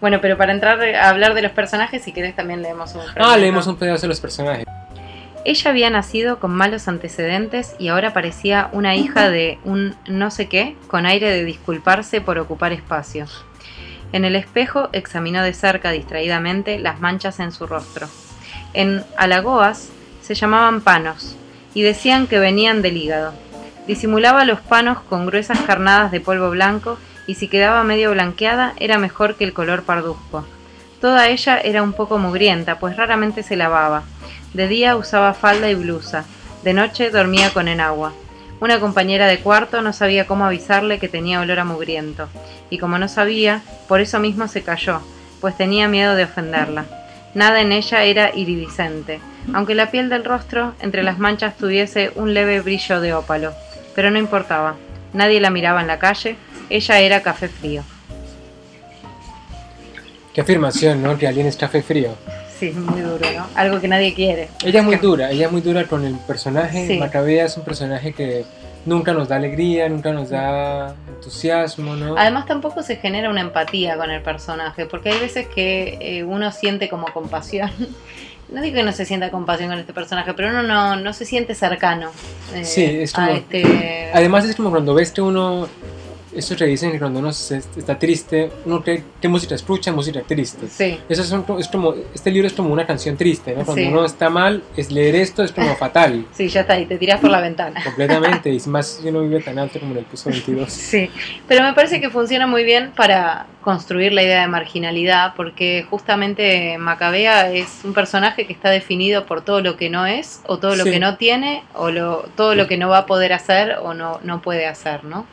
Bueno, 0.00 0.20
pero 0.20 0.36
para 0.36 0.52
entrar 0.52 0.80
a 0.80 1.08
hablar 1.08 1.34
de 1.34 1.42
los 1.42 1.50
personajes, 1.50 2.04
si 2.04 2.12
querés 2.12 2.36
también 2.36 2.62
leemos 2.62 2.94
un 2.94 3.00
Ah, 3.16 3.36
leemos 3.36 3.66
un 3.66 3.74
pedazo 3.76 4.02
de 4.02 4.08
los 4.08 4.20
personajes. 4.20 4.64
Ella 5.48 5.70
había 5.70 5.90
nacido 5.90 6.40
con 6.40 6.50
malos 6.50 6.88
antecedentes 6.88 7.76
y 7.78 7.86
ahora 7.86 8.12
parecía 8.12 8.68
una 8.72 8.96
hija 8.96 9.30
de 9.30 9.60
un 9.62 9.94
no 10.08 10.32
sé 10.32 10.48
qué, 10.48 10.74
con 10.88 11.06
aire 11.06 11.30
de 11.30 11.44
disculparse 11.44 12.20
por 12.20 12.36
ocupar 12.40 12.72
espacio. 12.72 13.26
En 14.10 14.24
el 14.24 14.34
espejo 14.34 14.88
examinó 14.90 15.44
de 15.44 15.52
cerca 15.52 15.92
distraídamente 15.92 16.80
las 16.80 16.98
manchas 16.98 17.38
en 17.38 17.52
su 17.52 17.68
rostro. 17.68 18.08
En 18.74 19.04
Alagoas 19.16 19.90
se 20.20 20.34
llamaban 20.34 20.80
panos 20.80 21.36
y 21.74 21.82
decían 21.82 22.26
que 22.26 22.40
venían 22.40 22.82
del 22.82 22.96
hígado. 22.96 23.32
Disimulaba 23.86 24.44
los 24.44 24.60
panos 24.60 24.98
con 25.02 25.26
gruesas 25.26 25.60
carnadas 25.60 26.10
de 26.10 26.18
polvo 26.18 26.50
blanco 26.50 26.98
y 27.28 27.36
si 27.36 27.46
quedaba 27.46 27.84
medio 27.84 28.10
blanqueada 28.10 28.74
era 28.80 28.98
mejor 28.98 29.36
que 29.36 29.44
el 29.44 29.52
color 29.52 29.84
parduzco. 29.84 30.44
Toda 31.00 31.28
ella 31.28 31.56
era 31.60 31.84
un 31.84 31.92
poco 31.92 32.18
mugrienta, 32.18 32.80
pues 32.80 32.96
raramente 32.96 33.44
se 33.44 33.54
lavaba, 33.54 34.02
de 34.56 34.68
día 34.68 34.96
usaba 34.96 35.34
falda 35.34 35.70
y 35.70 35.74
blusa, 35.74 36.24
de 36.64 36.72
noche 36.72 37.10
dormía 37.10 37.50
con 37.50 37.68
enagua. 37.68 38.14
Una 38.58 38.80
compañera 38.80 39.26
de 39.26 39.40
cuarto 39.40 39.82
no 39.82 39.92
sabía 39.92 40.26
cómo 40.26 40.46
avisarle 40.46 40.98
que 40.98 41.10
tenía 41.10 41.40
olor 41.40 41.58
a 41.58 41.64
mugriento, 41.64 42.30
y 42.70 42.78
como 42.78 42.98
no 42.98 43.06
sabía, 43.06 43.60
por 43.86 44.00
eso 44.00 44.18
mismo 44.18 44.48
se 44.48 44.62
calló, 44.62 45.00
pues 45.42 45.58
tenía 45.58 45.88
miedo 45.88 46.14
de 46.14 46.24
ofenderla. 46.24 46.86
Nada 47.34 47.60
en 47.60 47.70
ella 47.70 48.04
era 48.04 48.34
iridiscente, 48.34 49.20
aunque 49.52 49.74
la 49.74 49.90
piel 49.90 50.08
del 50.08 50.24
rostro 50.24 50.72
entre 50.80 51.02
las 51.02 51.18
manchas 51.18 51.58
tuviese 51.58 52.12
un 52.14 52.32
leve 52.32 52.60
brillo 52.62 53.02
de 53.02 53.12
ópalo, 53.12 53.52
pero 53.94 54.10
no 54.10 54.18
importaba. 54.18 54.76
Nadie 55.12 55.38
la 55.38 55.50
miraba 55.50 55.82
en 55.82 55.86
la 55.86 55.98
calle, 55.98 56.36
ella 56.70 56.98
era 57.00 57.22
café 57.22 57.48
frío. 57.48 57.82
Qué 60.32 60.40
afirmación, 60.40 61.02
¿no? 61.02 61.18
Que 61.18 61.28
alguien 61.28 61.46
es 61.46 61.56
café 61.56 61.82
frío. 61.82 62.14
Sí, 62.58 62.70
muy 62.70 63.02
duro, 63.02 63.26
¿no? 63.36 63.46
Algo 63.54 63.80
que 63.80 63.88
nadie 63.88 64.14
quiere. 64.14 64.48
Ella 64.64 64.80
es 64.80 64.86
muy 64.86 64.96
dura, 64.96 65.30
ella 65.30 65.46
es 65.46 65.52
muy 65.52 65.60
dura 65.60 65.84
con 65.84 66.04
el 66.04 66.14
personaje. 66.14 66.98
Macabea 66.98 67.44
es 67.44 67.56
un 67.56 67.64
personaje 67.64 68.12
que 68.12 68.44
nunca 68.86 69.12
nos 69.12 69.28
da 69.28 69.36
alegría, 69.36 69.88
nunca 69.88 70.12
nos 70.12 70.30
da 70.30 70.94
entusiasmo, 71.08 71.96
¿no? 71.96 72.16
Además 72.16 72.46
tampoco 72.46 72.82
se 72.82 72.96
genera 72.96 73.28
una 73.28 73.42
empatía 73.42 73.96
con 73.96 74.10
el 74.10 74.22
personaje, 74.22 74.86
porque 74.86 75.10
hay 75.10 75.18
veces 75.18 75.48
que 75.48 75.98
eh, 76.00 76.24
uno 76.24 76.50
siente 76.52 76.88
como 76.88 77.06
compasión. 77.12 77.70
No 78.48 78.62
digo 78.62 78.76
que 78.76 78.84
no 78.84 78.92
se 78.92 79.04
sienta 79.04 79.32
compasión 79.32 79.70
con 79.70 79.78
este 79.80 79.92
personaje, 79.92 80.32
pero 80.32 80.50
uno 80.50 80.62
no, 80.62 80.94
no 80.94 81.12
se 81.12 81.24
siente 81.24 81.56
cercano. 81.56 82.12
Eh, 82.54 82.64
sí, 82.64 82.84
es 82.84 83.12
como, 83.12 83.26
este... 83.26 84.08
Además 84.14 84.44
es 84.44 84.54
como 84.54 84.70
cuando 84.70 84.94
ves 84.94 85.10
que 85.10 85.20
uno 85.20 85.66
eso 86.36 86.54
te 86.54 86.66
dicen 86.66 86.92
que 86.92 86.98
cuando 86.98 87.20
uno 87.20 87.30
está 87.30 87.98
triste, 87.98 88.50
uno 88.64 88.82
cree 88.82 89.02
que 89.20 89.28
música 89.28 89.54
escucha, 89.54 89.92
música 89.92 90.20
triste. 90.22 90.66
Sí. 90.68 91.00
Eso 91.08 91.22
es, 91.58 91.68
como, 91.68 91.94
este 92.14 92.30
libro 92.30 92.46
es 92.46 92.52
como 92.52 92.72
una 92.72 92.86
canción 92.86 93.16
triste, 93.16 93.54
¿no? 93.54 93.64
Cuando 93.64 93.88
uno 93.88 94.04
está 94.04 94.28
mal, 94.30 94.62
es 94.76 94.90
leer 94.90 95.16
esto 95.16 95.42
es 95.42 95.52
como 95.52 95.74
fatal. 95.78 96.26
Sí, 96.32 96.48
ya 96.48 96.60
está 96.60 96.74
ahí, 96.74 96.86
te 96.86 96.98
tiras 96.98 97.20
por 97.20 97.30
la 97.30 97.40
ventana. 97.40 97.82
Completamente, 97.82 98.52
y 98.52 98.60
más 98.68 98.98
si 99.02 99.08
uno 99.08 99.22
vive 99.22 99.40
tan 99.40 99.58
alto 99.58 99.80
como 99.80 99.92
en 99.92 99.98
el 99.98 100.04
piso 100.04 100.30
22. 100.30 100.72
Sí, 100.86 101.10
pero 101.48 101.64
me 101.64 101.72
parece 101.72 102.00
que 102.00 102.10
funciona 102.10 102.46
muy 102.46 102.62
bien 102.62 102.92
para 102.94 103.46
construir 103.62 104.12
la 104.12 104.22
idea 104.22 104.42
de 104.42 104.46
marginalidad, 104.46 105.34
porque 105.34 105.84
justamente 105.90 106.78
Macabea 106.78 107.50
es 107.52 107.80
un 107.82 107.94
personaje 107.94 108.46
que 108.46 108.52
está 108.52 108.70
definido 108.70 109.26
por 109.26 109.42
todo 109.42 109.60
lo 109.60 109.76
que 109.76 109.90
no 109.90 110.06
es, 110.06 110.40
o 110.46 110.58
todo 110.58 110.76
lo 110.76 110.84
que 110.84 111.00
no 111.00 111.16
tiene, 111.16 111.64
o 111.74 111.90
lo, 111.90 112.28
todo 112.36 112.54
lo 112.54 112.68
que 112.68 112.76
no 112.76 112.88
va 112.88 112.98
a 112.98 113.06
poder 113.06 113.32
hacer 113.32 113.78
o 113.82 113.94
no, 113.94 114.20
no 114.22 114.40
puede 114.40 114.66
hacer, 114.66 115.02
¿no? 115.02 115.26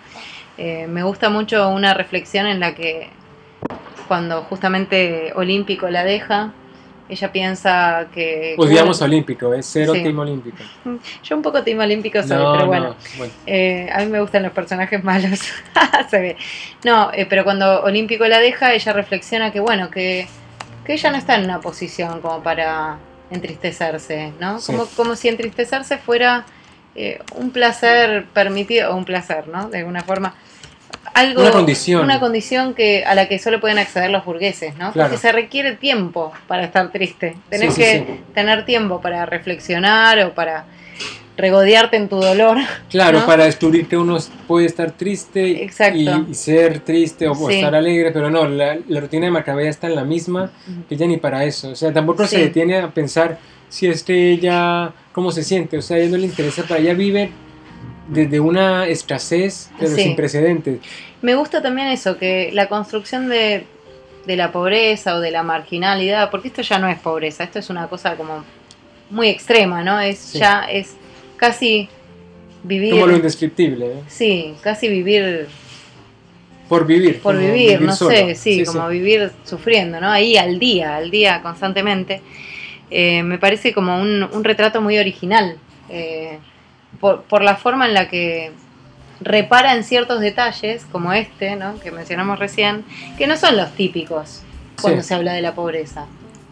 Eh, 0.58 0.88
me 0.88 1.04
gusta 1.04 1.30
mucho 1.30 1.70
una 1.70 1.94
reflexión 1.94 2.46
en 2.46 2.60
la 2.60 2.76
que 2.76 3.10
cuando 4.08 4.44
justamente 4.44 5.34
Olímpico 5.36 5.90
la 5.90 6.04
deja, 6.04 6.54
ella 7.10 7.32
piensa 7.32 8.08
que... 8.14 8.56
Odiamos 8.58 9.02
Olímpico, 9.02 9.54
es 9.54 9.66
cero 9.66 9.94
Team 9.94 10.20
Olímpico. 10.20 10.58
Yo 11.24 11.36
un 11.36 11.42
poco 11.42 11.64
Team 11.64 11.80
Olímpico 11.80 12.22
soy, 12.22 12.38
pero 12.38 12.68
bueno. 12.68 12.96
Eh, 13.46 13.90
a 13.92 14.00
mí 14.00 14.06
me 14.08 14.22
gustan 14.22 14.44
los 14.44 14.52
personajes 14.52 15.04
malos, 15.04 15.40
se 16.10 16.20
ve. 16.20 16.38
No, 16.84 17.12
eh, 17.14 17.26
pero 17.30 17.44
cuando 17.44 17.84
Olímpico 17.84 18.28
la 18.28 18.40
deja, 18.40 18.74
ella 18.74 18.94
reflexiona 18.94 19.52
que 19.52 19.60
bueno, 19.60 19.90
que, 19.90 20.28
que 20.86 20.94
ella 20.94 21.12
no 21.12 21.18
está 21.18 21.36
en 21.36 21.46
una 21.46 21.60
posición 21.60 22.22
como 22.22 22.42
para 22.42 22.98
entristecerse, 23.32 24.34
¿no? 24.40 24.60
Como, 24.66 24.86
como 24.96 25.16
si 25.16 25.28
entristecerse 25.28 25.98
fuera 25.98 26.46
eh, 26.96 27.20
un 27.36 27.52
placer 27.52 28.26
permitido, 28.34 28.92
o 28.92 28.96
un 28.96 29.06
placer, 29.06 29.48
¿no? 29.48 29.70
De 29.70 29.80
alguna 29.80 30.02
forma. 30.02 30.36
Algo, 31.14 31.42
una 31.42 31.52
condición. 31.52 32.04
Una 32.04 32.20
condición 32.20 32.74
que, 32.74 33.04
a 33.06 33.14
la 33.14 33.28
que 33.28 33.38
solo 33.38 33.60
pueden 33.60 33.78
acceder 33.78 34.10
los 34.10 34.26
burgueses, 34.26 34.76
¿no? 34.78 34.94
Porque 34.94 35.18
se 35.18 35.32
requiere 35.32 35.76
tiempo 35.76 36.32
para 36.48 36.64
estar 36.64 36.92
triste. 36.92 37.36
Tenés 37.50 37.76
que 37.76 38.22
tener 38.34 38.66
tiempo 38.66 39.02
para 39.02 39.26
reflexionar 39.26 40.20
o 40.26 40.34
para 40.34 40.66
regodearte 41.38 41.98
en 41.98 42.10
tu 42.10 42.18
dolor. 42.18 42.58
Claro, 42.90 43.26
para 43.26 43.46
descubrir 43.46 43.88
que 43.88 43.98
uno 43.98 44.18
puede 44.48 44.66
estar 44.68 44.92
triste 44.92 45.48
y, 45.48 46.34
ser 46.34 46.80
triste 46.80 47.28
o, 47.28 47.50
estar 47.50 47.74
alegre, 47.74 48.12
pero 48.12 48.30
no, 48.30 48.48
la, 48.48 48.76
rutina 49.00 49.26
de 49.26 49.32
Macabea 49.32 49.70
está 49.70 49.88
en 49.88 49.96
la 49.96 50.04
misma, 50.04 50.52
que 50.88 50.96
ya 50.96 51.08
ni 51.08 51.18
para 51.18 51.44
eso. 51.44 51.70
O 51.70 51.76
sea, 51.76 51.92
tampoco 51.92 52.28
se 52.28 52.40
detiene 52.40 52.78
a 52.78 52.90
pensar 52.90 53.38
si 53.74 53.88
es 53.88 54.04
que 54.04 54.30
ella, 54.30 54.94
cómo 55.14 55.32
se 55.32 55.42
siente, 55.42 55.80
o 55.80 55.82
sea, 55.82 55.98
a 55.98 56.00
ella 56.00 56.12
no 56.12 56.18
le 56.18 56.26
interesa, 56.26 56.62
para 56.62 56.80
ella 56.80 56.94
vive 56.94 57.32
desde 58.08 58.40
una 58.40 58.86
escasez 58.86 59.72
pero 59.80 59.96
sin 59.96 60.16
precedentes. 60.16 60.80
Me 61.24 61.34
gusta 61.34 61.60
también 61.60 61.88
eso, 61.88 62.20
que 62.20 62.52
la 62.54 62.70
construcción 62.70 63.30
de, 63.30 63.66
la 64.28 64.52
pobreza 64.52 65.16
o 65.16 65.20
de 65.20 65.32
la 65.32 65.42
marginalidad, 65.42 66.30
porque 66.30 66.50
esto 66.50 66.62
ya 66.62 66.78
no 66.78 66.88
es 66.88 67.00
pobreza, 67.00 67.46
esto 67.46 67.58
es 67.58 67.72
una 67.72 67.88
cosa 67.88 68.16
como 68.16 68.44
muy 69.10 69.30
extrema, 69.30 69.84
¿no? 69.84 70.00
Es 70.00 70.34
ya, 70.34 70.68
es 70.70 70.96
casi 71.38 71.90
vivir... 72.64 72.92
Como 72.92 73.08
lo 73.08 73.16
indescriptible. 73.16 73.88
¿eh? 73.88 74.04
Sí, 74.08 74.54
casi 74.62 74.88
vivir... 74.88 75.48
Por 76.70 76.86
vivir. 76.86 77.22
Por 77.22 77.40
vivir, 77.40 77.82
no 77.82 77.96
sé, 77.96 78.36
sí, 78.36 78.64
como 78.66 78.88
vivir 78.88 79.32
sufriendo, 79.44 80.00
¿no? 80.00 80.12
Ahí 80.12 80.38
al 80.38 80.60
día, 80.60 80.96
al 80.98 81.10
día 81.10 81.42
constantemente. 81.42 82.22
Eh, 82.90 83.24
me 83.24 83.38
parece 83.38 83.74
como 83.74 84.00
un, 84.00 84.44
retrato 84.44 84.82
muy 84.82 84.98
original, 84.98 85.58
eh, 85.90 86.40
por, 87.00 87.42
la 87.42 87.56
forma 87.56 87.88
en 87.88 87.94
la 87.94 88.08
que 88.08 88.52
repara 89.20 89.76
en 89.76 89.84
ciertos 89.84 90.20
detalles, 90.20 90.86
como 90.92 91.14
este, 91.14 91.56
¿no? 91.56 91.80
que 91.80 91.92
mencionamos 91.92 92.40
recién, 92.40 92.86
que 93.18 93.28
no 93.28 93.36
son 93.38 93.58
los 93.58 93.72
típicos 93.74 94.44
cuando 94.82 95.02
se 95.02 95.14
habla 95.14 95.34
de 95.34 95.42
la 95.42 95.56
pobreza. 95.56 96.06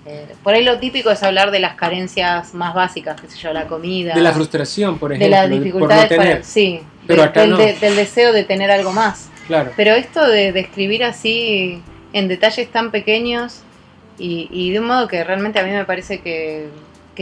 Eh, 0.06 0.34
por 0.44 0.56
ahí 0.56 0.64
lo 0.64 0.80
típico 0.80 1.12
es 1.12 1.22
hablar 1.22 1.52
de 1.52 1.60
las 1.60 1.76
carencias 1.76 2.56
más 2.56 2.74
básicas, 2.74 3.22
qué 3.22 3.30
sé 3.30 3.38
yo, 3.38 3.54
la 3.54 3.68
comida. 3.68 4.16
De 4.16 4.22
la 4.22 4.32
frustración, 4.32 4.98
por 4.98 5.12
ejemplo. 5.14 5.26
De 5.26 5.42
las 5.42 5.50
dificultades 5.50 6.46
sí. 6.46 6.82
Pero 7.06 7.28
del, 7.28 7.80
del 7.80 7.96
deseo 7.96 8.34
de 8.34 8.44
tener 8.44 8.72
algo 8.72 8.94
más. 8.94 9.30
Claro. 9.46 9.72
Pero 9.76 9.94
esto 9.94 10.28
de 10.28 10.52
describir 10.54 11.04
así 11.04 11.84
en 12.14 12.28
detalles 12.28 12.72
tan 12.72 12.90
pequeños 12.90 13.64
y, 14.24 14.72
de 14.72 14.80
un 14.80 14.88
modo 14.88 15.08
que 15.08 15.24
realmente 15.24 15.60
a 15.60 15.64
mí 15.64 15.72
me 15.72 15.86
parece 15.86 16.22
que, 16.22 16.70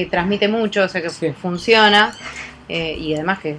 transmite 0.10 0.48
mucho, 0.48 0.84
o 0.84 0.88
sea, 0.88 1.02
que 1.02 1.10
funciona 1.34 2.14
eh, 2.70 2.96
y 2.98 3.14
además 3.16 3.40
que, 3.40 3.58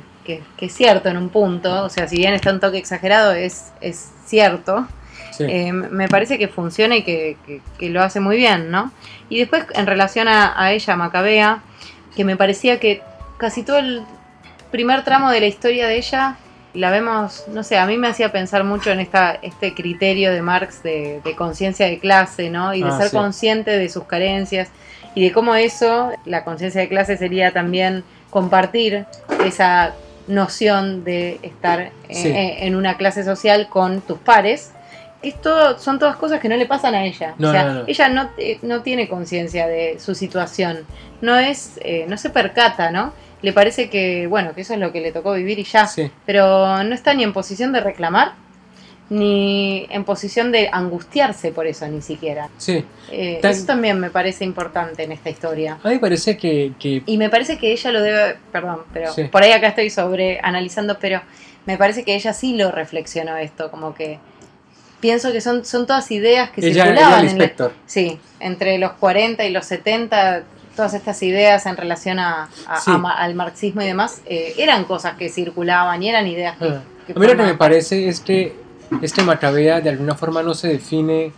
es 0.58 0.72
cierto 0.72 1.08
en 1.08 1.18
un 1.18 1.28
punto, 1.28 1.84
o 1.84 1.88
sea, 1.90 2.08
si 2.08 2.16
bien 2.16 2.32
está 2.32 2.52
un 2.52 2.60
toque 2.60 2.78
exagerado, 2.78 3.32
es, 3.32 3.72
es 3.80 4.10
cierto. 4.24 4.86
Eh, 5.40 5.72
me 5.72 6.06
parece 6.08 6.38
que 6.38 6.48
funciona 6.48 6.96
y 6.96 7.02
que, 7.02 7.60
lo 7.80 8.02
hace 8.02 8.20
muy 8.20 8.36
bien, 8.36 8.70
¿no? 8.70 8.92
Y 9.28 9.38
después, 9.38 9.64
en 9.74 9.86
relación 9.86 10.28
a, 10.28 10.54
a 10.62 10.72
ella, 10.72 10.96
Macabea, 10.96 11.62
que 12.14 12.24
me 12.24 12.36
parecía 12.36 12.78
que 12.78 13.02
casi 13.38 13.62
todo 13.62 13.78
el 13.78 14.02
primer 14.70 15.02
tramo 15.04 15.30
de 15.30 15.40
la 15.40 15.46
historia 15.46 15.86
de 15.88 15.96
ella 15.96 16.36
la 16.74 16.90
vemos, 16.90 17.44
no 17.48 17.62
sé, 17.62 17.78
a 17.78 17.86
mí 17.86 17.96
me 17.96 18.08
hacía 18.08 18.30
pensar 18.30 18.64
mucho 18.64 18.90
en 18.90 19.00
esta, 19.00 19.32
este 19.42 19.74
criterio 19.74 20.32
de 20.32 20.42
Marx 20.42 20.82
de, 20.82 21.20
conciencia 21.36 21.86
de 21.86 21.98
clase, 21.98 22.50
¿no? 22.50 22.74
Y 22.74 22.82
de 22.82 22.90
ah, 22.90 22.98
ser 22.98 23.10
consciente 23.10 23.72
de 23.72 23.88
sus 23.88 24.04
carencias 24.04 24.68
y 25.14 25.24
de 25.24 25.32
cómo 25.32 25.54
eso, 25.54 26.12
la 26.24 26.44
conciencia 26.44 26.80
de 26.80 26.88
clase 26.88 27.16
sería 27.16 27.52
también 27.52 28.04
compartir 28.30 29.06
esa 29.44 29.94
noción 30.28 31.02
de 31.02 31.40
estar 31.42 31.90
en, 32.08 32.76
una 32.76 32.96
clase 32.96 33.24
social 33.24 33.68
con 33.68 34.00
tus 34.00 34.18
pares. 34.18 34.72
Esto 35.22 35.78
son 35.78 35.98
todas 35.98 36.16
cosas 36.16 36.40
que 36.40 36.48
no 36.48 36.56
le 36.56 36.66
pasan 36.66 36.94
a 36.94 37.04
ella. 37.04 37.34
o 37.38 37.50
sea, 37.50 37.84
ella 37.86 38.08
no, 38.08 38.30
no 38.62 38.82
tiene 38.82 39.08
conciencia 39.08 39.66
de 39.66 39.98
su 40.00 40.14
situación. 40.14 40.86
No 41.20 41.36
es, 41.36 41.78
eh, 41.82 42.06
no 42.08 42.16
se 42.16 42.30
percata, 42.30 42.90
¿no? 42.90 43.12
le 43.42 43.52
parece 43.52 43.88
que, 43.88 44.26
bueno, 44.26 44.54
que 44.54 44.62
eso 44.62 44.74
es 44.74 44.80
lo 44.80 44.92
que 44.92 45.00
le 45.00 45.12
tocó 45.12 45.32
vivir 45.32 45.58
y 45.58 45.64
ya. 45.64 45.88
Pero 46.26 46.82
no 46.84 46.94
está 46.94 47.14
ni 47.14 47.24
en 47.24 47.32
posición 47.32 47.72
de 47.72 47.80
reclamar, 47.80 48.32
ni 49.08 49.86
en 49.90 50.04
posición 50.04 50.52
de 50.52 50.68
angustiarse 50.70 51.50
por 51.50 51.66
eso, 51.66 51.86
ni 51.88 52.02
siquiera. 52.02 52.48
Sí. 52.58 52.84
Eh, 53.10 53.40
eso 53.42 53.66
también 53.66 53.98
me 53.98 54.10
parece 54.10 54.44
importante 54.44 55.04
en 55.04 55.12
esta 55.12 55.30
historia. 55.30 55.78
A 55.82 55.88
mí 55.88 55.94
me 55.94 56.00
parece 56.00 56.36
que, 56.36 56.72
Y 57.06 57.16
me 57.18 57.30
parece 57.30 57.58
que 57.58 57.72
ella 57.72 57.92
lo 57.92 58.02
debe, 58.02 58.36
perdón, 58.52 58.80
pero 58.92 59.12
por 59.30 59.42
ahí 59.42 59.52
acá 59.52 59.68
estoy 59.68 59.90
sobre 59.90 60.38
analizando, 60.42 60.98
pero 61.00 61.22
me 61.66 61.76
parece 61.76 62.04
que 62.04 62.14
ella 62.14 62.32
sí 62.32 62.56
lo 62.56 62.70
reflexionó 62.70 63.36
esto, 63.36 63.70
como 63.70 63.94
que 63.94 64.18
pienso 65.00 65.32
que 65.32 65.40
son, 65.40 65.64
son 65.64 65.86
todas 65.86 66.10
ideas 66.10 66.50
que 66.50 66.62
circulaban. 66.62 67.26
en 67.26 67.52
sí, 67.86 68.18
entre 68.38 68.78
los 68.78 68.92
40 68.92 69.44
y 69.44 69.50
los 69.50 69.66
70 69.66 70.44
todas 70.76 70.94
estas 70.94 71.22
ideas 71.22 71.66
en 71.66 71.76
relación 71.76 72.18
a, 72.18 72.48
al 72.66 73.34
marxismo 73.34 73.82
y 73.82 73.86
demás, 73.86 74.22
eh, 74.24 74.54
eran 74.56 74.84
cosas 74.84 75.14
que 75.16 75.28
circulaban 75.28 76.02
y 76.02 76.08
eran 76.08 76.26
ideas 76.26 76.56
que... 76.56 76.68
Ah. 76.68 76.82
a 77.14 77.18
mí 77.18 77.26
lo 77.26 77.36
que 77.36 77.42
me 77.42 77.54
parece 77.54 78.08
es 78.08 78.20
que 78.20 78.54
este 79.02 79.22
Macabea 79.22 79.80
de 79.80 79.90
alguna 79.90 80.14
forma 80.14 80.42
no 80.42 80.54
se 80.54 80.68
define 80.68 81.32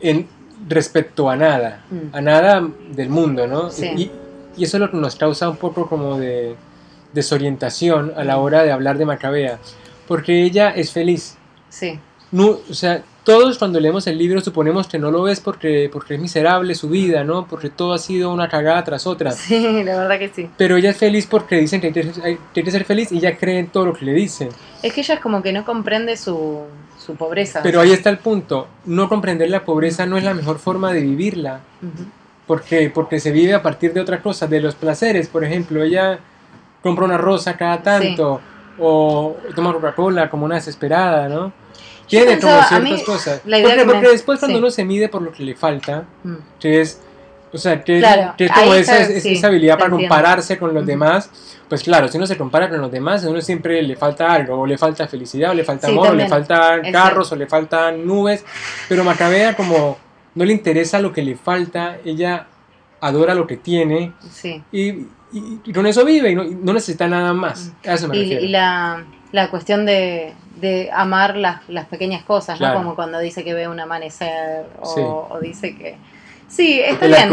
en 0.00 0.28
respecto 0.68 1.30
a 1.30 1.36
nada, 1.36 1.84
mm. 1.90 2.14
a 2.14 2.20
nada 2.20 2.68
del 2.90 3.08
mundo, 3.08 3.46
¿no? 3.46 3.70
Y, 3.96 4.10
eso 4.58 4.76
es 4.76 4.80
lo 4.82 4.90
que 4.90 4.98
nos 4.98 5.16
causa 5.16 5.48
un 5.48 5.56
poco 5.56 5.86
como 5.88 6.18
de 6.18 6.54
desorientación 7.14 8.12
a 8.14 8.24
la 8.24 8.36
hora 8.36 8.62
de 8.62 8.72
hablar 8.72 8.98
de 8.98 9.06
Macabea, 9.06 9.58
porque 10.06 10.42
ella 10.42 10.68
es 10.68 10.92
feliz. 10.92 11.38
Sí. 11.70 11.98
No, 12.32 12.58
o 12.68 12.74
sea, 12.74 13.02
todos 13.24 13.58
cuando 13.58 13.80
leemos 13.80 14.06
el 14.06 14.16
libro 14.16 14.40
suponemos 14.40 14.86
que 14.86 14.98
no 14.98 15.10
lo 15.10 15.22
ves 15.22 15.40
porque, 15.40 15.90
porque 15.92 16.14
es 16.14 16.20
miserable 16.20 16.74
su 16.74 16.88
vida, 16.88 17.24
¿no? 17.24 17.46
Porque 17.46 17.70
todo 17.70 17.92
ha 17.92 17.98
sido 17.98 18.32
una 18.32 18.48
cagada 18.48 18.84
tras 18.84 19.06
otra. 19.06 19.30
Sí, 19.40 19.82
la 19.84 19.96
verdad 19.96 20.18
que 20.18 20.28
sí. 20.28 20.48
Pero 20.56 20.76
ella 20.76 20.90
es 20.90 20.96
feliz 20.96 21.26
porque 21.26 21.56
dicen 21.56 21.80
que 21.80 21.88
hay 22.22 22.38
que 22.64 22.70
ser 22.70 22.84
feliz 22.84 23.10
y 23.12 23.18
ella 23.18 23.36
cree 23.36 23.58
en 23.58 23.66
todo 23.68 23.86
lo 23.86 23.92
que 23.92 24.04
le 24.04 24.12
dicen. 24.12 24.48
Es 24.82 24.92
que 24.92 25.00
ella 25.00 25.14
es 25.14 25.20
como 25.20 25.42
que 25.42 25.52
no 25.52 25.64
comprende 25.64 26.16
su, 26.16 26.62
su 27.04 27.14
pobreza. 27.16 27.60
Pero 27.62 27.80
ahí 27.80 27.92
está 27.92 28.10
el 28.10 28.18
punto. 28.18 28.68
No 28.84 29.08
comprender 29.08 29.50
la 29.50 29.64
pobreza 29.64 30.06
no 30.06 30.16
es 30.16 30.24
la 30.24 30.34
mejor 30.34 30.58
forma 30.58 30.92
de 30.92 31.00
vivirla. 31.00 31.60
porque, 32.46 32.90
porque 32.90 33.20
se 33.20 33.32
vive 33.32 33.54
a 33.54 33.62
partir 33.62 33.92
de 33.92 34.00
otras 34.00 34.20
cosas, 34.20 34.48
de 34.50 34.60
los 34.60 34.74
placeres. 34.74 35.28
Por 35.28 35.44
ejemplo, 35.44 35.82
ella 35.82 36.18
compra 36.82 37.04
una 37.04 37.18
rosa 37.18 37.56
cada 37.56 37.82
tanto 37.82 38.40
o 38.78 39.36
toma 39.54 39.72
Coca-Cola 39.72 40.30
como 40.30 40.44
una 40.46 40.56
desesperada, 40.56 41.28
¿no? 41.28 41.52
Tiene 42.10 42.38
como 42.38 42.62
ciertas 42.64 43.02
cosas. 43.02 43.40
Porque, 43.42 43.84
porque 43.86 44.08
después 44.08 44.40
cuando 44.40 44.58
uno 44.58 44.70
se 44.70 44.84
mide 44.84 45.08
por 45.08 45.22
lo 45.22 45.32
que 45.32 45.44
le 45.44 45.54
falta, 45.54 46.04
mm. 46.24 46.34
que 46.58 46.80
es, 46.80 47.00
o 47.52 47.58
sea, 47.58 47.82
que, 47.82 48.02
que 48.36 48.44
es 48.46 48.52
como 48.52 48.74
esa, 48.74 48.98
esa, 48.98 49.46
habilidad 49.46 49.78
para 49.78 49.90
compararse 49.90 50.58
con 50.58 50.74
los 50.74 50.84
demás, 50.84 51.30
pues 51.68 51.84
claro, 51.84 52.08
si 52.08 52.18
uno 52.18 52.26
se 52.26 52.36
compara 52.36 52.68
con 52.68 52.80
los 52.80 52.90
demás, 52.90 53.24
a 53.24 53.30
uno 53.30 53.40
siempre 53.40 53.80
le 53.82 53.96
falta 53.96 54.32
algo, 54.32 54.60
o 54.60 54.66
le 54.66 54.76
falta 54.76 55.06
felicidad, 55.06 55.52
o 55.52 55.54
le 55.54 55.64
falta 55.64 55.86
amor, 55.86 56.08
o 56.08 56.14
le 56.14 56.28
faltan 56.28 56.92
carros, 56.92 57.30
o 57.30 57.36
le 57.36 57.46
faltan 57.46 58.04
nubes, 58.04 58.44
pero 58.88 59.04
Macabea 59.04 59.54
como 59.54 59.96
no 60.34 60.44
le 60.44 60.52
interesa 60.52 61.00
lo 61.00 61.12
que 61.12 61.22
le 61.22 61.36
falta, 61.36 61.98
ella 62.04 62.46
adora 63.00 63.34
lo 63.34 63.46
que 63.46 63.56
tiene 63.56 64.12
y, 64.72 65.06
y, 65.32 65.72
con 65.72 65.86
eso 65.86 66.04
vive 66.04 66.32
y 66.32 66.34
no, 66.34 66.72
necesita 66.72 67.06
nada 67.08 67.32
más. 67.32 67.72
A 67.86 67.94
eso 67.94 68.08
me 68.08 68.16
y, 68.16 68.32
y 68.32 68.48
la, 68.48 69.04
la, 69.32 69.50
cuestión 69.50 69.86
de, 69.86 70.32
de 70.60 70.90
amar 70.92 71.36
las, 71.36 71.68
las, 71.68 71.86
pequeñas 71.86 72.22
cosas, 72.22 72.60
¿no? 72.60 72.74
Como 72.74 72.94
cuando 72.94 73.18
dice 73.18 73.44
que 73.44 73.54
ve 73.54 73.68
un 73.68 73.80
amanecer 73.80 74.64
o, 74.80 75.28
o 75.30 75.40
dice 75.40 75.76
que 75.76 75.96
Sí, 76.50 76.80
está 76.80 77.06
el 77.06 77.12
bien. 77.12 77.28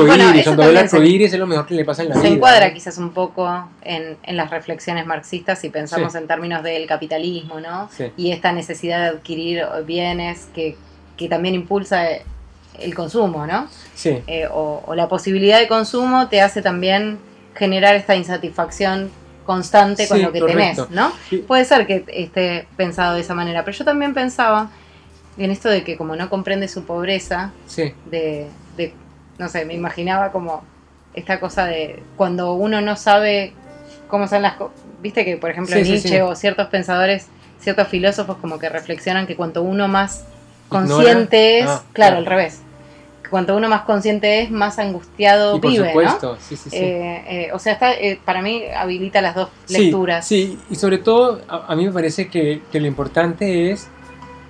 cuando 0.45 0.63
ve 0.63 0.69
el 0.69 0.77
arcoíris 0.77 1.33
es 1.33 1.39
lo 1.39 1.47
mejor 1.47 1.65
que 1.65 1.73
le 1.73 1.83
pasa 1.83 2.03
en 2.03 2.09
la 2.09 2.15
se 2.15 2.21
vida. 2.21 2.29
Se 2.29 2.35
encuadra 2.35 2.71
quizás 2.71 2.99
un 2.99 3.09
poco 3.09 3.67
en, 3.81 4.15
en, 4.21 4.37
las 4.37 4.51
reflexiones 4.51 5.07
marxistas 5.07 5.59
si 5.59 5.69
pensamos 5.69 6.13
en 6.13 6.27
términos 6.27 6.61
del 6.61 6.85
capitalismo, 6.85 7.59
¿no? 7.59 7.89
Y 8.15 8.31
esta 8.31 8.51
necesidad 8.51 8.99
de 9.01 9.17
adquirir 9.17 9.65
bienes 9.85 10.47
que, 10.53 10.77
que 11.17 11.27
también 11.27 11.55
impulsa 11.55 12.05
el 12.79 12.93
consumo, 12.93 13.47
¿no? 13.47 13.67
Sí. 13.95 14.21
Eh, 14.27 14.47
o, 14.51 14.93
la 14.95 15.09
posibilidad 15.09 15.59
de 15.59 15.67
consumo 15.67 16.27
te 16.27 16.41
hace 16.41 16.61
también 16.61 17.17
generar 17.55 17.95
esta 17.95 18.15
insatisfacción 18.15 19.09
constante 19.47 20.07
con 20.07 20.21
lo 20.21 20.31
que 20.31 20.41
tenés, 20.41 20.77
¿no? 20.91 21.11
Puede 21.47 21.65
ser 21.65 21.87
que 21.87 22.03
esté 22.07 22.67
pensado 22.77 23.15
de 23.15 23.21
esa 23.21 23.33
manera, 23.33 23.65
pero 23.65 23.75
yo 23.75 23.83
también 23.83 24.13
pensaba 24.13 24.69
en 25.37 25.49
esto 25.49 25.69
de 25.69 25.83
que 25.83 25.97
como 25.97 26.15
no 26.15 26.29
comprende 26.29 26.67
su 26.67 26.83
pobreza, 26.83 27.51
de, 28.05 28.47
de 28.75 28.93
no 29.39 29.47
sé, 29.47 29.65
me 29.65 29.73
imaginaba 29.73 30.31
como 30.31 30.63
esta 31.13 31.39
cosa 31.39 31.65
de 31.65 32.03
cuando 32.15 32.53
uno 32.53 32.81
no 32.81 32.95
sabe 32.95 33.53
cómo 34.07 34.27
son 34.27 34.43
las 34.43 34.55
cosas, 34.55 34.77
viste 35.01 35.25
que 35.25 35.37
por 35.37 35.49
ejemplo 35.49 35.75
Nietzsche 35.75 36.21
o 36.21 36.35
ciertos 36.35 36.67
pensadores, 36.67 37.27
ciertos 37.59 37.87
filósofos 37.87 38.37
como 38.37 38.59
que 38.59 38.69
reflexionan 38.69 39.25
que 39.25 39.35
cuanto 39.35 39.63
uno 39.63 39.87
más 39.87 40.25
consciente 40.69 41.59
es, 41.59 41.67
ah, 41.67 41.83
claro, 41.93 42.17
al 42.17 42.25
revés, 42.25 42.61
cuanto 43.29 43.55
uno 43.55 43.69
más 43.69 43.81
consciente 43.81 44.41
es, 44.41 44.51
más 44.51 44.79
angustiado 44.79 45.59
vive, 45.59 45.93
¿no? 45.93 46.35
sí, 46.39 46.55
sí, 46.55 46.69
sí. 46.69 46.75
Eh, 46.75 47.23
eh, 47.27 47.49
o 47.53 47.59
sea, 47.59 47.73
está, 47.73 47.93
eh, 47.93 48.19
para 48.23 48.41
mí 48.41 48.63
habilita 48.75 49.21
las 49.21 49.35
dos 49.35 49.49
lecturas. 49.69 50.27
Sí, 50.27 50.59
y 50.69 50.75
sobre 50.75 50.97
todo 50.97 51.41
a, 51.47 51.75
mí 51.75 51.85
me 51.85 51.91
parece 51.91 52.27
que, 52.27 52.61
que, 52.71 52.79
lo 52.79 52.87
importante 52.87 53.71
es 53.71 53.87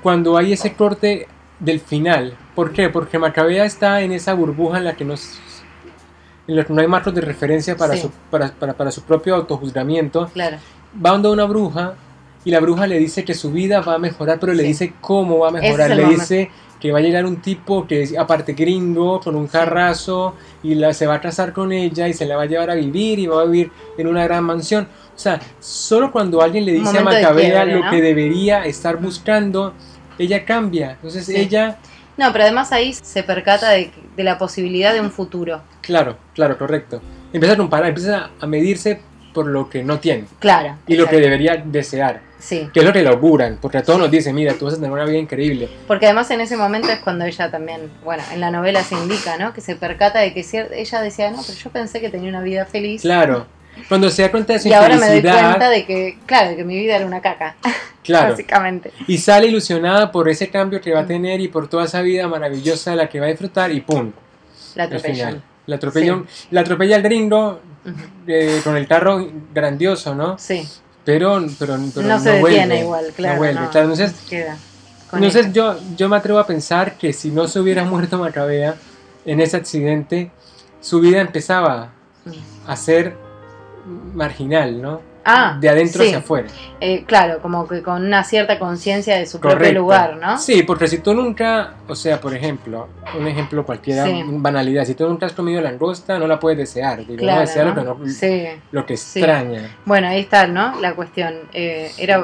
cuando 0.01 0.38
hay 0.38 0.53
ese 0.53 0.73
corte 0.73 1.28
del 1.59 1.80
final. 1.80 2.36
¿Por 2.55 2.71
qué? 2.71 2.89
Porque 2.89 3.19
Macabea 3.19 3.65
está 3.65 4.01
en 4.01 4.11
esa 4.11 4.34
burbuja 4.34 4.78
en 4.78 4.86
la 4.86 4.93
que 4.93 5.05
no, 5.05 5.15
en 6.47 6.55
la 6.55 6.63
que 6.63 6.73
no 6.73 6.82
hay 6.82 6.88
marcos 6.88 7.13
de 7.13 7.21
referencia 7.21 7.75
para, 7.75 7.97
su, 7.97 8.09
para, 8.30 8.51
para, 8.51 8.73
para, 8.73 8.91
su 8.91 9.03
propio 9.03 9.36
autojuzgamiento. 9.36 10.28
Claro. 10.34 10.57
Va 11.03 11.11
donde 11.11 11.30
una 11.30 11.45
bruja 11.45 11.95
y 12.47 12.51
la 12.51 12.61
bruja 12.61 12.88
le 12.88 12.97
dice 12.97 13.25
que 13.25 13.34
su 13.34 13.51
vida 13.51 13.82
va 13.82 13.95
a 13.95 13.99
mejorar, 13.99 14.39
pero 14.39 14.53
le 14.53 14.63
dice 14.63 14.93
cómo 15.01 15.39
va 15.39 15.49
a 15.49 15.51
mejorar. 15.51 15.89
Le 15.89 16.05
dice 16.05 16.49
que 16.80 16.91
va 16.91 16.99
a 16.99 17.01
llegar 17.01 17.25
un 17.25 17.41
tipo 17.41 17.88
que 17.88 18.03
es 18.03 18.17
aparte 18.17 18.53
gringo, 18.53 19.19
con 19.19 19.36
un 19.36 19.47
carrazo, 19.47 20.36
y 20.63 20.75
la, 20.75 20.93
se 20.93 21.07
va 21.07 21.15
a 21.15 21.21
casar 21.21 21.53
con 21.53 21.71
ella 21.71 22.07
y 22.07 22.13
se 22.13 22.25
la 22.25 22.36
va 22.36 22.43
a 22.43 22.45
llevar 22.45 22.69
a 22.69 22.75
vivir 22.75 23.19
y 23.19 23.28
va 23.28 23.41
a 23.41 23.45
vivir 23.45 23.71
en 23.97 24.07
una 24.07 24.23
gran 24.23 24.43
mansión. 24.43 24.88
O 25.15 25.19
sea, 25.19 25.39
solo 25.59 26.11
cuando 26.11 26.41
alguien 26.41 26.65
le 26.65 26.73
dice 26.73 26.99
a 26.99 27.01
Macabea 27.01 27.65
lo 27.65 27.89
que 27.89 28.01
debería 28.01 28.65
estar 28.65 28.97
buscando, 28.97 29.73
ella 30.19 30.45
cambia. 30.45 30.91
Entonces 30.91 31.30
ella... 31.30 31.78
No, 32.17 32.32
pero 32.32 32.45
además 32.45 32.71
ahí 32.71 32.93
se 32.93 33.23
percata 33.23 33.71
de, 33.71 33.91
la 34.17 34.38
posibilidad 34.38 34.93
de 34.93 35.01
un 35.01 35.11
futuro. 35.11 35.61
Claro, 35.82 36.17
claro, 36.34 36.57
correcto. 36.57 37.01
Empieza 37.34 37.53
a 37.53 37.57
comparar, 37.57 37.89
empieza 37.89 38.30
a 38.39 38.47
medirse 38.47 39.01
por 39.34 39.47
lo 39.47 39.69
que 39.69 39.84
no 39.84 39.99
tiene. 39.99 40.25
Claro. 40.39 40.78
Y 40.88 40.95
lo 40.95 41.07
que 41.07 41.17
debería 41.17 41.57
desear. 41.57 42.21
Sí. 42.48 42.70
Que 42.74 42.80
es 42.80 42.86
lo 42.86 42.93
que 42.93 43.04
le 43.04 43.10
auguran, 43.10 43.58
porque 43.62 43.80
a 43.80 43.84
todos 43.84 44.00
nos 44.00 44.10
dicen, 44.10 44.34
mira, 44.34 44.54
tú 44.54 44.64
vas 44.64 44.76
a 44.76 44.78
tener 44.78 44.89
una 44.89 45.04
vida 45.04 45.18
increíble. 45.18 45.68
Porque 45.86 46.06
además 46.06 46.32
en 46.32 46.39
ese 46.39 46.56
momento 46.56 46.89
es 46.89 47.00
cuando 47.00 47.26
ella 47.26 47.52
también, 47.52 47.91
bueno, 48.06 48.24
en 48.32 48.39
la 48.39 48.52
novela 48.52 48.82
se 48.84 48.95
indica, 48.95 49.38
¿no? 49.38 49.54
Que 49.54 49.60
se 49.60 49.76
percata 49.76 50.20
de 50.20 50.34
que 50.34 50.45
ella 50.72 51.02
decía, 51.02 51.30
no, 51.30 51.41
pero 51.45 51.60
yo 51.60 51.70
pensé 51.72 52.00
que 52.00 52.10
tenía 52.10 52.30
una 52.30 52.39
vida 52.41 52.66
feliz. 52.66 53.02
Claro. 53.02 53.48
Cuando 53.89 54.10
se 54.10 54.22
da 54.22 54.32
cuenta 54.32 54.54
de 54.54 54.60
su 54.60 54.70
Y 54.70 54.74
ahora 54.74 54.95
me 54.95 55.10
doy 55.10 55.22
cuenta 55.22 55.70
de 55.70 55.86
que, 55.86 56.20
claro, 56.26 56.52
de 56.52 56.56
que 56.56 56.64
mi 56.64 56.78
vida 56.78 56.95
era 56.95 57.06
una 57.06 57.22
caca. 57.22 57.56
Claro. 58.08 58.30
Básicamente. 58.30 58.93
Y 59.06 59.18
sale 59.18 59.48
ilusionada 59.48 60.14
por 60.14 60.30
ese 60.30 60.50
cambio 60.50 60.80
que 60.80 60.93
va 60.93 61.02
a 61.02 61.06
tener 61.06 61.41
y 61.41 61.50
por 61.50 61.68
toda 61.68 61.84
esa 61.84 62.02
vida 62.02 62.26
maravillosa 62.30 62.91
de 62.91 62.95
la 62.95 63.10
que 63.10 63.20
va 63.20 63.26
a 63.26 63.30
disfrutar 63.30 63.70
y 63.70 63.82
¡pum! 63.82 64.14
La 64.76 64.86
atropellan. 64.86 65.43
La 65.66 65.76
atropella, 65.76 66.24
la 66.52 66.62
atropella 66.62 66.95
el 66.95 67.02
gringo 67.02 67.60
eh, 68.26 68.62
con 68.64 68.78
el 68.78 68.88
carro 68.88 69.28
grandioso, 69.54 70.16
¿no? 70.16 70.38
Sí. 70.38 70.66
Pero, 71.08 71.41
pero, 71.58 71.78
no, 71.78 72.20
se 72.20 72.32
detiene 72.32 72.82
igual, 72.82 73.14
claro. 73.16 73.36
No 73.36 73.39
vuelve. 73.39 73.70
claro, 73.72 73.93
entonces, 73.93 74.14
entonces 75.14 75.53
yo, 75.53 75.78
yo 75.95 76.10
me 76.10 76.18
atrevo 76.18 76.38
a 76.38 76.45
pensar 76.45 76.97
que 76.97 77.14
si 77.14 77.32
no 77.32 77.47
se 77.47 77.62
hubiera 77.62 77.86
muerto 77.89 78.18
Macabea 78.18 78.76
en 79.26 79.39
ese 79.39 79.55
accidente, 79.55 80.32
su 80.82 80.99
vida 80.99 81.22
empezaba 81.22 81.93
mm. 82.26 82.70
a 82.70 82.76
ser 82.76 83.16
marginal, 84.14 84.82
¿no? 84.82 85.01
Ah, 85.30 85.57
de 85.59 85.67
adentro 85.67 86.03
hacia 86.03 86.19
afuera. 86.19 86.47
Eh, 86.80 87.03
claro, 87.05 87.39
como 87.41 87.67
que 87.67 87.82
con 87.82 88.05
una 88.05 88.23
cierta 88.23 88.57
conciencia 88.57 89.17
de 89.17 89.25
su 89.25 89.41
propio 89.41 89.73
lugar, 89.73 90.15
¿no? 90.15 90.38
Sí, 90.38 90.63
porque 90.63 90.88
si 90.88 90.99
tú 90.99 91.13
nunca, 91.13 91.73
o 91.86 91.95
sea, 91.95 92.21
por 92.21 92.34
ejemplo, 92.34 92.88
un 93.17 93.28
ejemplo 93.28 93.65
cualquiera, 93.65 94.05
banalidad, 94.25 94.86
si 94.86 94.95
tú 94.95 95.05
nunca 95.05 95.25
has 95.25 95.34
comido 95.34 95.59
langosta, 95.59 96.17
no 96.17 96.28
la 96.28 96.39
puedes 96.39 96.57
desear, 96.57 97.05
digo, 97.05 97.25
no 97.25 97.39
desear 97.41 97.67
lo 97.67 97.97
que, 97.97 98.59
lo 98.71 98.86
que 98.86 98.93
extraña. 98.93 99.75
Bueno, 99.84 100.07
ahí 100.07 100.21
está, 100.21 100.47
¿no? 100.47 100.80
La 100.80 100.93
cuestión, 100.93 101.34
eh, 101.51 101.91
era, 101.97 102.23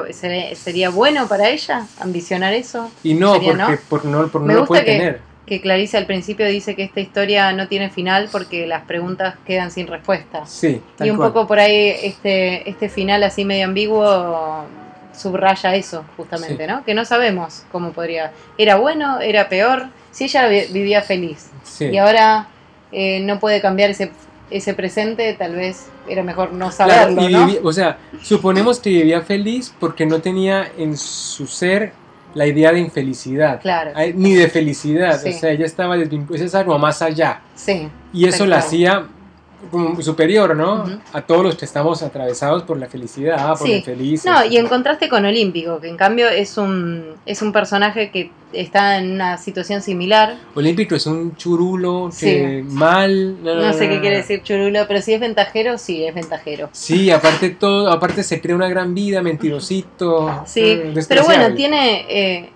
¿sería 0.54 0.88
bueno 0.88 1.28
para 1.28 1.50
ella 1.50 1.86
ambicionar 2.00 2.54
eso? 2.54 2.90
Y 3.02 3.12
no, 3.12 3.34
porque, 3.34 3.54
no? 3.54 3.66
Por, 3.90 4.04
no, 4.06 4.28
por 4.28 4.40
no 4.40 4.54
lo 4.54 4.64
puede 4.64 4.82
tener 4.82 5.33
que 5.46 5.60
Clarice 5.60 5.96
al 5.98 6.06
principio 6.06 6.46
dice 6.46 6.74
que 6.74 6.84
esta 6.84 7.00
historia 7.00 7.52
no 7.52 7.68
tiene 7.68 7.90
final 7.90 8.28
porque 8.32 8.66
las 8.66 8.84
preguntas 8.84 9.34
quedan 9.46 9.70
sin 9.70 9.86
respuesta. 9.86 10.46
Sí. 10.46 10.80
y 11.00 11.10
un 11.10 11.18
poco 11.18 11.46
por 11.46 11.58
ahí 11.58 11.94
este, 12.02 12.68
este 12.68 12.88
final 12.88 13.22
así 13.22 13.44
medio 13.44 13.66
ambiguo 13.66 14.64
subraya 15.12 15.74
eso, 15.74 16.04
justamente, 16.16 16.66
¿no? 16.66 16.84
Que 16.84 16.94
no 16.94 17.04
sabemos 17.04 17.64
cómo 17.70 17.92
podría. 17.92 18.32
¿Era 18.58 18.76
bueno? 18.76 19.20
¿Era 19.20 19.48
peor? 19.48 19.86
Si 20.10 20.24
ella 20.24 20.48
vivía 20.48 21.02
feliz 21.02 21.50
y 21.78 21.96
ahora 21.96 22.48
eh, 22.92 23.20
no 23.20 23.38
puede 23.38 23.60
cambiar 23.60 23.90
ese, 23.90 24.12
ese 24.50 24.74
presente, 24.74 25.32
tal 25.34 25.56
vez 25.56 25.88
era 26.08 26.22
mejor 26.22 26.52
no 26.52 26.70
saberlo, 26.70 27.22
o 27.62 27.72
sea, 27.72 27.98
suponemos 28.22 28.78
que 28.78 28.90
vivía 28.90 29.22
feliz 29.22 29.74
porque 29.80 30.06
no 30.06 30.20
tenía 30.20 30.70
en 30.76 30.96
su 30.96 31.46
ser 31.46 31.92
la 32.34 32.46
idea 32.46 32.72
de 32.72 32.80
infelicidad, 32.80 33.60
ni 34.14 34.34
de 34.34 34.48
felicidad, 34.48 35.14
o 35.16 35.32
sea, 35.32 35.50
ella 35.50 35.66
estaba 35.66 35.96
desvinculada, 35.96 36.44
es 36.44 36.54
algo 36.54 36.78
más 36.78 37.00
allá. 37.02 37.40
Sí, 37.54 37.88
y 38.12 38.26
eso 38.26 38.46
la 38.46 38.58
hacía 38.58 39.06
como 39.70 40.00
superior, 40.02 40.56
¿no? 40.56 40.84
A 41.12 41.22
todos 41.22 41.42
los 41.42 41.56
que 41.56 41.64
estamos 41.64 42.02
atravesados 42.02 42.62
por 42.62 42.78
la 42.78 42.86
felicidad, 42.86 43.56
por 43.56 43.66
sí. 43.66 43.82
feliz. 43.82 44.24
No, 44.24 44.44
y 44.44 44.56
en 44.56 44.66
contraste 44.66 45.08
con 45.08 45.24
Olímpico, 45.24 45.80
que 45.80 45.88
en 45.88 45.96
cambio 45.96 46.28
es 46.28 46.56
un, 46.58 47.14
es 47.26 47.42
un 47.42 47.52
personaje 47.52 48.10
que 48.10 48.30
está 48.52 48.98
en 48.98 49.12
una 49.12 49.38
situación 49.38 49.82
similar. 49.82 50.36
Olímpico 50.54 50.94
es 50.94 51.06
un 51.06 51.36
churulo 51.36 52.10
que 52.18 52.64
mal. 52.66 53.42
No, 53.42 53.72
sé 53.72 53.88
qué 53.88 54.00
quiere 54.00 54.18
decir 54.18 54.42
churulo, 54.42 54.86
pero 54.86 55.00
si 55.00 55.12
es 55.12 55.20
ventajero, 55.20 55.78
sí, 55.78 56.04
es 56.04 56.14
ventajero. 56.14 56.68
Sí, 56.72 57.10
aparte 57.10 57.50
todo, 57.50 57.90
aparte 57.90 58.22
se 58.22 58.40
crea 58.40 58.56
una 58.56 58.68
gran 58.68 58.94
vida, 58.94 59.22
mentirosito. 59.22 60.42
Sí, 60.46 60.80
mm, 60.84 60.98
pero 61.08 61.24
bueno, 61.24 61.54
tiene, 61.54 62.06
eh, 62.08 62.50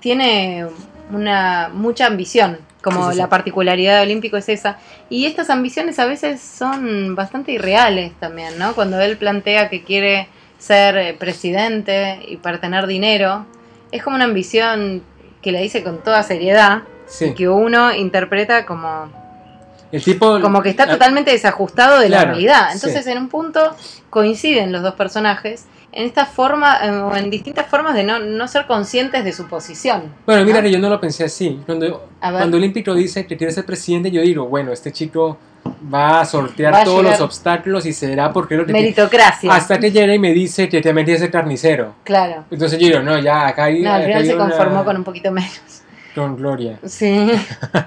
tiene 0.00 0.66
una 1.12 1.70
mucha 1.72 2.06
ambición 2.06 2.69
como 2.82 3.12
la 3.12 3.28
particularidad 3.28 3.96
de 3.96 4.02
Olímpico 4.02 4.36
es 4.36 4.48
esa. 4.48 4.78
Y 5.08 5.26
estas 5.26 5.50
ambiciones 5.50 5.98
a 5.98 6.06
veces 6.06 6.40
son 6.40 7.14
bastante 7.14 7.52
irreales 7.52 8.12
también, 8.18 8.58
¿no? 8.58 8.74
Cuando 8.74 9.00
él 9.00 9.16
plantea 9.16 9.68
que 9.68 9.82
quiere 9.82 10.28
ser 10.58 10.96
eh, 10.96 11.14
presidente 11.14 12.20
y 12.28 12.36
para 12.36 12.60
tener 12.60 12.86
dinero, 12.86 13.46
es 13.92 14.02
como 14.02 14.16
una 14.16 14.24
ambición 14.24 15.02
que 15.42 15.52
la 15.52 15.60
dice 15.60 15.82
con 15.82 16.02
toda 16.02 16.22
seriedad 16.22 16.82
y 17.20 17.32
que 17.32 17.48
uno 17.48 17.92
interpreta 17.92 18.66
como 18.66 19.10
el 19.90 20.02
tipo, 20.02 20.40
como 20.40 20.62
que 20.62 20.68
está 20.68 20.86
totalmente 20.86 21.32
desajustado 21.32 21.98
de 21.98 22.08
la 22.08 22.24
realidad. 22.24 22.68
Entonces, 22.72 23.06
en 23.06 23.18
un 23.18 23.28
punto 23.28 23.74
coinciden 24.08 24.70
los 24.70 24.82
dos 24.82 24.94
personajes 24.94 25.66
en 25.92 26.06
esta 26.06 26.26
forma, 26.26 26.78
o 27.06 27.16
en 27.16 27.30
distintas 27.30 27.66
formas 27.66 27.94
de 27.94 28.04
no, 28.04 28.18
no, 28.18 28.48
ser 28.48 28.66
conscientes 28.66 29.24
de 29.24 29.32
su 29.32 29.46
posición. 29.46 30.02
Bueno, 30.24 30.44
mira 30.44 30.62
que 30.62 30.70
yo 30.70 30.78
no 30.78 30.88
lo 30.88 31.00
pensé 31.00 31.24
así. 31.24 31.60
Cuando, 31.66 32.08
cuando 32.20 32.56
Olímpico 32.56 32.94
dice 32.94 33.26
que 33.26 33.36
quiere 33.36 33.52
ser 33.52 33.64
presidente, 33.64 34.10
yo 34.10 34.22
digo, 34.22 34.46
bueno, 34.46 34.72
este 34.72 34.92
chico 34.92 35.36
va 35.92 36.20
a 36.20 36.24
sortear 36.24 36.84
todos 36.84 37.04
los 37.04 37.20
obstáculos 37.20 37.86
y 37.86 37.92
será 37.92 38.32
porque 38.32 38.56
lo 38.56 38.64
Meritocracia. 38.66 39.52
Hasta 39.52 39.78
que 39.78 39.90
llega 39.90 40.14
y 40.14 40.18
me 40.18 40.32
dice 40.32 40.68
que 40.68 40.80
te 40.80 40.92
metí 40.92 41.12
ese 41.12 41.30
carnicero. 41.30 41.94
Claro. 42.04 42.44
Entonces 42.50 42.78
yo 42.78 42.86
digo, 42.86 43.00
no, 43.00 43.18
ya, 43.18 43.48
acá 43.48 43.64
hay. 43.64 43.82
No, 43.82 43.92
al 43.92 44.04
final 44.04 44.26
se 44.26 44.36
conformó 44.36 44.84
con 44.84 44.96
un 44.96 45.04
poquito 45.04 45.30
menos. 45.32 45.82
Con 46.14 46.36
Gloria. 46.36 46.78
Sí. 46.84 47.30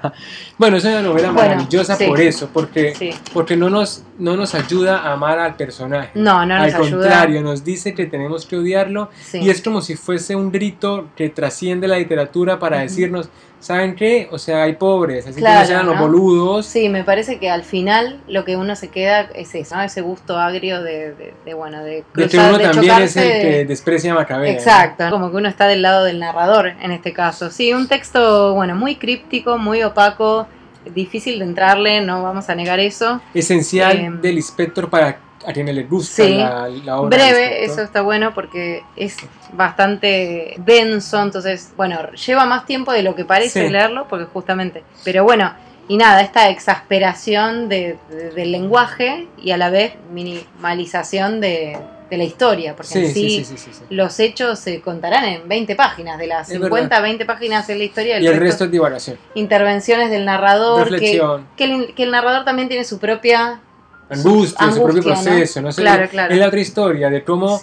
bueno, 0.58 0.78
es 0.78 0.84
una 0.84 1.02
novela 1.02 1.30
maravillosa 1.30 1.98
por 1.98 2.20
eso, 2.20 2.48
porque, 2.52 3.14
porque 3.34 3.54
no, 3.54 3.68
nos, 3.68 4.02
no 4.18 4.36
nos 4.36 4.54
ayuda 4.54 4.98
a 4.98 5.12
amar 5.12 5.38
al 5.38 5.56
personaje. 5.56 6.10
No, 6.14 6.46
no 6.46 6.58
nos 6.58 6.74
Al 6.74 6.90
contrario, 6.90 7.42
nos 7.42 7.64
dice 7.64 7.94
que 7.94 8.06
tenemos 8.06 8.46
que 8.46 8.56
odiarlo 8.56 9.10
y 9.32 9.50
es 9.50 9.60
como 9.60 9.80
si 9.80 9.96
fuese 9.96 10.36
un 10.36 10.52
grito 10.52 11.08
que 11.16 11.28
trasciende 11.28 11.88
la 11.88 11.98
literatura 11.98 12.58
para 12.58 12.78
decirnos, 12.78 13.28
¿saben 13.60 13.96
qué? 13.96 14.28
O 14.30 14.38
sea, 14.38 14.64
hay 14.64 14.74
pobres, 14.74 15.26
así 15.26 15.40
que 15.40 15.48
no 15.48 15.64
sean 15.64 15.86
los 15.86 15.98
boludos. 15.98 16.66
Sí, 16.66 16.88
me 16.88 17.02
parece 17.02 17.38
que 17.38 17.50
al 17.50 17.64
final 17.64 18.20
lo 18.28 18.44
que 18.44 18.56
uno 18.56 18.76
se 18.76 18.88
queda 18.88 19.22
es 19.34 19.54
eso, 19.54 19.80
ese 19.80 20.00
gusto 20.02 20.38
agrio 20.38 20.82
de, 20.82 21.34
de, 21.44 21.54
bueno, 21.54 21.82
de 21.82 22.04
cruzar, 22.12 22.30
De 22.30 22.58
que 22.58 22.64
uno 22.64 22.72
también 22.72 23.02
es 23.02 23.16
el 23.16 23.42
que 23.42 23.64
desprecia 23.64 24.12
a 24.12 24.14
Macabea. 24.14 24.52
Exacto, 24.52 25.08
como 25.10 25.30
que 25.30 25.36
uno 25.38 25.48
está 25.48 25.66
del 25.66 25.82
lado 25.82 26.04
del 26.04 26.18
narrador 26.18 26.68
en 26.80 26.92
este 26.92 27.12
caso. 27.12 27.50
Sí, 27.50 27.72
un 27.72 27.88
texto, 27.88 28.54
bueno, 28.54 28.76
muy 28.76 28.96
críptico, 28.96 29.58
muy 29.58 29.82
opaco, 29.82 30.46
difícil 30.92 31.38
de 31.38 31.44
entrarle, 31.44 32.00
no 32.00 32.22
vamos 32.22 32.48
a 32.48 32.54
negar 32.54 32.80
eso. 32.80 33.20
Esencial 33.32 33.98
eh, 33.98 34.10
del 34.20 34.36
inspector 34.36 34.88
para 34.90 35.18
a 35.46 35.52
quienes 35.52 35.74
les 35.74 35.88
gusta 35.88 36.24
la, 36.24 36.98
obra. 36.98 37.18
Breve, 37.18 37.64
eso 37.64 37.82
está 37.82 38.00
bueno 38.00 38.32
porque 38.32 38.82
es 38.96 39.18
bastante 39.52 40.54
denso, 40.58 41.22
entonces, 41.22 41.72
bueno, 41.76 41.98
lleva 42.12 42.46
más 42.46 42.64
tiempo 42.64 42.92
de 42.92 43.02
lo 43.02 43.14
que 43.14 43.24
parece 43.24 43.68
leerlo, 43.68 44.06
porque 44.08 44.24
justamente, 44.24 44.84
pero 45.04 45.24
bueno, 45.24 45.52
y 45.86 45.98
nada, 45.98 46.22
esta 46.22 46.48
exasperación 46.48 47.68
de, 47.68 47.98
del 48.34 48.52
lenguaje 48.52 49.28
y 49.36 49.50
a 49.50 49.58
la 49.58 49.68
vez 49.68 49.94
minimalización 50.10 51.42
de, 51.42 51.76
la 52.10 52.24
historia, 52.24 52.76
porque 52.76 53.08
sí, 53.08 53.46
los 53.90 54.20
hechos 54.20 54.58
se 54.58 54.80
contarán 54.80 55.24
en 55.24 55.48
20 55.48 55.74
páginas, 55.74 56.18
de 56.18 56.26
las 56.26 56.48
50 56.48 56.96
a 56.96 57.00
20 57.00 57.24
páginas 57.24 57.68
en 57.68 57.78
la 57.78 57.84
historia. 57.84 58.20
y 58.20 58.26
el 58.26 58.36
resto, 58.36 58.64
es 58.64 58.70
divagación. 58.70 59.18
Intervenciones 59.34 60.10
del 60.10 60.24
narrador, 60.24 60.88
que, 60.98 61.20
que 61.56 62.02
el 62.02 62.10
narrador 62.10 62.44
también 62.44 62.68
tiene 62.68 62.84
su 62.84 62.98
propia 62.98 63.60
angustia, 64.08 64.72
su 64.72 64.82
propio 64.82 65.02
proceso, 65.02 65.62
¿no? 65.62 65.70
Claro, 65.70 66.08
claro. 66.08 66.32
Es 66.32 66.40
la 66.40 66.48
otra 66.48 66.60
historia 66.60 67.10
de 67.10 67.24
cómo, 67.24 67.60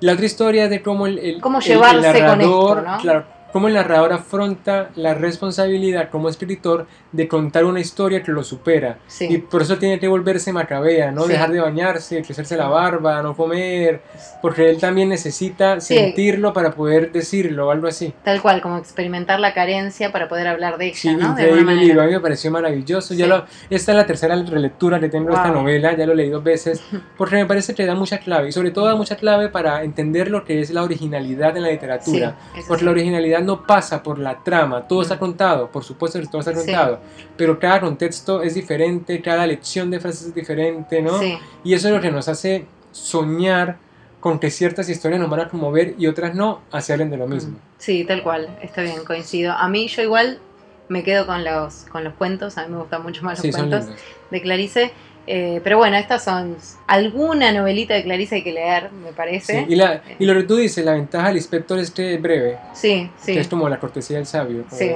la 0.00 0.12
otra 0.12 0.26
historia 0.26 0.68
de 0.68 0.82
cómo 0.82 1.06
el, 1.06 1.18
el, 1.18 1.40
¿Cómo 1.40 1.60
llevarse 1.60 1.96
el 1.96 2.24
narrador, 2.24 2.84
con 2.84 2.98
claro, 2.98 3.26
cómo 3.52 3.68
el 3.68 3.74
narrador 3.74 4.12
afronta 4.12 4.90
la 4.96 5.14
responsabilidad 5.14 6.10
como 6.10 6.28
escritor 6.28 6.86
de 7.12 7.28
contar 7.28 7.64
una 7.64 7.80
historia 7.80 8.22
que 8.22 8.32
lo 8.32 8.44
supera. 8.44 8.98
Y 9.20 9.38
por 9.38 9.62
eso 9.62 9.78
tiene 9.78 9.98
que 9.98 10.08
volverse 10.08 10.52
macabea, 10.52 11.10
no 11.10 11.26
dejar 11.26 11.50
de 11.50 11.60
bañarse, 11.60 12.22
crecerse 12.22 12.56
la 12.56 12.68
barba, 12.68 13.22
no 13.22 13.34
comer, 13.34 14.02
porque 14.42 14.68
él 14.68 14.78
también 14.78 15.08
necesita 15.08 15.80
sentirlo 15.80 16.52
para 16.52 16.72
poder 16.72 17.12
decirlo, 17.12 17.70
algo 17.70 17.88
así. 17.88 18.12
Tal 18.24 18.42
cual, 18.42 18.60
como 18.60 18.78
experimentar 18.78 19.40
la 19.40 19.54
carencia 19.54 20.12
para 20.12 20.28
poder 20.28 20.48
hablar 20.48 20.78
de 20.78 20.86
ella. 20.86 20.96
Sí, 20.96 21.08
increíble 21.08 21.74
libro, 21.74 22.02
a 22.02 22.06
mí 22.06 22.12
me 22.12 22.20
pareció 22.20 22.50
maravilloso. 22.50 23.14
Ya 23.14 23.26
lo, 23.26 23.44
esta 23.70 23.92
es 23.92 23.96
la 23.96 24.06
tercera 24.06 24.36
relectura 24.36 25.00
que 25.00 25.08
tengo 25.08 25.30
de 25.30 25.36
esta 25.36 25.50
novela, 25.50 25.96
ya 25.96 26.06
lo 26.06 26.14
leí 26.14 26.28
dos 26.28 26.44
veces, 26.44 26.82
porque 27.16 27.36
me 27.36 27.46
parece 27.46 27.74
que 27.74 27.86
da 27.86 27.94
mucha 27.94 28.18
clave, 28.18 28.48
y 28.48 28.52
sobre 28.52 28.70
todo 28.70 28.86
da 28.86 28.94
mucha 28.94 29.16
clave 29.16 29.48
para 29.48 29.82
entender 29.82 30.30
lo 30.30 30.44
que 30.44 30.60
es 30.60 30.70
la 30.70 30.82
originalidad 30.82 31.56
en 31.56 31.62
la 31.62 31.70
literatura, 31.70 32.36
porque 32.66 32.84
la 32.84 32.90
originalidad 32.90 33.37
no 33.40 33.66
pasa 33.66 34.02
por 34.02 34.18
la 34.18 34.42
trama, 34.42 34.86
todo 34.86 35.02
está 35.02 35.18
contado, 35.18 35.70
por 35.70 35.84
supuesto 35.84 36.20
que 36.20 36.26
todo 36.26 36.40
está 36.40 36.52
contado, 36.52 37.00
pero 37.36 37.58
cada 37.58 37.80
contexto 37.80 38.42
es 38.42 38.54
diferente, 38.54 39.20
cada 39.20 39.46
lección 39.46 39.90
de 39.90 40.00
frases 40.00 40.28
es 40.28 40.34
diferente, 40.34 41.02
¿no? 41.02 41.20
Y 41.64 41.74
eso 41.74 41.88
es 41.88 41.94
lo 41.94 42.00
que 42.00 42.10
nos 42.10 42.28
hace 42.28 42.66
soñar 42.92 43.76
con 44.20 44.38
que 44.38 44.50
ciertas 44.50 44.88
historias 44.88 45.20
nos 45.20 45.30
van 45.30 45.40
a 45.40 45.48
conmover 45.48 45.94
y 45.98 46.06
otras 46.06 46.34
no, 46.34 46.60
hacia 46.72 46.96
de 46.96 47.16
lo 47.16 47.26
mismo. 47.28 47.56
Sí, 47.78 48.04
tal 48.04 48.22
cual, 48.22 48.58
está 48.62 48.82
bien, 48.82 49.04
coincido. 49.04 49.52
A 49.52 49.68
mí 49.68 49.86
yo 49.88 50.02
igual 50.02 50.40
me 50.88 51.04
quedo 51.04 51.26
con 51.26 51.44
los, 51.44 51.84
con 51.84 52.02
los 52.02 52.14
cuentos, 52.14 52.58
a 52.58 52.66
mí 52.66 52.72
me 52.72 52.78
gustan 52.78 53.02
mucho 53.02 53.22
más 53.22 53.44
los 53.44 53.54
cuentos 53.54 53.86
de 54.30 54.42
Clarice. 54.42 54.92
Eh, 55.30 55.60
pero 55.62 55.76
bueno, 55.76 55.98
estas 55.98 56.24
son 56.24 56.56
alguna 56.86 57.52
novelita 57.52 57.92
de 57.92 58.02
Clarice 58.02 58.36
hay 58.36 58.42
que 58.42 58.52
leer, 58.52 58.90
me 58.90 59.12
parece. 59.12 59.66
y, 59.68 59.76
la, 59.76 60.02
y, 60.18 60.24
lo 60.24 60.32
que 60.32 60.44
tú 60.44 60.56
dices, 60.56 60.82
la 60.82 60.92
ventaja 60.92 61.28
del 61.28 61.36
inspector 61.36 61.78
es 61.78 61.90
que 61.90 62.14
es 62.14 62.22
breve. 62.22 62.56
Sí, 62.72 63.10
sí. 63.18 63.34
Que 63.34 63.40
es 63.40 63.48
como 63.48 63.68
la 63.68 63.78
cortesía 63.78 64.16
del 64.16 64.24
sabio. 64.24 64.64
Sí. 64.70 64.90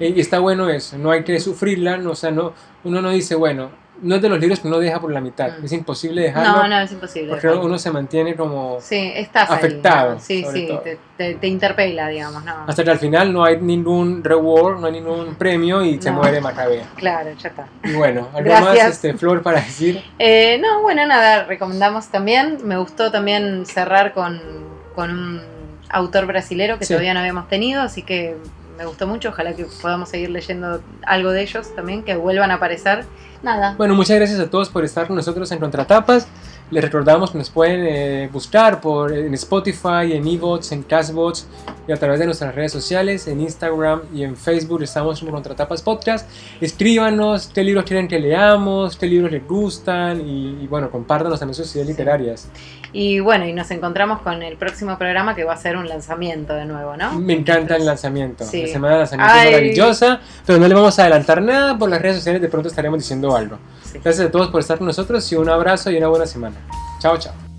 y 0.00 0.20
está 0.20 0.40
bueno 0.40 0.68
eso, 0.68 0.98
no 0.98 1.12
hay 1.12 1.22
que 1.22 1.38
sufrirla, 1.38 1.96
no, 1.96 2.10
o 2.10 2.14
sea, 2.16 2.32
no, 2.32 2.54
uno 2.82 3.00
no 3.00 3.10
dice, 3.10 3.36
bueno, 3.36 3.70
no 4.02 4.16
es 4.16 4.22
de 4.22 4.28
los 4.28 4.38
libros 4.38 4.60
que 4.60 4.68
uno 4.68 4.78
deja 4.78 5.00
por 5.00 5.12
la 5.12 5.20
mitad. 5.20 5.58
Mm. 5.58 5.64
Es 5.64 5.72
imposible 5.72 6.22
dejarlo. 6.22 6.62
No, 6.62 6.68
no, 6.68 6.80
es 6.80 6.92
imposible. 6.92 7.30
Porque 7.30 7.48
uno 7.48 7.78
se 7.78 7.90
mantiene 7.90 8.34
como 8.34 8.78
sí, 8.80 9.12
afectado. 9.34 10.18
Sí, 10.20 10.44
sí, 10.52 10.68
te, 11.16 11.34
te, 11.34 11.46
interpela, 11.46 12.08
digamos. 12.08 12.44
No. 12.44 12.64
Hasta 12.66 12.84
que 12.84 12.90
al 12.90 12.98
final 12.98 13.32
no 13.32 13.44
hay 13.44 13.60
ningún 13.60 14.24
reward, 14.24 14.80
no 14.80 14.86
hay 14.86 14.92
ningún 14.92 15.34
premio 15.34 15.84
y 15.84 16.00
se 16.00 16.10
muere 16.10 16.40
Macabea. 16.40 16.84
Claro, 16.96 17.30
ya 17.38 17.48
está. 17.48 17.66
Y 17.84 17.92
bueno, 17.94 18.28
¿algo 18.34 18.50
más, 18.50 18.78
este, 18.78 19.14
Flor, 19.14 19.42
para 19.42 19.60
decir? 19.60 20.02
Eh, 20.18 20.58
no, 20.58 20.82
bueno, 20.82 21.06
nada, 21.06 21.44
recomendamos 21.44 22.08
también. 22.08 22.58
Me 22.64 22.76
gustó 22.78 23.10
también 23.10 23.66
cerrar 23.66 24.12
con, 24.12 24.40
con 24.94 25.10
un 25.10 25.40
autor 25.90 26.26
brasilero 26.26 26.78
que 26.78 26.86
todavía 26.86 27.14
no 27.14 27.20
habíamos 27.20 27.48
tenido, 27.48 27.82
así 27.82 28.02
que 28.02 28.36
me 28.80 28.86
gustó 28.86 29.06
mucho. 29.06 29.28
Ojalá 29.28 29.54
que 29.54 29.66
podamos 29.82 30.08
seguir 30.08 30.30
leyendo 30.30 30.80
algo 31.02 31.30
de 31.32 31.42
ellos 31.42 31.74
también, 31.76 32.02
que 32.02 32.16
vuelvan 32.16 32.50
a 32.50 32.54
aparecer. 32.54 33.04
Nada. 33.42 33.74
Bueno, 33.76 33.94
muchas 33.94 34.16
gracias 34.16 34.40
a 34.40 34.48
todos 34.48 34.70
por 34.70 34.84
estar 34.84 35.06
con 35.06 35.16
nosotros 35.16 35.52
en 35.52 35.58
Contratapas. 35.58 36.26
Les 36.70 36.84
recordamos 36.84 37.32
que 37.32 37.38
nos 37.38 37.50
pueden 37.50 37.84
eh, 37.84 38.28
buscar 38.32 38.80
por, 38.80 39.12
en 39.12 39.34
Spotify, 39.34 40.12
en 40.12 40.24
Evox, 40.28 40.70
en 40.70 40.84
Castbots 40.84 41.48
y 41.88 41.90
a 41.90 41.96
través 41.96 42.20
de 42.20 42.26
nuestras 42.26 42.54
redes 42.54 42.70
sociales, 42.70 43.26
en 43.26 43.40
Instagram 43.40 44.02
y 44.14 44.22
en 44.22 44.36
Facebook 44.36 44.80
estamos 44.84 45.18
como 45.18 45.32
Contratapas 45.32 45.82
Podcast. 45.82 46.30
Escríbanos 46.60 47.48
qué 47.52 47.64
libros 47.64 47.84
quieren 47.84 48.06
que 48.06 48.20
leamos, 48.20 48.96
qué 48.96 49.06
libros 49.06 49.32
les 49.32 49.44
gustan 49.48 50.20
y, 50.20 50.68
bueno, 50.68 50.92
compártanos 50.92 51.40
también 51.40 51.56
sus 51.56 51.74
ideas 51.74 51.88
literarias. 51.88 52.48
Y 52.92 53.18
bueno, 53.18 53.46
y 53.46 53.52
nos 53.52 53.68
encontramos 53.72 54.20
con 54.20 54.40
el 54.42 54.56
próximo 54.56 54.96
programa 54.96 55.34
que 55.34 55.42
va 55.42 55.54
a 55.54 55.56
ser 55.56 55.76
un 55.76 55.88
lanzamiento 55.88 56.54
de 56.54 56.66
nuevo, 56.66 56.96
¿no? 56.96 57.18
Me 57.18 57.32
encanta 57.32 57.74
el 57.74 57.84
lanzamiento. 57.84 58.44
La 58.44 58.66
semana 58.68 58.94
de 58.94 58.98
lanzamiento 59.00 59.34
es 59.34 59.44
maravillosa, 59.44 60.20
pero 60.46 60.60
no 60.60 60.68
le 60.68 60.74
vamos 60.74 60.96
a 61.00 61.02
adelantar 61.02 61.42
nada 61.42 61.76
por 61.76 61.90
las 61.90 62.00
redes 62.00 62.18
sociales, 62.18 62.40
de 62.40 62.48
pronto 62.48 62.68
estaremos 62.68 63.00
diciendo 63.00 63.34
algo. 63.34 63.58
Gracias 64.04 64.28
a 64.28 64.30
todos 64.30 64.50
por 64.50 64.60
estar 64.60 64.78
con 64.78 64.86
nosotros 64.86 65.30
y 65.32 65.34
un 65.34 65.48
abrazo 65.48 65.90
y 65.90 65.96
una 65.96 66.06
buena 66.06 66.26
semana. 66.26 66.59
Chao, 67.00 67.16
chao. 67.16 67.49